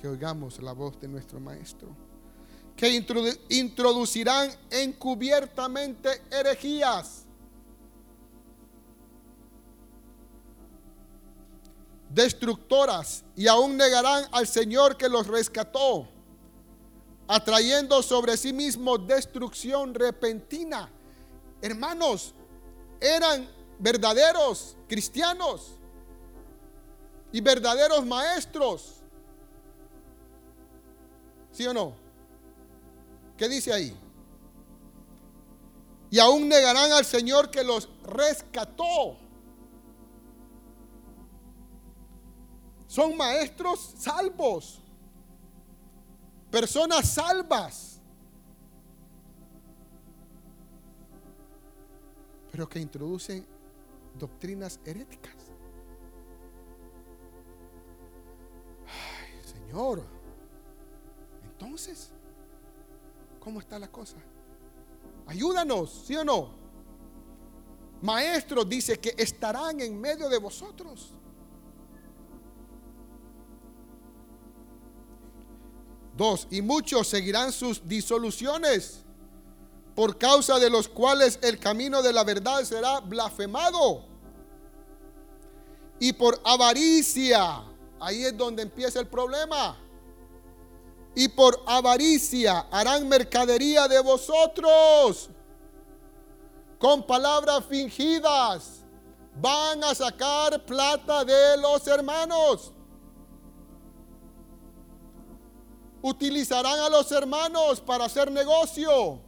Que 0.00 0.06
oigamos 0.06 0.62
la 0.62 0.74
voz 0.74 1.00
de 1.00 1.08
nuestro 1.08 1.40
maestro. 1.40 1.88
Que 2.76 2.88
introducirán 3.48 4.48
encubiertamente 4.70 6.22
herejías. 6.30 7.24
Destructoras 12.10 13.24
y 13.34 13.48
aún 13.48 13.76
negarán 13.76 14.24
al 14.30 14.46
Señor 14.46 14.96
que 14.96 15.08
los 15.08 15.26
rescató, 15.26 16.06
atrayendo 17.26 18.04
sobre 18.04 18.36
sí 18.36 18.52
mismo 18.52 18.98
destrucción 18.98 19.92
repentina 19.94 20.92
hermanos, 21.60 22.34
eran 23.00 23.48
verdaderos 23.78 24.76
cristianos 24.88 25.78
y 27.32 27.40
verdaderos 27.40 28.04
maestros. 28.04 28.96
¿Sí 31.52 31.66
o 31.66 31.74
no? 31.74 31.92
¿Qué 33.36 33.48
dice 33.48 33.72
ahí? 33.72 33.96
Y 36.10 36.18
aún 36.18 36.48
negarán 36.48 36.90
al 36.92 37.04
Señor 37.04 37.50
que 37.50 37.62
los 37.62 37.88
rescató. 38.02 39.18
Son 42.86 43.16
maestros 43.16 43.94
salvos. 43.98 44.80
Personas 46.50 47.08
salvas. 47.08 47.97
Pero 52.58 52.68
que 52.68 52.80
introducen 52.80 53.46
doctrinas 54.18 54.80
heréticas. 54.84 55.36
Ay, 58.84 59.40
Señor, 59.44 60.02
entonces, 61.44 62.10
¿cómo 63.38 63.60
está 63.60 63.78
la 63.78 63.86
cosa? 63.86 64.16
Ayúdanos, 65.28 66.02
¿sí 66.04 66.16
o 66.16 66.24
no? 66.24 66.50
Maestros 68.02 68.68
dice 68.68 68.98
que 68.98 69.14
estarán 69.16 69.78
en 69.78 70.00
medio 70.00 70.28
de 70.28 70.38
vosotros. 70.38 71.14
Dos, 76.16 76.48
y 76.50 76.60
muchos 76.60 77.06
seguirán 77.06 77.52
sus 77.52 77.86
disoluciones 77.86 79.04
por 79.98 80.16
causa 80.16 80.60
de 80.60 80.70
los 80.70 80.86
cuales 80.86 81.40
el 81.42 81.58
camino 81.58 82.02
de 82.02 82.12
la 82.12 82.22
verdad 82.22 82.62
será 82.62 83.00
blasfemado. 83.00 84.04
y 85.98 86.12
por 86.12 86.40
avaricia. 86.44 87.64
Ahí 87.98 88.22
es 88.22 88.36
donde 88.36 88.62
empieza 88.62 89.00
el 89.00 89.08
problema. 89.08 89.76
Y 91.16 91.26
por 91.26 91.60
avaricia 91.66 92.60
harán 92.70 93.08
mercadería 93.08 93.88
de 93.88 93.98
vosotros 93.98 95.30
con 96.78 97.04
palabras 97.04 97.64
fingidas. 97.64 98.84
Van 99.34 99.82
a 99.82 99.96
sacar 99.96 100.64
plata 100.64 101.24
de 101.24 101.56
los 101.56 101.84
hermanos. 101.88 102.72
Utilizarán 106.00 106.78
a 106.78 106.88
los 106.88 107.10
hermanos 107.10 107.80
para 107.80 108.04
hacer 108.04 108.30
negocio. 108.30 109.26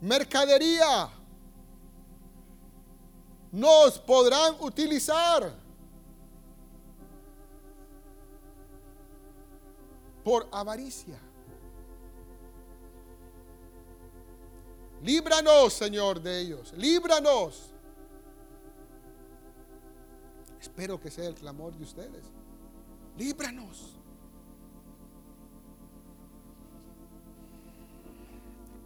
Mercadería. 0.00 1.10
Nos 3.52 3.98
podrán 3.98 4.56
utilizar 4.60 5.52
por 10.22 10.48
avaricia. 10.52 11.18
Líbranos, 15.02 15.72
Señor, 15.72 16.20
de 16.20 16.40
ellos. 16.40 16.72
Líbranos. 16.74 17.70
Espero 20.60 21.00
que 21.00 21.10
sea 21.10 21.26
el 21.26 21.34
clamor 21.34 21.74
de 21.74 21.84
ustedes. 21.84 22.24
Líbranos. 23.16 23.89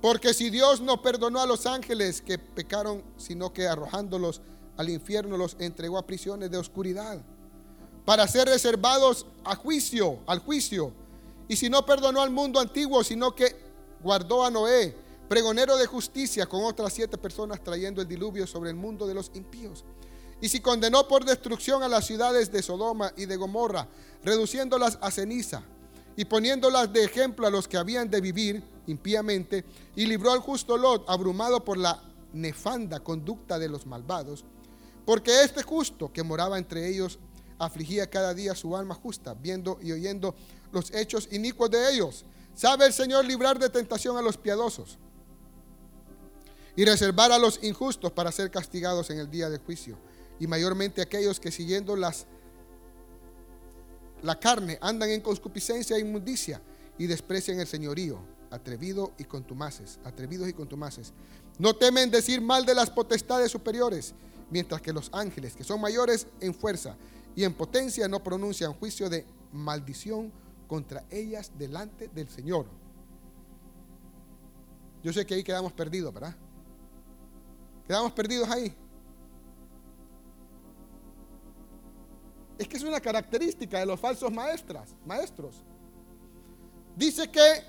Porque 0.05 0.35
si 0.35 0.51
Dios 0.51 0.83
no 0.83 1.01
perdonó 1.01 1.41
a 1.41 1.47
los 1.47 1.65
ángeles 1.65 2.21
que 2.21 2.37
pecaron, 2.37 3.03
sino 3.17 3.55
que 3.55 3.67
arrojándolos 3.67 4.43
al 4.77 4.91
infierno 4.91 5.39
los 5.39 5.57
entregó 5.59 5.97
a 5.97 6.05
prisiones 6.05 6.51
de 6.51 6.59
oscuridad, 6.59 7.23
para 8.05 8.29
ser 8.29 8.49
reservados 8.49 9.25
a 9.45 9.57
juicio, 9.57 10.19
al 10.27 10.41
juicio. 10.41 10.93
Y 11.49 11.57
si 11.57 11.71
no 11.71 11.87
perdonó 11.87 12.21
al 12.21 12.29
mundo 12.29 12.61
antiguo, 12.61 13.03
sino 13.03 13.35
que 13.35 13.57
guardó 14.03 14.45
a 14.45 14.51
Noé, 14.51 14.95
pregonero 15.27 15.75
de 15.79 15.87
justicia, 15.87 16.45
con 16.45 16.65
otras 16.65 16.93
siete 16.93 17.17
personas 17.17 17.65
trayendo 17.65 18.03
el 18.03 18.07
diluvio 18.07 18.47
sobre 18.47 18.69
el 18.69 18.77
mundo 18.77 19.07
de 19.07 19.15
los 19.15 19.31
impíos. 19.33 19.87
Y 20.39 20.51
si 20.51 20.61
condenó 20.61 21.09
por 21.09 21.25
destrucción 21.25 21.83
a 21.83 21.89
las 21.89 22.05
ciudades 22.05 22.53
de 22.53 22.63
Sodoma 22.63 23.15
y 23.17 23.25
de 23.25 23.37
Gomorra, 23.37 23.89
reduciéndolas 24.23 24.99
a 25.01 25.11
ceniza 25.11 25.63
y 26.17 26.25
poniéndolas 26.25 26.93
de 26.93 27.05
ejemplo 27.05 27.47
a 27.47 27.51
los 27.51 27.67
que 27.69 27.77
habían 27.77 28.11
de 28.11 28.21
vivir 28.21 28.63
impíamente, 28.87 29.65
y 29.97 30.07
libró 30.07 30.33
al 30.33 30.41
justo 30.41 30.77
Lot, 30.77 31.09
abrumado 31.09 31.65
por 31.65 31.79
la 31.79 32.03
nefanda 32.33 33.01
conducta 33.01 33.59
de 33.59 33.69
los 33.69 33.87
malvados, 33.87 34.45
porque 35.05 35.43
este 35.43 35.63
justo 35.63 36.13
que 36.13 36.23
moraba 36.23 36.59
entre 36.59 36.89
ellos 36.89 37.19
afligía 37.59 38.11
cada 38.11 38.35
día 38.35 38.55
su 38.55 38.77
alma 38.77 38.95
justa, 38.95 39.35
viendo 39.35 39.79
y 39.83 39.93
oyendo 39.93 40.35
los 40.73 40.93
hechos 40.93 41.29
inicuos 41.31 41.71
de 41.71 41.93
ellos. 41.93 42.25
Sabe 42.55 42.87
el 42.87 42.93
Señor 42.93 43.25
librar 43.25 43.59
de 43.59 43.69
tentación 43.69 44.17
a 44.17 44.23
los 44.23 44.37
piadosos 44.37 44.99
y 46.77 46.85
reservar 46.85 47.33
a 47.33 47.39
los 47.39 47.63
injustos 47.63 48.13
para 48.13 48.33
ser 48.33 48.51
castigados 48.51 49.11
en 49.11 49.19
el 49.19 49.31
día 49.31 49.49
del 49.49 49.61
juicio, 49.61 49.97
y 50.41 50.47
mayormente 50.47 51.01
aquellos 51.03 51.39
que 51.39 51.53
siguiendo 51.53 51.97
las 51.97 52.27
la 54.25 54.41
carne 54.41 54.79
andan 54.81 55.11
en 55.11 55.21
concupiscencia 55.21 55.97
e 55.97 56.01
inmundicia 56.01 56.61
y 56.97 57.07
desprecian 57.07 57.61
el 57.61 57.67
señorío, 57.67 58.19
atrevido 58.51 59.13
y 59.19 59.25
contumaces, 59.25 60.01
atrevidos 60.03 60.49
y 60.49 60.55
contumaces. 60.55 61.13
No 61.59 61.77
temen 61.77 62.11
decir 62.11 62.41
mal 62.41 62.65
de 62.65 62.75
las 62.75 62.89
potestades 62.89 63.51
superiores, 63.53 64.15
mientras 64.51 64.81
que 64.81 64.95
los 64.95 65.11
ángeles, 65.13 65.55
que 65.55 65.63
son 65.63 65.79
mayores 65.79 66.27
en 66.41 66.55
fuerza 66.55 66.97
y 67.37 67.45
en 67.45 67.53
potencia, 67.53 68.09
no 68.09 68.23
pronuncian 68.23 68.73
juicio 68.73 69.11
de 69.11 69.27
maldición 69.53 70.33
contra 70.67 71.05
ellas 71.11 71.53
delante 71.59 72.09
del 72.09 72.29
Señor. 72.31 72.65
Yo 75.03 75.13
sé 75.13 75.27
que 75.27 75.35
ahí 75.35 75.45
quedamos 75.45 75.75
perdidos, 75.75 76.15
¿verdad? 76.15 76.35
Quedamos 77.87 78.13
perdidos 78.13 78.49
ahí. 78.49 78.75
Es 82.59 82.69
que 82.69 82.77
es 82.77 82.83
una 82.83 83.01
característica 83.01 83.79
de 83.81 83.87
los 83.87 83.99
falsos 83.99 84.33
maestras, 84.33 84.95
maestros. 85.05 85.57
Dice 86.97 87.29
que 87.31 87.63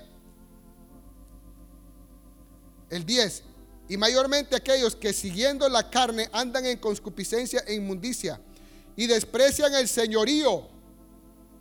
el 2.90 3.04
10, 3.04 3.42
y 3.88 3.96
mayormente 3.96 4.54
aquellos 4.54 4.94
que 4.94 5.12
siguiendo 5.12 5.68
la 5.68 5.90
carne 5.90 6.28
andan 6.32 6.66
en 6.66 6.78
concupiscencia 6.78 7.60
e 7.66 7.74
inmundicia 7.74 8.40
y 8.94 9.06
desprecian 9.06 9.74
el 9.74 9.88
señorío, 9.88 10.68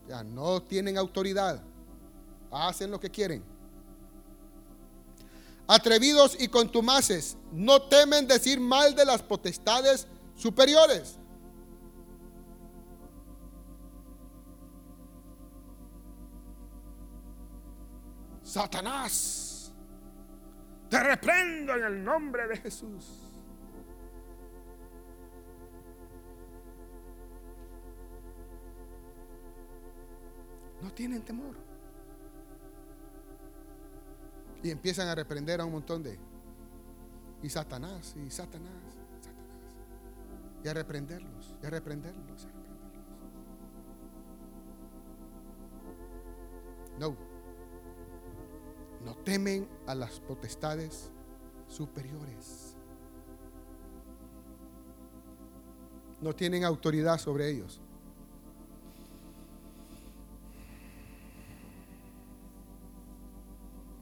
ya 0.08 0.24
no 0.24 0.62
tienen 0.62 0.98
autoridad, 0.98 1.62
hacen 2.52 2.92
lo 2.92 3.00
que 3.00 3.10
quieren. 3.10 3.44
Atrevidos 5.68 6.38
y 6.40 6.48
contumaces, 6.48 7.38
no 7.52 7.82
temen 7.82 8.28
decir 8.28 8.60
mal 8.60 8.94
de 8.94 9.04
las 9.04 9.24
potestades 9.24 10.06
superiores. 10.36 11.18
Satanás, 18.56 19.74
te 20.90 21.04
reprendo 21.04 21.76
en 21.76 21.84
el 21.84 22.02
nombre 22.02 22.48
de 22.48 22.56
Jesús. 22.56 23.30
No 30.82 30.90
tienen 30.94 31.22
temor. 31.26 31.58
Y 34.64 34.72
empiezan 34.72 35.10
a 35.10 35.16
reprender 35.16 35.60
a 35.60 35.66
un 35.66 35.74
montón 35.74 36.02
de... 36.02 36.18
Y 37.44 37.50
Satanás, 37.50 38.16
y 38.16 38.30
Satanás, 38.30 38.72
Satanás. 38.90 39.76
Y 40.64 40.68
a 40.70 40.74
reprenderlos, 40.74 41.58
y 41.62 41.66
a 41.66 41.70
reprenderlos, 41.72 42.46
a 42.46 42.48
reprenderlos. 42.48 42.66
No 46.98 47.25
no 49.06 49.14
temen 49.14 49.68
a 49.86 49.94
las 49.94 50.20
potestades 50.20 51.12
superiores. 51.68 52.76
No 56.20 56.34
tienen 56.34 56.64
autoridad 56.64 57.20
sobre 57.20 57.52
ellos. 57.52 57.80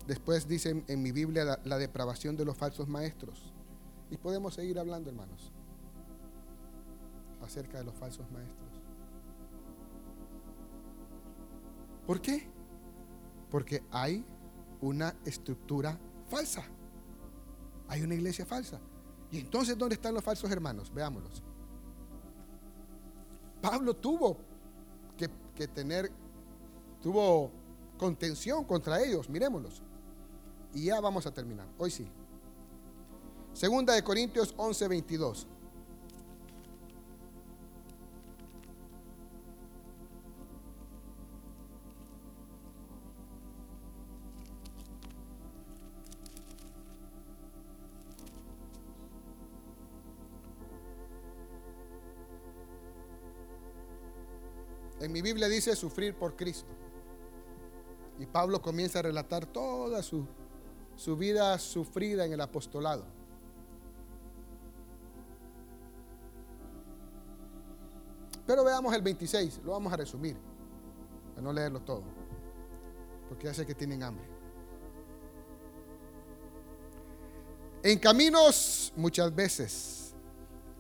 Después 0.08 0.48
dicen 0.48 0.86
en 0.88 1.02
mi 1.02 1.12
Biblia 1.12 1.60
la, 1.64 1.78
depravación 1.78 2.38
de 2.38 2.46
los 2.46 2.56
falsos 2.56 2.88
maestros. 2.88 3.54
Y 4.10 4.18
podemos 4.18 4.54
seguir 4.54 4.80
hablando, 4.80 5.10
hermanos, 5.10 5.52
acerca 7.42 7.80
de 7.80 7.84
los 7.84 7.96
falsos 7.96 8.30
maestros. 8.32 8.70
¿Por 12.06 12.22
qué? 12.22 12.48
Porque 13.50 13.84
hay 13.92 14.26
una 14.84 15.16
estructura 15.26 15.98
falsa. 16.28 16.64
Hay 17.88 18.02
una 18.02 18.16
iglesia 18.16 18.46
falsa. 18.46 18.80
Y 19.32 19.40
entonces, 19.40 19.78
¿dónde 19.78 19.96
están 19.96 20.14
los 20.14 20.24
falsos 20.24 20.52
hermanos? 20.52 20.94
Veámoslos. 20.94 21.42
Pablo 23.62 23.96
tuvo 23.96 24.38
que, 25.56 25.68
tener, 25.68 26.12
tuvo 27.02 27.50
contención 27.98 28.66
contra 28.66 29.02
ellos. 29.02 29.30
Miremoslos. 29.30 29.82
Y 30.74 30.86
ya 30.86 31.00
vamos 31.00 31.26
a 31.26 31.32
terminar. 31.32 31.68
Hoy 31.78 31.90
sí. 31.90 32.06
Segunda 33.54 33.94
de 33.94 34.04
Corintios 34.04 34.54
11, 34.58 34.88
22. 34.88 35.48
Mi 55.14 55.22
Biblia 55.22 55.48
dice 55.48 55.76
sufrir 55.76 56.16
por 56.16 56.36
Cristo. 56.36 56.72
Y 58.18 58.26
Pablo 58.26 58.60
comienza 58.64 58.98
a 58.98 59.04
relatar 59.04 59.46
toda 59.46 60.02
su, 60.02 60.26
su 60.96 61.16
vida 61.16 61.58
sufrida 61.60 62.26
en 62.26 62.34
el 62.34 62.42
apostolado. 62.42 63.06
Pero 68.48 68.64
veamos 68.64 68.94
el 68.96 69.04
26, 69.04 69.62
lo 69.64 69.72
vamos 69.74 69.94
a 69.94 69.98
resumir, 69.98 70.36
para 71.30 71.44
no 71.44 71.54
leerlo 71.54 71.80
todo, 71.82 72.04
porque 73.30 73.46
ya 73.46 73.54
sé 73.54 73.68
que 73.68 73.76
tienen 73.76 74.02
hambre. 74.02 74.26
En 77.84 78.00
caminos 78.00 78.92
muchas 78.96 79.34
veces, 79.34 80.16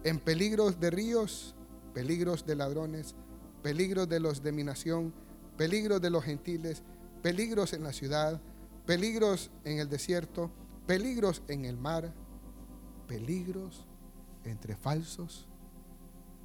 en 0.04 0.20
peligros 0.20 0.80
de 0.80 0.90
ríos 0.90 1.54
peligros 1.94 2.46
de 2.46 2.56
ladrones, 2.56 3.16
peligros 3.64 4.08
de 4.08 4.20
los 4.20 4.44
de 4.44 4.52
mi 4.52 4.64
nación, 4.64 5.14
peligros 5.58 6.02
de 6.02 6.10
los 6.10 6.24
gentiles, 6.24 6.84
peligros 7.24 7.74
en 7.74 7.84
la 7.84 7.94
ciudad, 7.94 8.40
peligros 8.86 9.50
en 9.64 9.80
el 9.80 9.90
desierto, 9.90 10.52
peligros 10.86 11.42
en 11.48 11.66
el 11.66 11.78
mar, 11.78 12.14
peligros 13.08 13.88
entre 14.44 14.76
falsos 14.76 15.48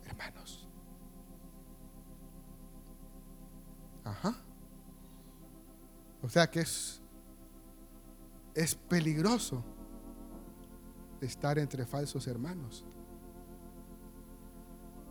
hermanos. 0.06 0.68
Ajá. 4.04 4.34
O 6.22 6.28
sea 6.28 6.50
que 6.50 6.60
es, 6.60 7.02
es 8.54 8.74
peligroso 8.74 9.62
estar 11.20 11.58
entre 11.58 11.84
falsos 11.84 12.26
hermanos. 12.26 12.84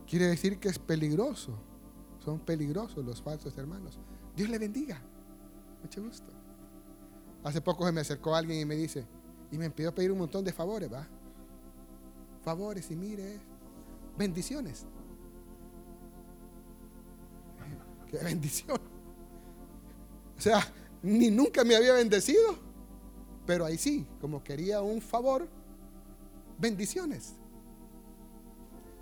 Quiere 0.06 0.26
decir 0.26 0.58
que 0.58 0.68
es 0.68 0.78
peligroso. 0.78 1.67
Son 2.28 2.40
peligrosos 2.40 3.02
los 3.02 3.22
falsos 3.22 3.56
hermanos. 3.56 3.98
Dios 4.36 4.50
le 4.50 4.58
bendiga. 4.58 5.00
Mucho 5.82 6.02
gusto. 6.02 6.30
Hace 7.42 7.62
poco 7.62 7.86
se 7.86 7.92
me 7.92 8.02
acercó 8.02 8.34
alguien 8.34 8.60
y 8.60 8.64
me 8.66 8.76
dice, 8.76 9.06
y 9.50 9.56
me 9.56 9.70
pidió 9.70 9.94
pedir 9.94 10.12
un 10.12 10.18
montón 10.18 10.44
de 10.44 10.52
favores, 10.52 10.92
¿va? 10.92 11.08
Favores 12.42 12.90
y 12.90 12.96
mire, 12.96 13.40
bendiciones. 14.18 14.84
Qué 18.10 18.18
bendición. 18.18 18.78
O 20.36 20.40
sea, 20.42 20.60
ni 21.02 21.30
nunca 21.30 21.64
me 21.64 21.76
había 21.76 21.94
bendecido, 21.94 22.58
pero 23.46 23.64
ahí 23.64 23.78
sí, 23.78 24.06
como 24.20 24.44
quería 24.44 24.82
un 24.82 25.00
favor, 25.00 25.48
bendiciones. 26.58 27.36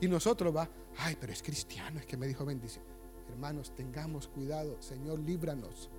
Y 0.01 0.07
nosotros 0.07 0.55
va, 0.55 0.71
ay, 0.99 1.17
pero 1.21 1.33
es 1.33 1.43
cristiano, 1.43 1.99
es 1.99 2.07
que 2.07 2.17
me 2.17 2.29
dijo 2.29 2.45
bendición. 2.45 2.96
Hermanos, 3.31 3.75
tengamos 3.75 4.29
cuidado, 4.29 4.81
Señor, 4.81 5.19
líbranos. 5.19 5.91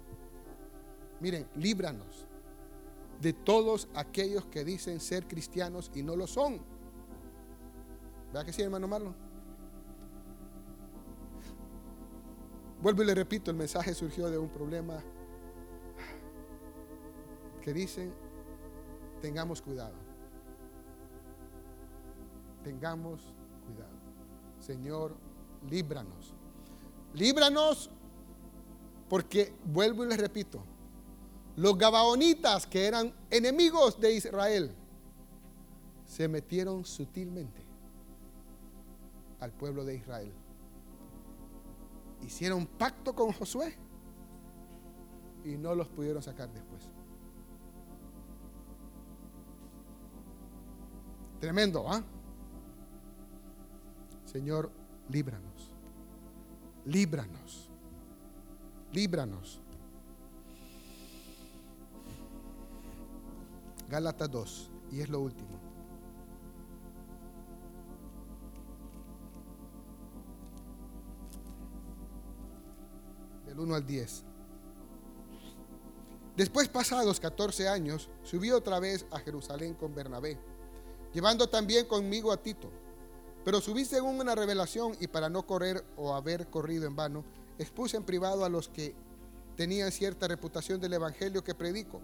Miren, 1.19 1.47
líbranos 1.55 2.25
de 3.21 3.33
todos 3.33 3.87
aquellos 3.95 4.45
que 4.45 4.63
dicen 4.63 4.99
ser 4.99 5.27
cristianos 5.27 5.91
y 5.95 6.03
no 6.03 6.15
lo 6.15 6.27
son. 6.27 6.59
¿Verdad 8.27 8.45
que 8.45 8.53
sí, 8.53 8.61
hermano 8.61 8.87
Marlon? 8.87 9.15
Vuelvo 12.81 13.01
y 13.01 13.05
le 13.07 13.15
repito, 13.15 13.49
el 13.49 13.57
mensaje 13.57 13.93
surgió 13.93 14.29
de 14.29 14.37
un 14.37 14.49
problema 14.49 15.01
que 17.61 17.73
dicen, 17.73 18.13
tengamos 19.21 19.61
cuidado. 19.61 19.95
Tengamos 22.63 23.33
cuidado. 23.65 23.97
Señor, 24.59 25.15
líbranos. 25.69 26.36
Líbranos 27.17 27.89
porque, 29.09 29.51
vuelvo 29.65 30.05
y 30.05 30.07
les 30.07 30.19
repito, 30.19 30.63
los 31.55 31.75
gabaonitas 31.75 32.67
que 32.67 32.85
eran 32.85 33.11
enemigos 33.31 33.99
de 33.99 34.13
Israel 34.13 34.71
se 36.05 36.27
metieron 36.27 36.85
sutilmente 36.85 37.65
al 39.39 39.51
pueblo 39.51 39.83
de 39.83 39.95
Israel. 39.95 40.31
Hicieron 42.21 42.67
pacto 42.67 43.15
con 43.15 43.31
Josué 43.31 43.75
y 45.43 45.57
no 45.57 45.73
los 45.73 45.87
pudieron 45.87 46.21
sacar 46.21 46.53
después. 46.53 46.83
Tremendo, 51.39 51.83
¿ah? 51.89 52.03
Señor, 54.25 54.69
líbranos. 55.09 55.46
Líbranos. 56.87 57.69
Líbranos. 58.93 59.59
Gálatas 63.89 64.31
2, 64.31 64.71
y 64.93 65.01
es 65.01 65.09
lo 65.09 65.19
último. 65.19 65.59
Del 73.45 73.59
1 73.59 73.75
al 73.75 73.85
10. 73.85 74.23
Después, 76.37 76.69
pasados 76.69 77.19
14 77.19 77.67
años, 77.67 78.09
subí 78.23 78.51
otra 78.51 78.79
vez 78.79 79.05
a 79.11 79.19
Jerusalén 79.19 79.73
con 79.73 79.93
Bernabé, 79.93 80.39
llevando 81.13 81.49
también 81.49 81.85
conmigo 81.85 82.31
a 82.31 82.37
Tito. 82.37 82.86
Pero 83.47 83.61
subí 83.61 83.85
según 83.85 84.19
una 84.19 84.35
revelación 84.35 84.97
y 84.99 85.07
para 85.07 85.29
no 85.29 85.47
correr 85.47 85.81
o 85.95 86.13
haber 86.13 86.47
corrido 86.47 86.85
en 86.85 86.97
vano, 86.97 87.23
expuse 87.57 87.95
en 87.95 88.03
privado 88.03 88.43
a 88.43 88.49
los 88.49 88.67
que 88.67 88.93
tenían 89.55 89.89
cierta 89.93 90.27
reputación 90.27 90.81
del 90.81 90.91
Evangelio 90.91 91.41
que 91.45 91.55
predico 91.55 92.01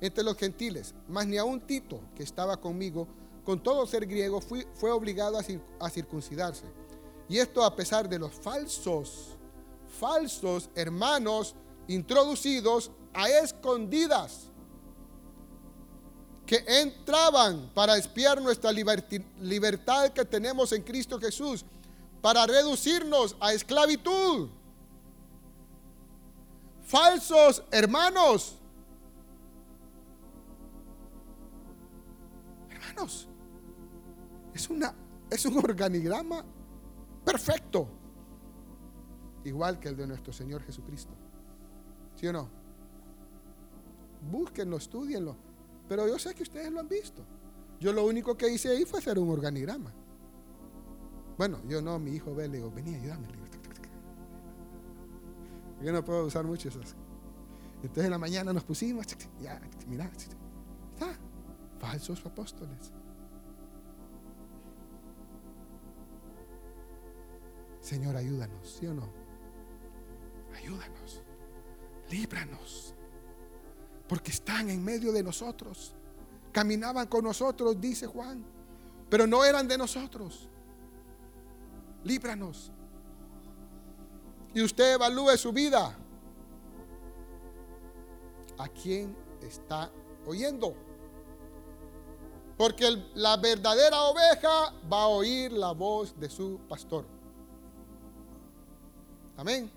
entre 0.00 0.24
los 0.24 0.38
gentiles, 0.38 0.94
mas 1.06 1.26
ni 1.26 1.36
aun 1.36 1.60
Tito, 1.60 2.00
que 2.14 2.22
estaba 2.22 2.56
conmigo, 2.56 3.06
con 3.44 3.62
todo 3.62 3.86
ser 3.86 4.06
griego, 4.06 4.40
fue 4.40 4.90
obligado 4.90 5.38
a 5.38 5.90
circuncidarse. 5.90 6.64
Y 7.28 7.40
esto 7.40 7.62
a 7.62 7.76
pesar 7.76 8.08
de 8.08 8.18
los 8.18 8.32
falsos, 8.32 9.36
falsos 10.00 10.70
hermanos 10.74 11.56
introducidos 11.88 12.90
a 13.12 13.28
escondidas 13.28 14.50
que 16.46 16.64
entraban 16.68 17.70
para 17.74 17.96
espiar 17.96 18.40
nuestra 18.40 18.70
libertad 18.70 20.10
que 20.10 20.24
tenemos 20.24 20.72
en 20.72 20.82
Cristo 20.82 21.18
Jesús, 21.18 21.64
para 22.22 22.46
reducirnos 22.46 23.36
a 23.40 23.52
esclavitud. 23.52 24.48
Falsos 26.84 27.62
hermanos 27.72 28.56
es, 34.54 34.70
una, 34.70 34.94
es 35.28 35.44
un 35.44 35.58
organigrama 35.58 36.44
perfecto, 37.24 37.88
igual 39.44 39.78
que 39.78 39.88
el 39.88 39.96
de 39.96 40.06
nuestro 40.06 40.32
Señor 40.32 40.62
Jesucristo. 40.62 41.12
¿Sí 42.14 42.26
o 42.28 42.32
no? 42.32 42.48
Búsquenlo, 44.30 44.76
estudienlo. 44.76 45.45
Pero 45.88 46.06
yo 46.06 46.18
sé 46.18 46.34
que 46.34 46.42
ustedes 46.42 46.70
lo 46.72 46.80
han 46.80 46.88
visto. 46.88 47.24
Yo 47.78 47.92
lo 47.92 48.04
único 48.04 48.36
que 48.36 48.48
hice 48.48 48.70
ahí 48.70 48.84
fue 48.84 48.98
hacer 48.98 49.18
un 49.18 49.30
organigrama. 49.30 49.92
Bueno, 51.36 51.60
yo 51.68 51.82
no, 51.82 51.98
mi 51.98 52.12
hijo 52.12 52.34
ve, 52.34 52.48
le 52.48 52.56
digo, 52.58 52.70
vení, 52.70 52.94
ayúdame. 52.94 53.28
Yo 55.82 55.92
no 55.92 56.04
puedo 56.04 56.24
usar 56.24 56.44
mucho 56.44 56.68
esas. 56.68 56.96
Entonces 57.82 58.06
en 58.06 58.10
la 58.10 58.18
mañana 58.18 58.52
nos 58.52 58.64
pusimos, 58.64 59.06
ya, 59.40 59.60
mira, 59.86 60.10
está, 60.16 61.18
falsos 61.78 62.24
apóstoles. 62.24 62.92
Señor, 67.80 68.16
ayúdanos, 68.16 68.68
¿sí 68.68 68.86
o 68.86 68.94
no? 68.94 69.08
Ayúdanos, 70.56 71.22
líbranos, 72.10 72.95
porque 74.08 74.30
están 74.30 74.70
en 74.70 74.84
medio 74.84 75.12
de 75.12 75.22
nosotros. 75.22 75.92
Caminaban 76.52 77.06
con 77.06 77.24
nosotros, 77.24 77.80
dice 77.80 78.06
Juan, 78.06 78.44
pero 79.08 79.26
no 79.26 79.44
eran 79.44 79.68
de 79.68 79.76
nosotros. 79.76 80.48
Líbranos. 82.04 82.70
Y 84.54 84.62
usted 84.62 84.94
evalúe 84.94 85.36
su 85.36 85.52
vida. 85.52 85.94
¿A 88.58 88.68
quién 88.68 89.14
está 89.42 89.90
oyendo? 90.24 90.74
Porque 92.56 93.02
la 93.14 93.36
verdadera 93.36 94.00
oveja 94.04 94.72
va 94.90 95.02
a 95.02 95.08
oír 95.08 95.52
la 95.52 95.72
voz 95.72 96.18
de 96.18 96.30
su 96.30 96.58
pastor. 96.68 97.04
Amén. 99.36 99.70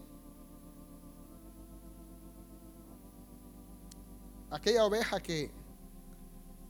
Aquella 4.51 4.85
oveja 4.85 5.19
que 5.19 5.51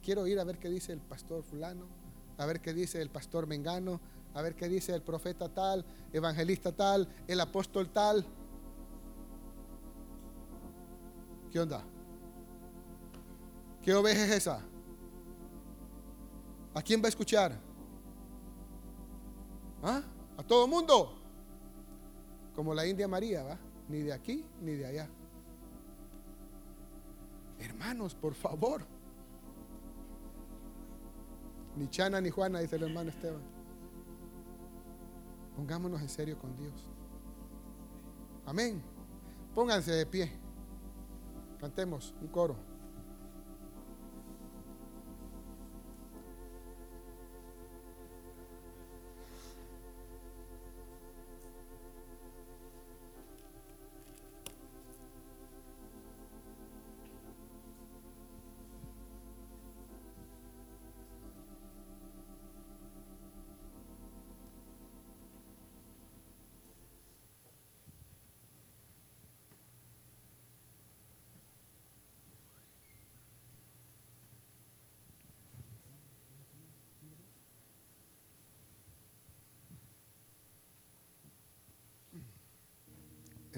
quiero 0.03 0.27
ir 0.27 0.39
a 0.39 0.43
ver 0.43 0.57
qué 0.57 0.69
dice 0.69 0.91
el 0.91 0.99
pastor 0.99 1.43
fulano, 1.43 1.88
a 2.38 2.45
ver 2.45 2.61
qué 2.61 2.73
dice 2.73 3.01
el 3.01 3.10
pastor 3.10 3.47
Mengano, 3.47 4.01
a 4.34 4.41
ver 4.41 4.56
qué 4.56 4.68
dice 4.68 4.93
el 4.93 5.01
profeta 5.01 5.49
tal, 5.49 5.85
evangelista 6.11 6.72
tal, 6.72 7.07
el 7.27 7.39
apóstol 7.39 7.89
tal. 7.89 8.26
¿Qué 11.51 11.60
onda? 11.60 11.84
¿Qué 13.81 13.93
oveja 13.93 14.26
es 14.26 14.31
esa? 14.31 14.61
¿A 16.73 16.81
quién 16.81 17.01
va 17.01 17.06
a 17.06 17.10
escuchar? 17.10 17.60
¿Ah? 19.81 20.01
¿A 20.38 20.43
todo 20.43 20.68
mundo? 20.68 21.15
Como 22.56 22.73
la 22.73 22.85
India 22.85 23.07
María, 23.07 23.43
¿va? 23.43 23.57
Ni 23.88 23.99
de 23.99 24.14
aquí 24.14 24.45
ni 24.61 24.73
de 24.73 24.85
allá. 24.85 25.10
Hermanos, 27.60 28.15
por 28.15 28.34
favor. 28.34 28.86
Ni 31.76 31.90
Chana 31.90 32.19
ni 32.22 32.30
Juana, 32.30 32.60
dice 32.60 32.76
el 32.76 32.84
hermano 32.84 33.10
Esteban. 33.10 33.41
Pongámonos 35.56 36.02
en 36.02 36.10
serio 36.10 36.38
con 36.40 36.56
Dios. 36.56 36.73
Amén. 38.45 38.81
Pónganse 39.53 39.91
de 39.91 40.06
pie. 40.06 40.31
Cantemos 41.60 42.15
un 42.22 42.27
coro. 42.30 42.69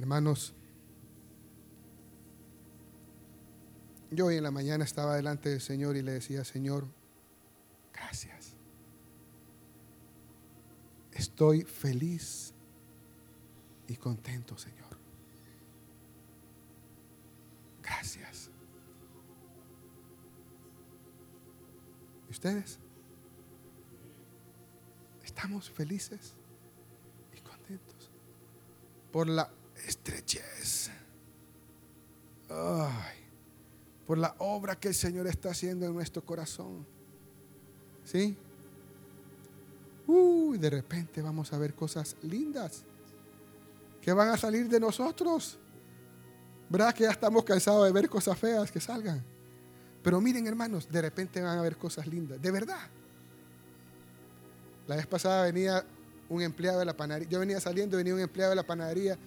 Hermanos, 0.02 0.56
yo 4.10 4.26
hoy 4.26 4.38
en 4.38 4.44
la 4.44 4.50
mañana 4.50 4.84
estaba 4.84 5.16
delante 5.16 5.50
del 5.50 5.62
Señor 5.62 5.96
y 5.96 6.02
le 6.02 6.14
decía, 6.14 6.44
Señor, 6.44 6.88
gracias. 7.94 8.56
Estoy 11.12 11.62
feliz 11.62 12.52
y 13.88 13.96
contento, 13.96 14.58
Señor. 14.58 14.98
Gracias. 17.84 18.50
¿Y 22.28 22.32
ustedes? 22.32 22.80
¿Estamos 25.24 25.70
felices 25.70 26.34
y 27.38 27.42
contentos 27.42 28.10
por 29.12 29.30
la 29.30 29.61
estrechez. 29.88 30.90
por 34.06 34.18
la 34.18 34.36
obra 34.40 34.76
que 34.76 34.90
el 34.90 34.94
Señor 34.94 35.28
está 35.28 35.52
haciendo 35.52 35.86
en 35.86 35.94
nuestro 35.94 36.26
corazón. 36.26 36.86
¿Sí? 38.04 38.38
Uy, 40.08 40.58
de 40.58 40.70
repente 40.70 41.22
vamos 41.22 41.54
a 41.54 41.58
ver 41.58 41.74
cosas 41.74 42.18
lindas 42.24 42.84
que 44.02 44.12
van 44.12 44.30
a 44.30 44.38
salir 44.38 44.68
de 44.68 44.80
nosotros. 44.80 45.58
¿Verdad 46.70 46.94
que 46.94 47.04
ya 47.04 47.12
estamos 47.12 47.44
cansados 47.44 47.86
de 47.86 47.92
ver 47.92 48.10
cosas 48.10 48.38
feas 48.38 48.72
que 48.72 48.80
salgan? 48.80 49.24
Pero 50.04 50.20
miren, 50.20 50.48
hermanos, 50.48 50.90
de 50.90 51.02
repente 51.02 51.42
van 51.42 51.58
a 51.58 51.62
ver 51.62 51.78
cosas 51.78 52.08
lindas, 52.08 52.42
de 52.42 52.52
verdad. 52.52 52.90
La 54.88 54.96
vez 54.96 55.06
pasada 55.06 55.44
venía 55.44 55.86
un 56.28 56.42
empleado 56.42 56.80
de 56.80 56.86
la 56.86 56.96
panadería, 56.96 57.30
yo 57.30 57.40
venía 57.40 57.60
saliendo, 57.60 57.98
venía 57.98 58.16
un 58.16 58.22
empleado 58.22 58.52
de 58.52 58.56
la 58.56 58.64
panadería 58.64 59.18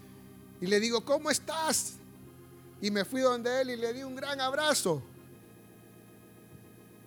y 0.65 0.67
le 0.67 0.81
digo, 0.81 1.05
¿cómo 1.05 1.31
estás? 1.31 1.97
Y 2.81 2.91
me 2.91 3.05
fui 3.05 3.21
donde 3.21 3.61
él 3.61 3.69
y 3.69 3.77
le 3.77 3.93
di 3.93 4.03
un 4.03 4.17
gran 4.17 4.41
abrazo. 4.41 5.03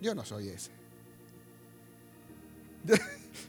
Yo 0.00 0.14
no 0.14 0.24
soy 0.24 0.50
ese. 0.50 0.70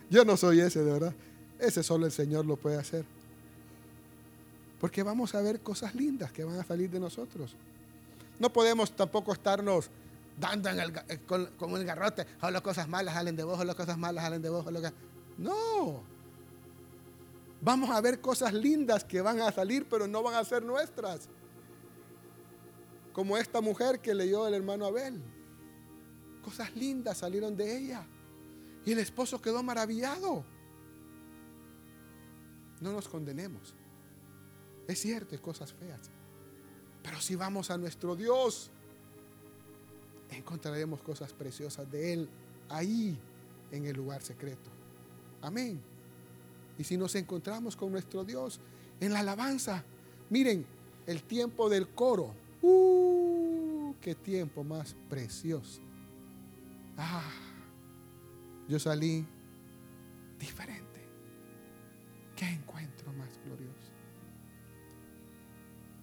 Yo 0.10 0.26
no 0.26 0.36
soy 0.36 0.62
ese, 0.62 0.84
de 0.84 0.92
verdad. 0.92 1.14
Ese 1.60 1.84
solo 1.84 2.08
el 2.08 2.12
Señor 2.12 2.44
lo 2.44 2.56
puede 2.56 2.78
hacer. 2.78 3.06
Porque 4.82 5.04
vamos 5.04 5.36
a 5.36 5.42
ver 5.42 5.60
cosas 5.60 5.94
lindas 5.94 6.32
que 6.32 6.44
van 6.44 6.60
a 6.60 6.64
salir 6.64 6.90
de 6.90 7.00
nosotros. 7.00 7.56
No 8.40 8.52
podemos 8.52 8.92
tampoco 8.96 9.32
estarnos 9.32 9.92
dando 10.40 10.72
eh, 10.72 11.20
con, 11.28 11.52
el 11.78 11.86
garrote. 11.86 12.26
O 12.42 12.50
las 12.50 12.64
cosas 12.64 12.88
malas 12.88 13.14
salen 13.14 13.36
de 13.36 13.44
vos, 13.44 13.60
o 13.60 13.64
las 13.64 13.76
cosas 13.76 13.96
malas 13.96 14.24
salen 14.24 14.42
de 14.42 14.50
vos. 14.50 14.66
No. 15.38 16.02
Vamos 17.62 17.90
a 17.90 18.00
ver 18.00 18.22
cosas 18.22 18.54
lindas 18.54 19.04
que 19.04 19.22
van 19.22 19.42
a 19.42 19.52
salir, 19.52 19.88
pero 19.88 20.08
no 20.08 20.24
van 20.24 20.36
a 20.36 20.44
ser 20.46 20.64
nuestras. 20.64 21.28
Como 23.12 23.38
esta 23.38 23.60
mujer 23.60 24.00
que 24.00 24.14
leyó 24.14 24.48
el 24.48 24.54
hermano 24.54 24.86
Abel. 24.86 25.22
Cosas 26.44 26.74
lindas 26.76 27.18
salieron 27.18 27.56
de 27.58 27.78
ella. 27.78 28.08
Y 28.86 28.94
el 28.94 29.00
esposo 29.00 29.42
quedó 29.42 29.62
maravillado. 29.62 30.46
No 32.80 32.94
nos 32.94 33.10
condenemos. 33.10 33.76
Es 34.88 35.02
cierto, 35.02 35.36
hay 35.36 35.42
cosas 35.42 35.74
feas. 35.74 36.10
Pero 37.04 37.20
si 37.20 37.36
vamos 37.36 37.70
a 37.70 37.78
nuestro 37.78 38.16
Dios, 38.16 38.72
encontraremos 40.32 41.02
cosas 41.02 41.34
preciosas 41.34 41.90
de 41.92 42.14
Él 42.14 42.30
ahí 42.70 43.20
en 43.72 43.86
el 43.86 43.96
lugar 43.96 44.22
secreto. 44.22 44.70
Amén. 45.42 45.89
Y 46.80 46.86
si 46.86 46.96
nos 46.96 47.14
encontramos 47.16 47.76
con 47.76 47.92
nuestro 47.92 48.24
Dios 48.24 48.62
en 49.02 49.12
la 49.12 49.20
alabanza, 49.20 49.84
miren, 50.30 50.66
el 51.06 51.24
tiempo 51.24 51.70
del 51.70 51.90
coro. 51.90 52.34
¡Uh! 52.62 53.94
¡Qué 54.02 54.16
tiempo 54.16 54.64
más 54.64 54.96
precioso! 55.10 55.82
¡Ah! 56.98 57.30
Yo 58.70 58.80
salí 58.80 59.26
diferente. 60.40 61.02
¡Qué 62.38 62.46
encuentro 62.46 63.12
más 63.12 63.38
glorioso! 63.44 63.92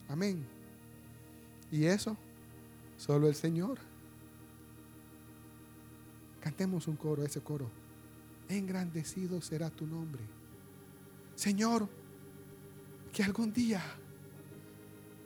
Amén. 0.09 0.47
Y 1.71 1.87
eso, 1.87 2.19
solo 2.99 3.29
el 3.29 3.35
Señor. 3.35 3.79
Cantemos 6.41 6.87
un 6.87 6.97
coro, 6.97 7.25
ese 7.25 7.41
coro. 7.41 7.71
Engrandecido 8.51 9.41
será 9.41 9.71
tu 9.71 9.87
nombre 9.87 10.21
Señor, 11.37 11.89
que 13.13 13.23
algún 13.23 13.53
día 13.53 13.83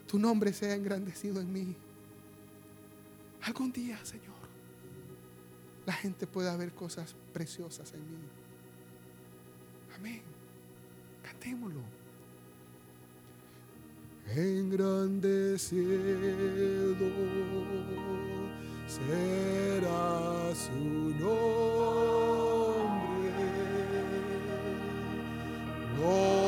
tu 0.07 0.19
nombre 0.19 0.53
sea 0.53 0.74
engrandecido 0.74 1.41
en 1.41 1.53
mí. 1.53 1.77
Algún 3.43 3.73
día, 3.73 4.05
Señor, 4.05 4.35
la 5.87 5.93
gente 5.93 6.27
pueda 6.27 6.57
ver 6.57 6.74
cosas 6.74 7.16
preciosas 7.32 7.95
en 7.95 8.11
mí. 8.11 8.28
Amén. 9.97 10.23
Cantémoslo. 11.23 11.82
Engrandecido 14.35 15.91
será 18.87 20.55
su 20.55 20.73
nombre. 21.19 22.20
Whoa. 26.01 26.40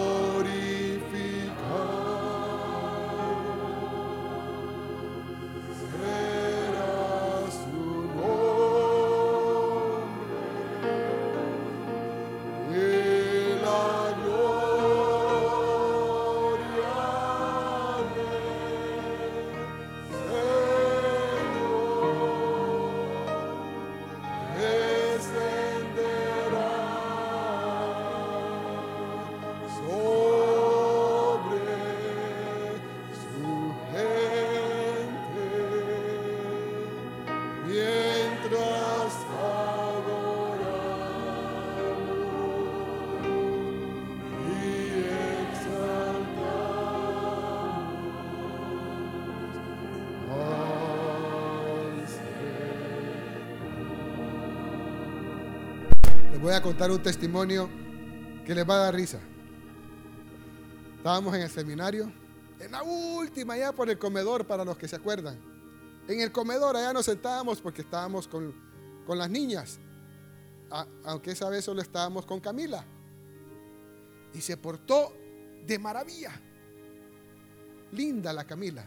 Voy 56.53 56.59
a 56.59 56.62
contar 56.62 56.91
un 56.91 57.03
testimonio 57.03 57.66
que 58.45 58.55
les 58.55 58.69
va 58.69 58.74
a 58.74 58.79
dar 58.79 58.95
risa. 58.95 59.19
Estábamos 60.99 61.35
en 61.35 61.41
el 61.41 61.49
seminario, 61.49 62.12
en 62.61 62.73
la 62.73 62.83
última, 62.83 63.57
ya 63.57 63.73
por 63.73 63.89
el 63.89 63.99
comedor, 63.99 64.47
para 64.47 64.62
los 64.62 64.77
que 64.77 64.87
se 64.87 64.97
acuerdan. 64.97 65.41
En 66.07 66.20
el 66.20 66.31
comedor, 66.31 66.77
allá 66.77 66.93
nos 66.93 67.07
sentábamos 67.07 67.62
porque 67.62 67.81
estábamos 67.81 68.29
con, 68.29 68.55
las 69.09 69.31
niñas, 69.31 69.81
aunque 71.05 71.31
esa 71.31 71.49
vez 71.49 71.65
solo 71.65 71.81
estábamos 71.81 72.27
con 72.27 72.39
Camila. 72.39 72.85
Y 74.35 74.43
se 74.43 74.59
portó 74.59 75.15
de 75.66 75.79
maravilla. 75.79 76.39
Linda 77.93 78.31
la 78.35 78.45
Camila. 78.45 78.85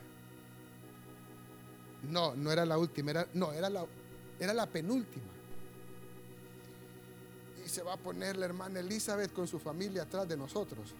No, 2.03 2.35
no 2.35 2.51
era 2.51 2.63
la 2.63 2.77
última, 2.77 3.09
era, 3.09 3.27
no, 3.33 3.51
era 3.53 3.71
la, 3.71 3.87
era 4.39 4.53
la 4.53 4.67
penúltima. 4.67 5.34
Se 7.75 7.83
va 7.83 7.95
a 7.95 7.97
poner 7.97 8.37
la 8.37 8.45
hermana 8.45 8.79
Elizabeth 8.79 9.33
con 9.33 9.49
su 9.49 9.59
familia 9.59 10.03
atrás 10.03 10.25
de 10.29 10.37
nosotros. 10.37 10.95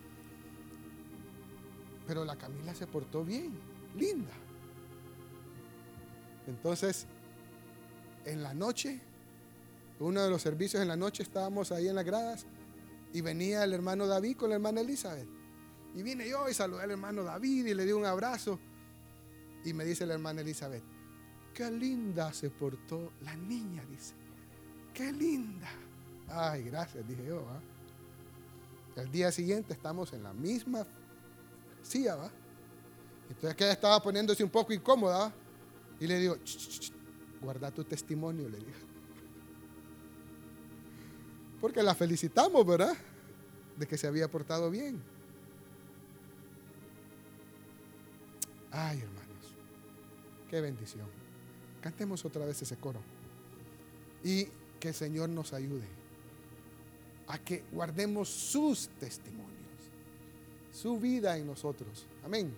Pero 2.05 2.25
la 2.25 2.35
Camila 2.35 2.75
se 2.75 2.85
portó 2.85 3.23
bien, 3.23 3.57
linda. 3.95 4.33
Entonces, 6.45 7.07
en 8.25 8.43
la 8.43 8.53
noche, 8.53 8.99
uno 10.01 10.21
de 10.21 10.29
los 10.29 10.41
servicios 10.41 10.81
en 10.81 10.89
la 10.89 10.97
noche 10.97 11.23
estábamos 11.23 11.71
ahí 11.71 11.87
en 11.87 11.95
las 11.95 12.03
gradas 12.03 12.45
y 13.13 13.21
venía 13.21 13.63
el 13.63 13.71
hermano 13.71 14.05
David 14.05 14.35
con 14.35 14.49
la 14.49 14.55
hermana 14.55 14.81
Elizabeth. 14.81 15.29
Y 15.95 16.03
vine 16.03 16.27
yo 16.27 16.49
y 16.49 16.53
saludé 16.53 16.83
al 16.83 16.91
hermano 16.91 17.23
David 17.23 17.67
y 17.67 17.73
le 17.73 17.85
di 17.85 17.93
un 17.93 18.05
abrazo. 18.05 18.59
Y 19.63 19.71
me 19.71 19.85
dice 19.85 20.05
la 20.05 20.15
hermana 20.15 20.41
Elizabeth, 20.41 20.83
qué 21.53 21.71
linda 21.71 22.33
se 22.33 22.49
portó 22.49 23.13
la 23.21 23.33
niña, 23.33 23.85
dice. 23.85 24.13
Qué 24.93 25.13
linda. 25.13 25.69
Ay, 26.27 26.63
gracias, 26.63 27.07
dije 27.07 27.25
yo. 27.25 27.45
El 28.95 29.11
día 29.11 29.31
siguiente 29.31 29.73
estamos 29.73 30.13
en 30.13 30.23
la 30.23 30.33
misma 30.33 30.85
silla. 31.81 32.17
Entonces 33.29 33.55
ella 33.59 33.73
estaba 33.73 34.01
poniéndose 34.01 34.43
un 34.43 34.49
poco 34.49 34.73
incómoda. 34.73 35.33
Y 35.99 36.07
le 36.07 36.19
digo, 36.19 36.35
guarda 37.41 37.71
tu 37.71 37.83
testimonio, 37.83 38.49
le 38.49 38.57
dije. 38.57 38.85
Porque 41.59 41.81
la 41.83 41.95
felicitamos, 41.95 42.65
¿verdad? 42.65 42.95
De 43.77 43.87
que 43.87 43.97
se 43.97 44.07
había 44.07 44.29
portado 44.29 44.69
bien. 44.69 45.01
Ay, 48.71 48.99
hermanos, 48.99 49.55
qué 50.49 50.59
bendición. 50.59 51.07
Cantemos 51.81 52.25
otra 52.25 52.45
vez 52.45 52.61
ese 52.61 52.77
coro. 52.77 52.99
Y 54.23 54.45
que 54.79 54.89
el 54.89 54.93
Señor 54.93 55.29
nos 55.29 55.53
ayude 55.53 56.04
a 57.27 57.37
que 57.37 57.63
guardemos 57.71 58.29
sus 58.29 58.89
testimonios, 58.99 59.49
su 60.71 60.99
vida 60.99 61.37
en 61.37 61.47
nosotros. 61.47 62.05
Amén. 62.23 62.53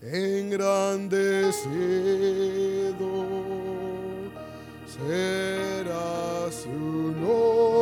Engrandecido 0.00 1.48
será 4.86 6.50
su 6.52 6.70
nombre. 6.70 7.77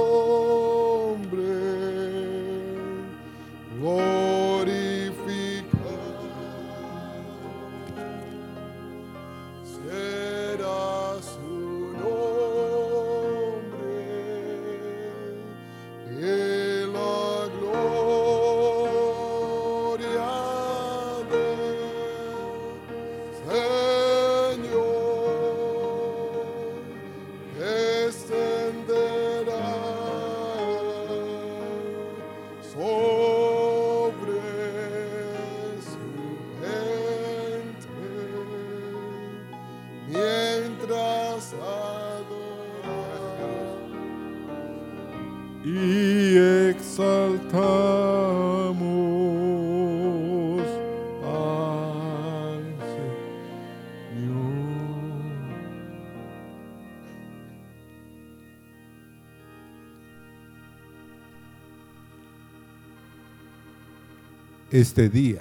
Este 64.80 65.08
día. 65.08 65.40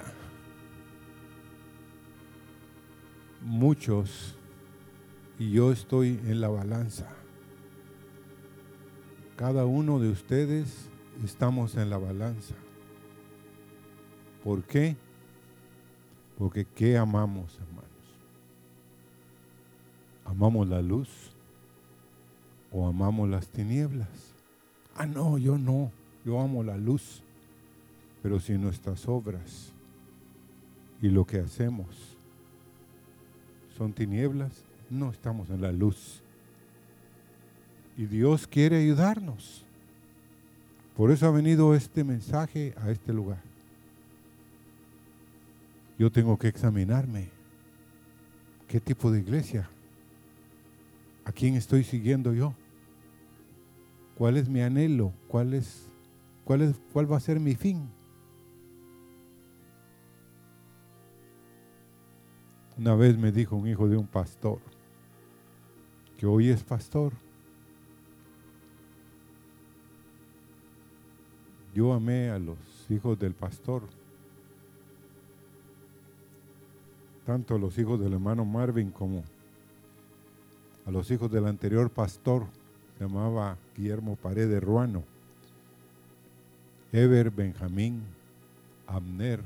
Muchos, 3.42 4.34
y 5.38 5.50
yo 5.50 5.72
estoy 5.72 6.18
en 6.24 6.40
la 6.40 6.48
balanza. 6.48 7.06
Cada 9.36 9.66
uno 9.66 9.98
de 9.98 10.08
ustedes 10.08 10.88
estamos 11.22 11.76
en 11.76 11.90
la 11.90 11.98
balanza. 11.98 12.54
¿Por 14.42 14.64
qué? 14.64 14.96
Porque 16.38 16.64
¿qué 16.64 16.96
amamos, 16.96 17.58
hermanos? 17.60 17.90
¿Amamos 20.24 20.66
la 20.66 20.80
luz 20.80 21.10
o 22.72 22.86
amamos 22.86 23.28
las 23.28 23.48
tinieblas? 23.48 24.34
Ah, 24.94 25.04
no, 25.04 25.36
yo 25.36 25.58
no, 25.58 25.92
yo 26.24 26.40
amo 26.40 26.62
la 26.62 26.78
luz. 26.78 27.22
Pero 28.26 28.40
si 28.40 28.58
nuestras 28.58 29.06
obras 29.06 29.72
y 31.00 31.10
lo 31.10 31.24
que 31.24 31.38
hacemos 31.38 32.18
son 33.78 33.92
tinieblas, 33.92 34.64
no 34.90 35.10
estamos 35.10 35.48
en 35.48 35.60
la 35.60 35.70
luz. 35.70 36.24
Y 37.96 38.06
Dios 38.06 38.48
quiere 38.48 38.78
ayudarnos. 38.78 39.64
Por 40.96 41.12
eso 41.12 41.28
ha 41.28 41.30
venido 41.30 41.72
este 41.76 42.02
mensaje 42.02 42.74
a 42.78 42.90
este 42.90 43.12
lugar. 43.12 43.40
Yo 45.96 46.10
tengo 46.10 46.36
que 46.36 46.48
examinarme. 46.48 47.28
¿Qué 48.66 48.80
tipo 48.80 49.12
de 49.12 49.20
iglesia? 49.20 49.70
¿A 51.24 51.30
quién 51.30 51.54
estoy 51.54 51.84
siguiendo 51.84 52.34
yo? 52.34 52.56
¿Cuál 54.18 54.36
es 54.36 54.48
mi 54.48 54.62
anhelo? 54.62 55.12
¿Cuál, 55.28 55.54
es, 55.54 55.88
cuál, 56.44 56.62
es, 56.62 56.74
cuál 56.92 57.12
va 57.12 57.18
a 57.18 57.20
ser 57.20 57.38
mi 57.38 57.54
fin? 57.54 57.94
Una 62.78 62.94
vez 62.94 63.16
me 63.16 63.32
dijo 63.32 63.56
un 63.56 63.66
hijo 63.66 63.88
de 63.88 63.96
un 63.96 64.06
pastor, 64.06 64.58
que 66.18 66.26
hoy 66.26 66.50
es 66.50 66.62
pastor. 66.62 67.14
Yo 71.74 71.94
amé 71.94 72.28
a 72.28 72.38
los 72.38 72.58
hijos 72.90 73.18
del 73.18 73.32
pastor, 73.32 73.82
tanto 77.24 77.54
a 77.54 77.58
los 77.58 77.78
hijos 77.78 77.98
del 77.98 78.12
hermano 78.12 78.44
Marvin 78.44 78.90
como 78.90 79.24
a 80.84 80.90
los 80.90 81.10
hijos 81.10 81.30
del 81.30 81.46
anterior 81.46 81.90
pastor, 81.90 82.46
se 82.98 83.04
llamaba 83.04 83.56
Guillermo 83.74 84.16
Paredes 84.16 84.62
Ruano, 84.62 85.02
Ever 86.92 87.30
Benjamín, 87.30 88.02
Abner, 88.86 89.42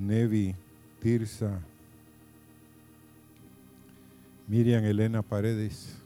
Nevi, 0.00 0.54
Tirsa, 1.00 1.60
Miriam 4.48 4.82
Elena 4.84 5.22
Paredes, 5.22 5.98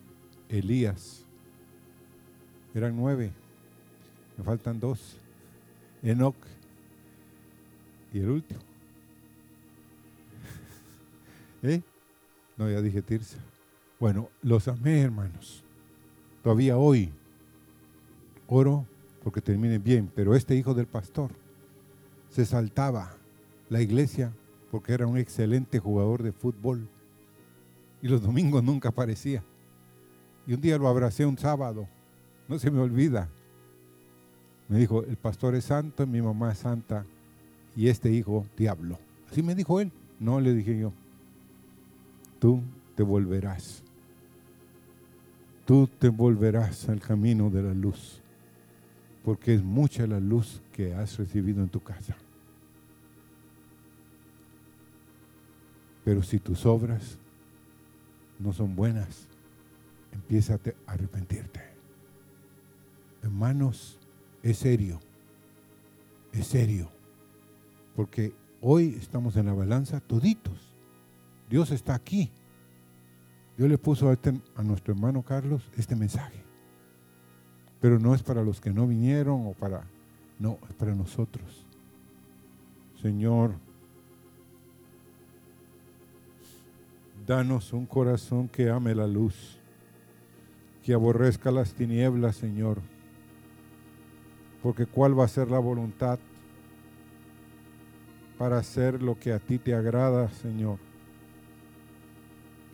Elías. 0.48 1.24
Eran 2.74 2.96
nueve. 2.96 3.30
Me 4.36 4.44
faltan 4.44 4.80
dos. 4.80 5.16
Enoch 6.02 6.34
y 8.12 8.18
el 8.18 8.30
último. 8.30 8.60
¿Eh? 11.62 11.80
No, 12.58 12.68
ya 12.68 12.82
dije 12.82 13.00
Tirsa. 13.00 13.38
Bueno, 14.00 14.28
los 14.42 14.66
amé, 14.68 15.00
hermanos. 15.00 15.62
Todavía 16.42 16.76
hoy 16.76 17.10
oro 18.48 18.86
porque 19.22 19.40
terminen 19.40 19.82
bien, 19.82 20.10
pero 20.14 20.34
este 20.34 20.54
hijo 20.54 20.74
del 20.74 20.86
pastor 20.86 21.30
se 22.28 22.44
saltaba 22.44 23.16
la 23.74 23.82
iglesia 23.82 24.32
porque 24.70 24.92
era 24.92 25.04
un 25.04 25.18
excelente 25.18 25.80
jugador 25.80 26.22
de 26.22 26.30
fútbol 26.30 26.88
y 28.00 28.06
los 28.06 28.22
domingos 28.22 28.62
nunca 28.62 28.90
aparecía. 28.90 29.42
Y 30.46 30.54
un 30.54 30.60
día 30.60 30.78
lo 30.78 30.86
abracé 30.86 31.26
un 31.26 31.36
sábado, 31.36 31.88
no 32.46 32.56
se 32.60 32.70
me 32.70 32.78
olvida. 32.78 33.28
Me 34.68 34.78
dijo, 34.78 35.02
el 35.02 35.16
pastor 35.16 35.56
es 35.56 35.64
santo, 35.64 36.06
mi 36.06 36.22
mamá 36.22 36.52
es 36.52 36.58
santa 36.58 37.04
y 37.74 37.88
este 37.88 38.12
hijo 38.12 38.46
diablo. 38.56 38.96
Así 39.28 39.42
me 39.42 39.56
dijo 39.56 39.80
él. 39.80 39.90
No, 40.20 40.40
le 40.40 40.54
dije 40.54 40.78
yo, 40.78 40.92
tú 42.38 42.62
te 42.94 43.02
volverás. 43.02 43.82
Tú 45.64 45.88
te 45.98 46.10
volverás 46.10 46.88
al 46.88 47.00
camino 47.00 47.50
de 47.50 47.62
la 47.64 47.74
luz. 47.74 48.20
porque 49.24 49.54
es 49.54 49.64
mucha 49.64 50.06
la 50.06 50.20
luz 50.20 50.62
que 50.70 50.94
has 50.94 51.18
recibido 51.18 51.60
en 51.60 51.70
tu 51.70 51.80
casa. 51.80 52.14
Pero 56.04 56.22
si 56.22 56.38
tus 56.38 56.66
obras 56.66 57.18
no 58.38 58.52
son 58.52 58.76
buenas, 58.76 59.26
empieza 60.12 60.54
a 60.54 60.92
arrepentirte. 60.92 61.60
Hermanos, 63.22 63.98
es 64.42 64.58
serio, 64.58 65.00
es 66.32 66.46
serio, 66.46 66.90
porque 67.96 68.34
hoy 68.60 68.96
estamos 69.00 69.36
en 69.36 69.46
la 69.46 69.54
balanza 69.54 70.00
toditos. 70.00 70.74
Dios 71.48 71.70
está 71.70 71.94
aquí. 71.94 72.30
Dios 73.56 73.68
le 73.68 73.78
puso 73.78 74.08
a, 74.08 74.12
este, 74.12 74.34
a 74.56 74.62
nuestro 74.62 74.92
hermano 74.92 75.22
Carlos 75.22 75.70
este 75.76 75.96
mensaje. 75.96 76.42
Pero 77.80 77.98
no 77.98 78.14
es 78.14 78.22
para 78.22 78.42
los 78.42 78.60
que 78.60 78.72
no 78.72 78.86
vinieron 78.86 79.46
o 79.46 79.52
para... 79.52 79.84
No, 80.38 80.58
es 80.68 80.74
para 80.74 80.94
nosotros. 80.94 81.64
Señor, 83.00 83.54
danos 87.26 87.72
un 87.72 87.86
corazón 87.86 88.48
que 88.48 88.70
ame 88.70 88.94
la 88.94 89.06
luz, 89.06 89.58
que 90.82 90.94
aborrezca 90.94 91.50
las 91.50 91.74
tinieblas, 91.74 92.36
Señor. 92.36 92.78
Porque 94.62 94.86
¿cuál 94.86 95.18
va 95.18 95.24
a 95.24 95.28
ser 95.28 95.50
la 95.50 95.58
voluntad 95.58 96.18
para 98.38 98.58
hacer 98.58 99.02
lo 99.02 99.18
que 99.18 99.32
a 99.32 99.38
ti 99.38 99.58
te 99.58 99.74
agrada, 99.74 100.28
Señor? 100.30 100.78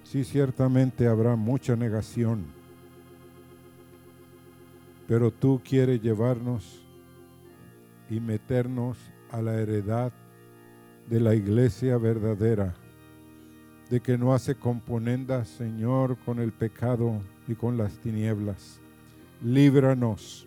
Sí, 0.05 0.25
ciertamente 0.25 1.07
habrá 1.07 1.37
mucha 1.37 1.77
negación 1.77 2.61
pero 5.11 5.33
tú 5.33 5.61
quieres 5.65 6.01
llevarnos 6.01 6.85
y 8.09 8.21
meternos 8.21 8.97
a 9.33 9.43
la 9.43 9.61
heredad 9.61 10.13
de 11.09 11.19
la 11.19 11.35
iglesia 11.35 11.99
verdadera, 11.99 12.77
de 13.91 14.01
que 14.01 14.17
no 14.17 14.33
hace 14.33 14.55
componendas, 14.55 15.49
Señor, 15.49 16.17
con 16.25 16.39
el 16.39 16.53
pecado 16.53 17.21
y 17.49 17.55
con 17.55 17.77
las 17.77 17.99
tinieblas. 17.99 18.81
Líbranos, 19.43 20.47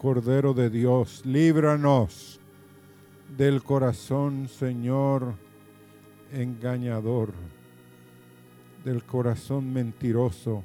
Cordero 0.00 0.52
de 0.52 0.68
Dios, 0.68 1.22
líbranos 1.24 2.40
del 3.36 3.62
corazón, 3.62 4.48
Señor, 4.48 5.34
engañador, 6.32 7.32
del 8.84 9.04
corazón 9.04 9.72
mentiroso 9.72 10.64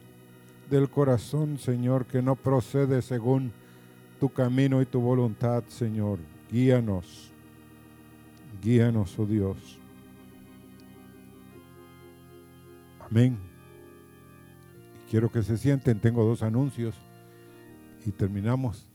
del 0.70 0.90
corazón, 0.90 1.58
Señor, 1.58 2.06
que 2.06 2.22
no 2.22 2.36
procede 2.36 3.02
según 3.02 3.52
tu 4.20 4.30
camino 4.30 4.82
y 4.82 4.86
tu 4.86 5.00
voluntad, 5.00 5.64
Señor. 5.68 6.20
Guíanos, 6.52 7.32
guíanos, 8.62 9.18
oh 9.18 9.26
Dios. 9.26 9.77
Amén. 13.10 13.38
Quiero 15.10 15.32
que 15.32 15.42
se 15.42 15.58
sienten, 15.58 16.02
tengo 16.02 16.26
dos 16.26 16.44
anuncios 16.44 16.96
y 18.06 18.12
terminamos. 18.12 18.87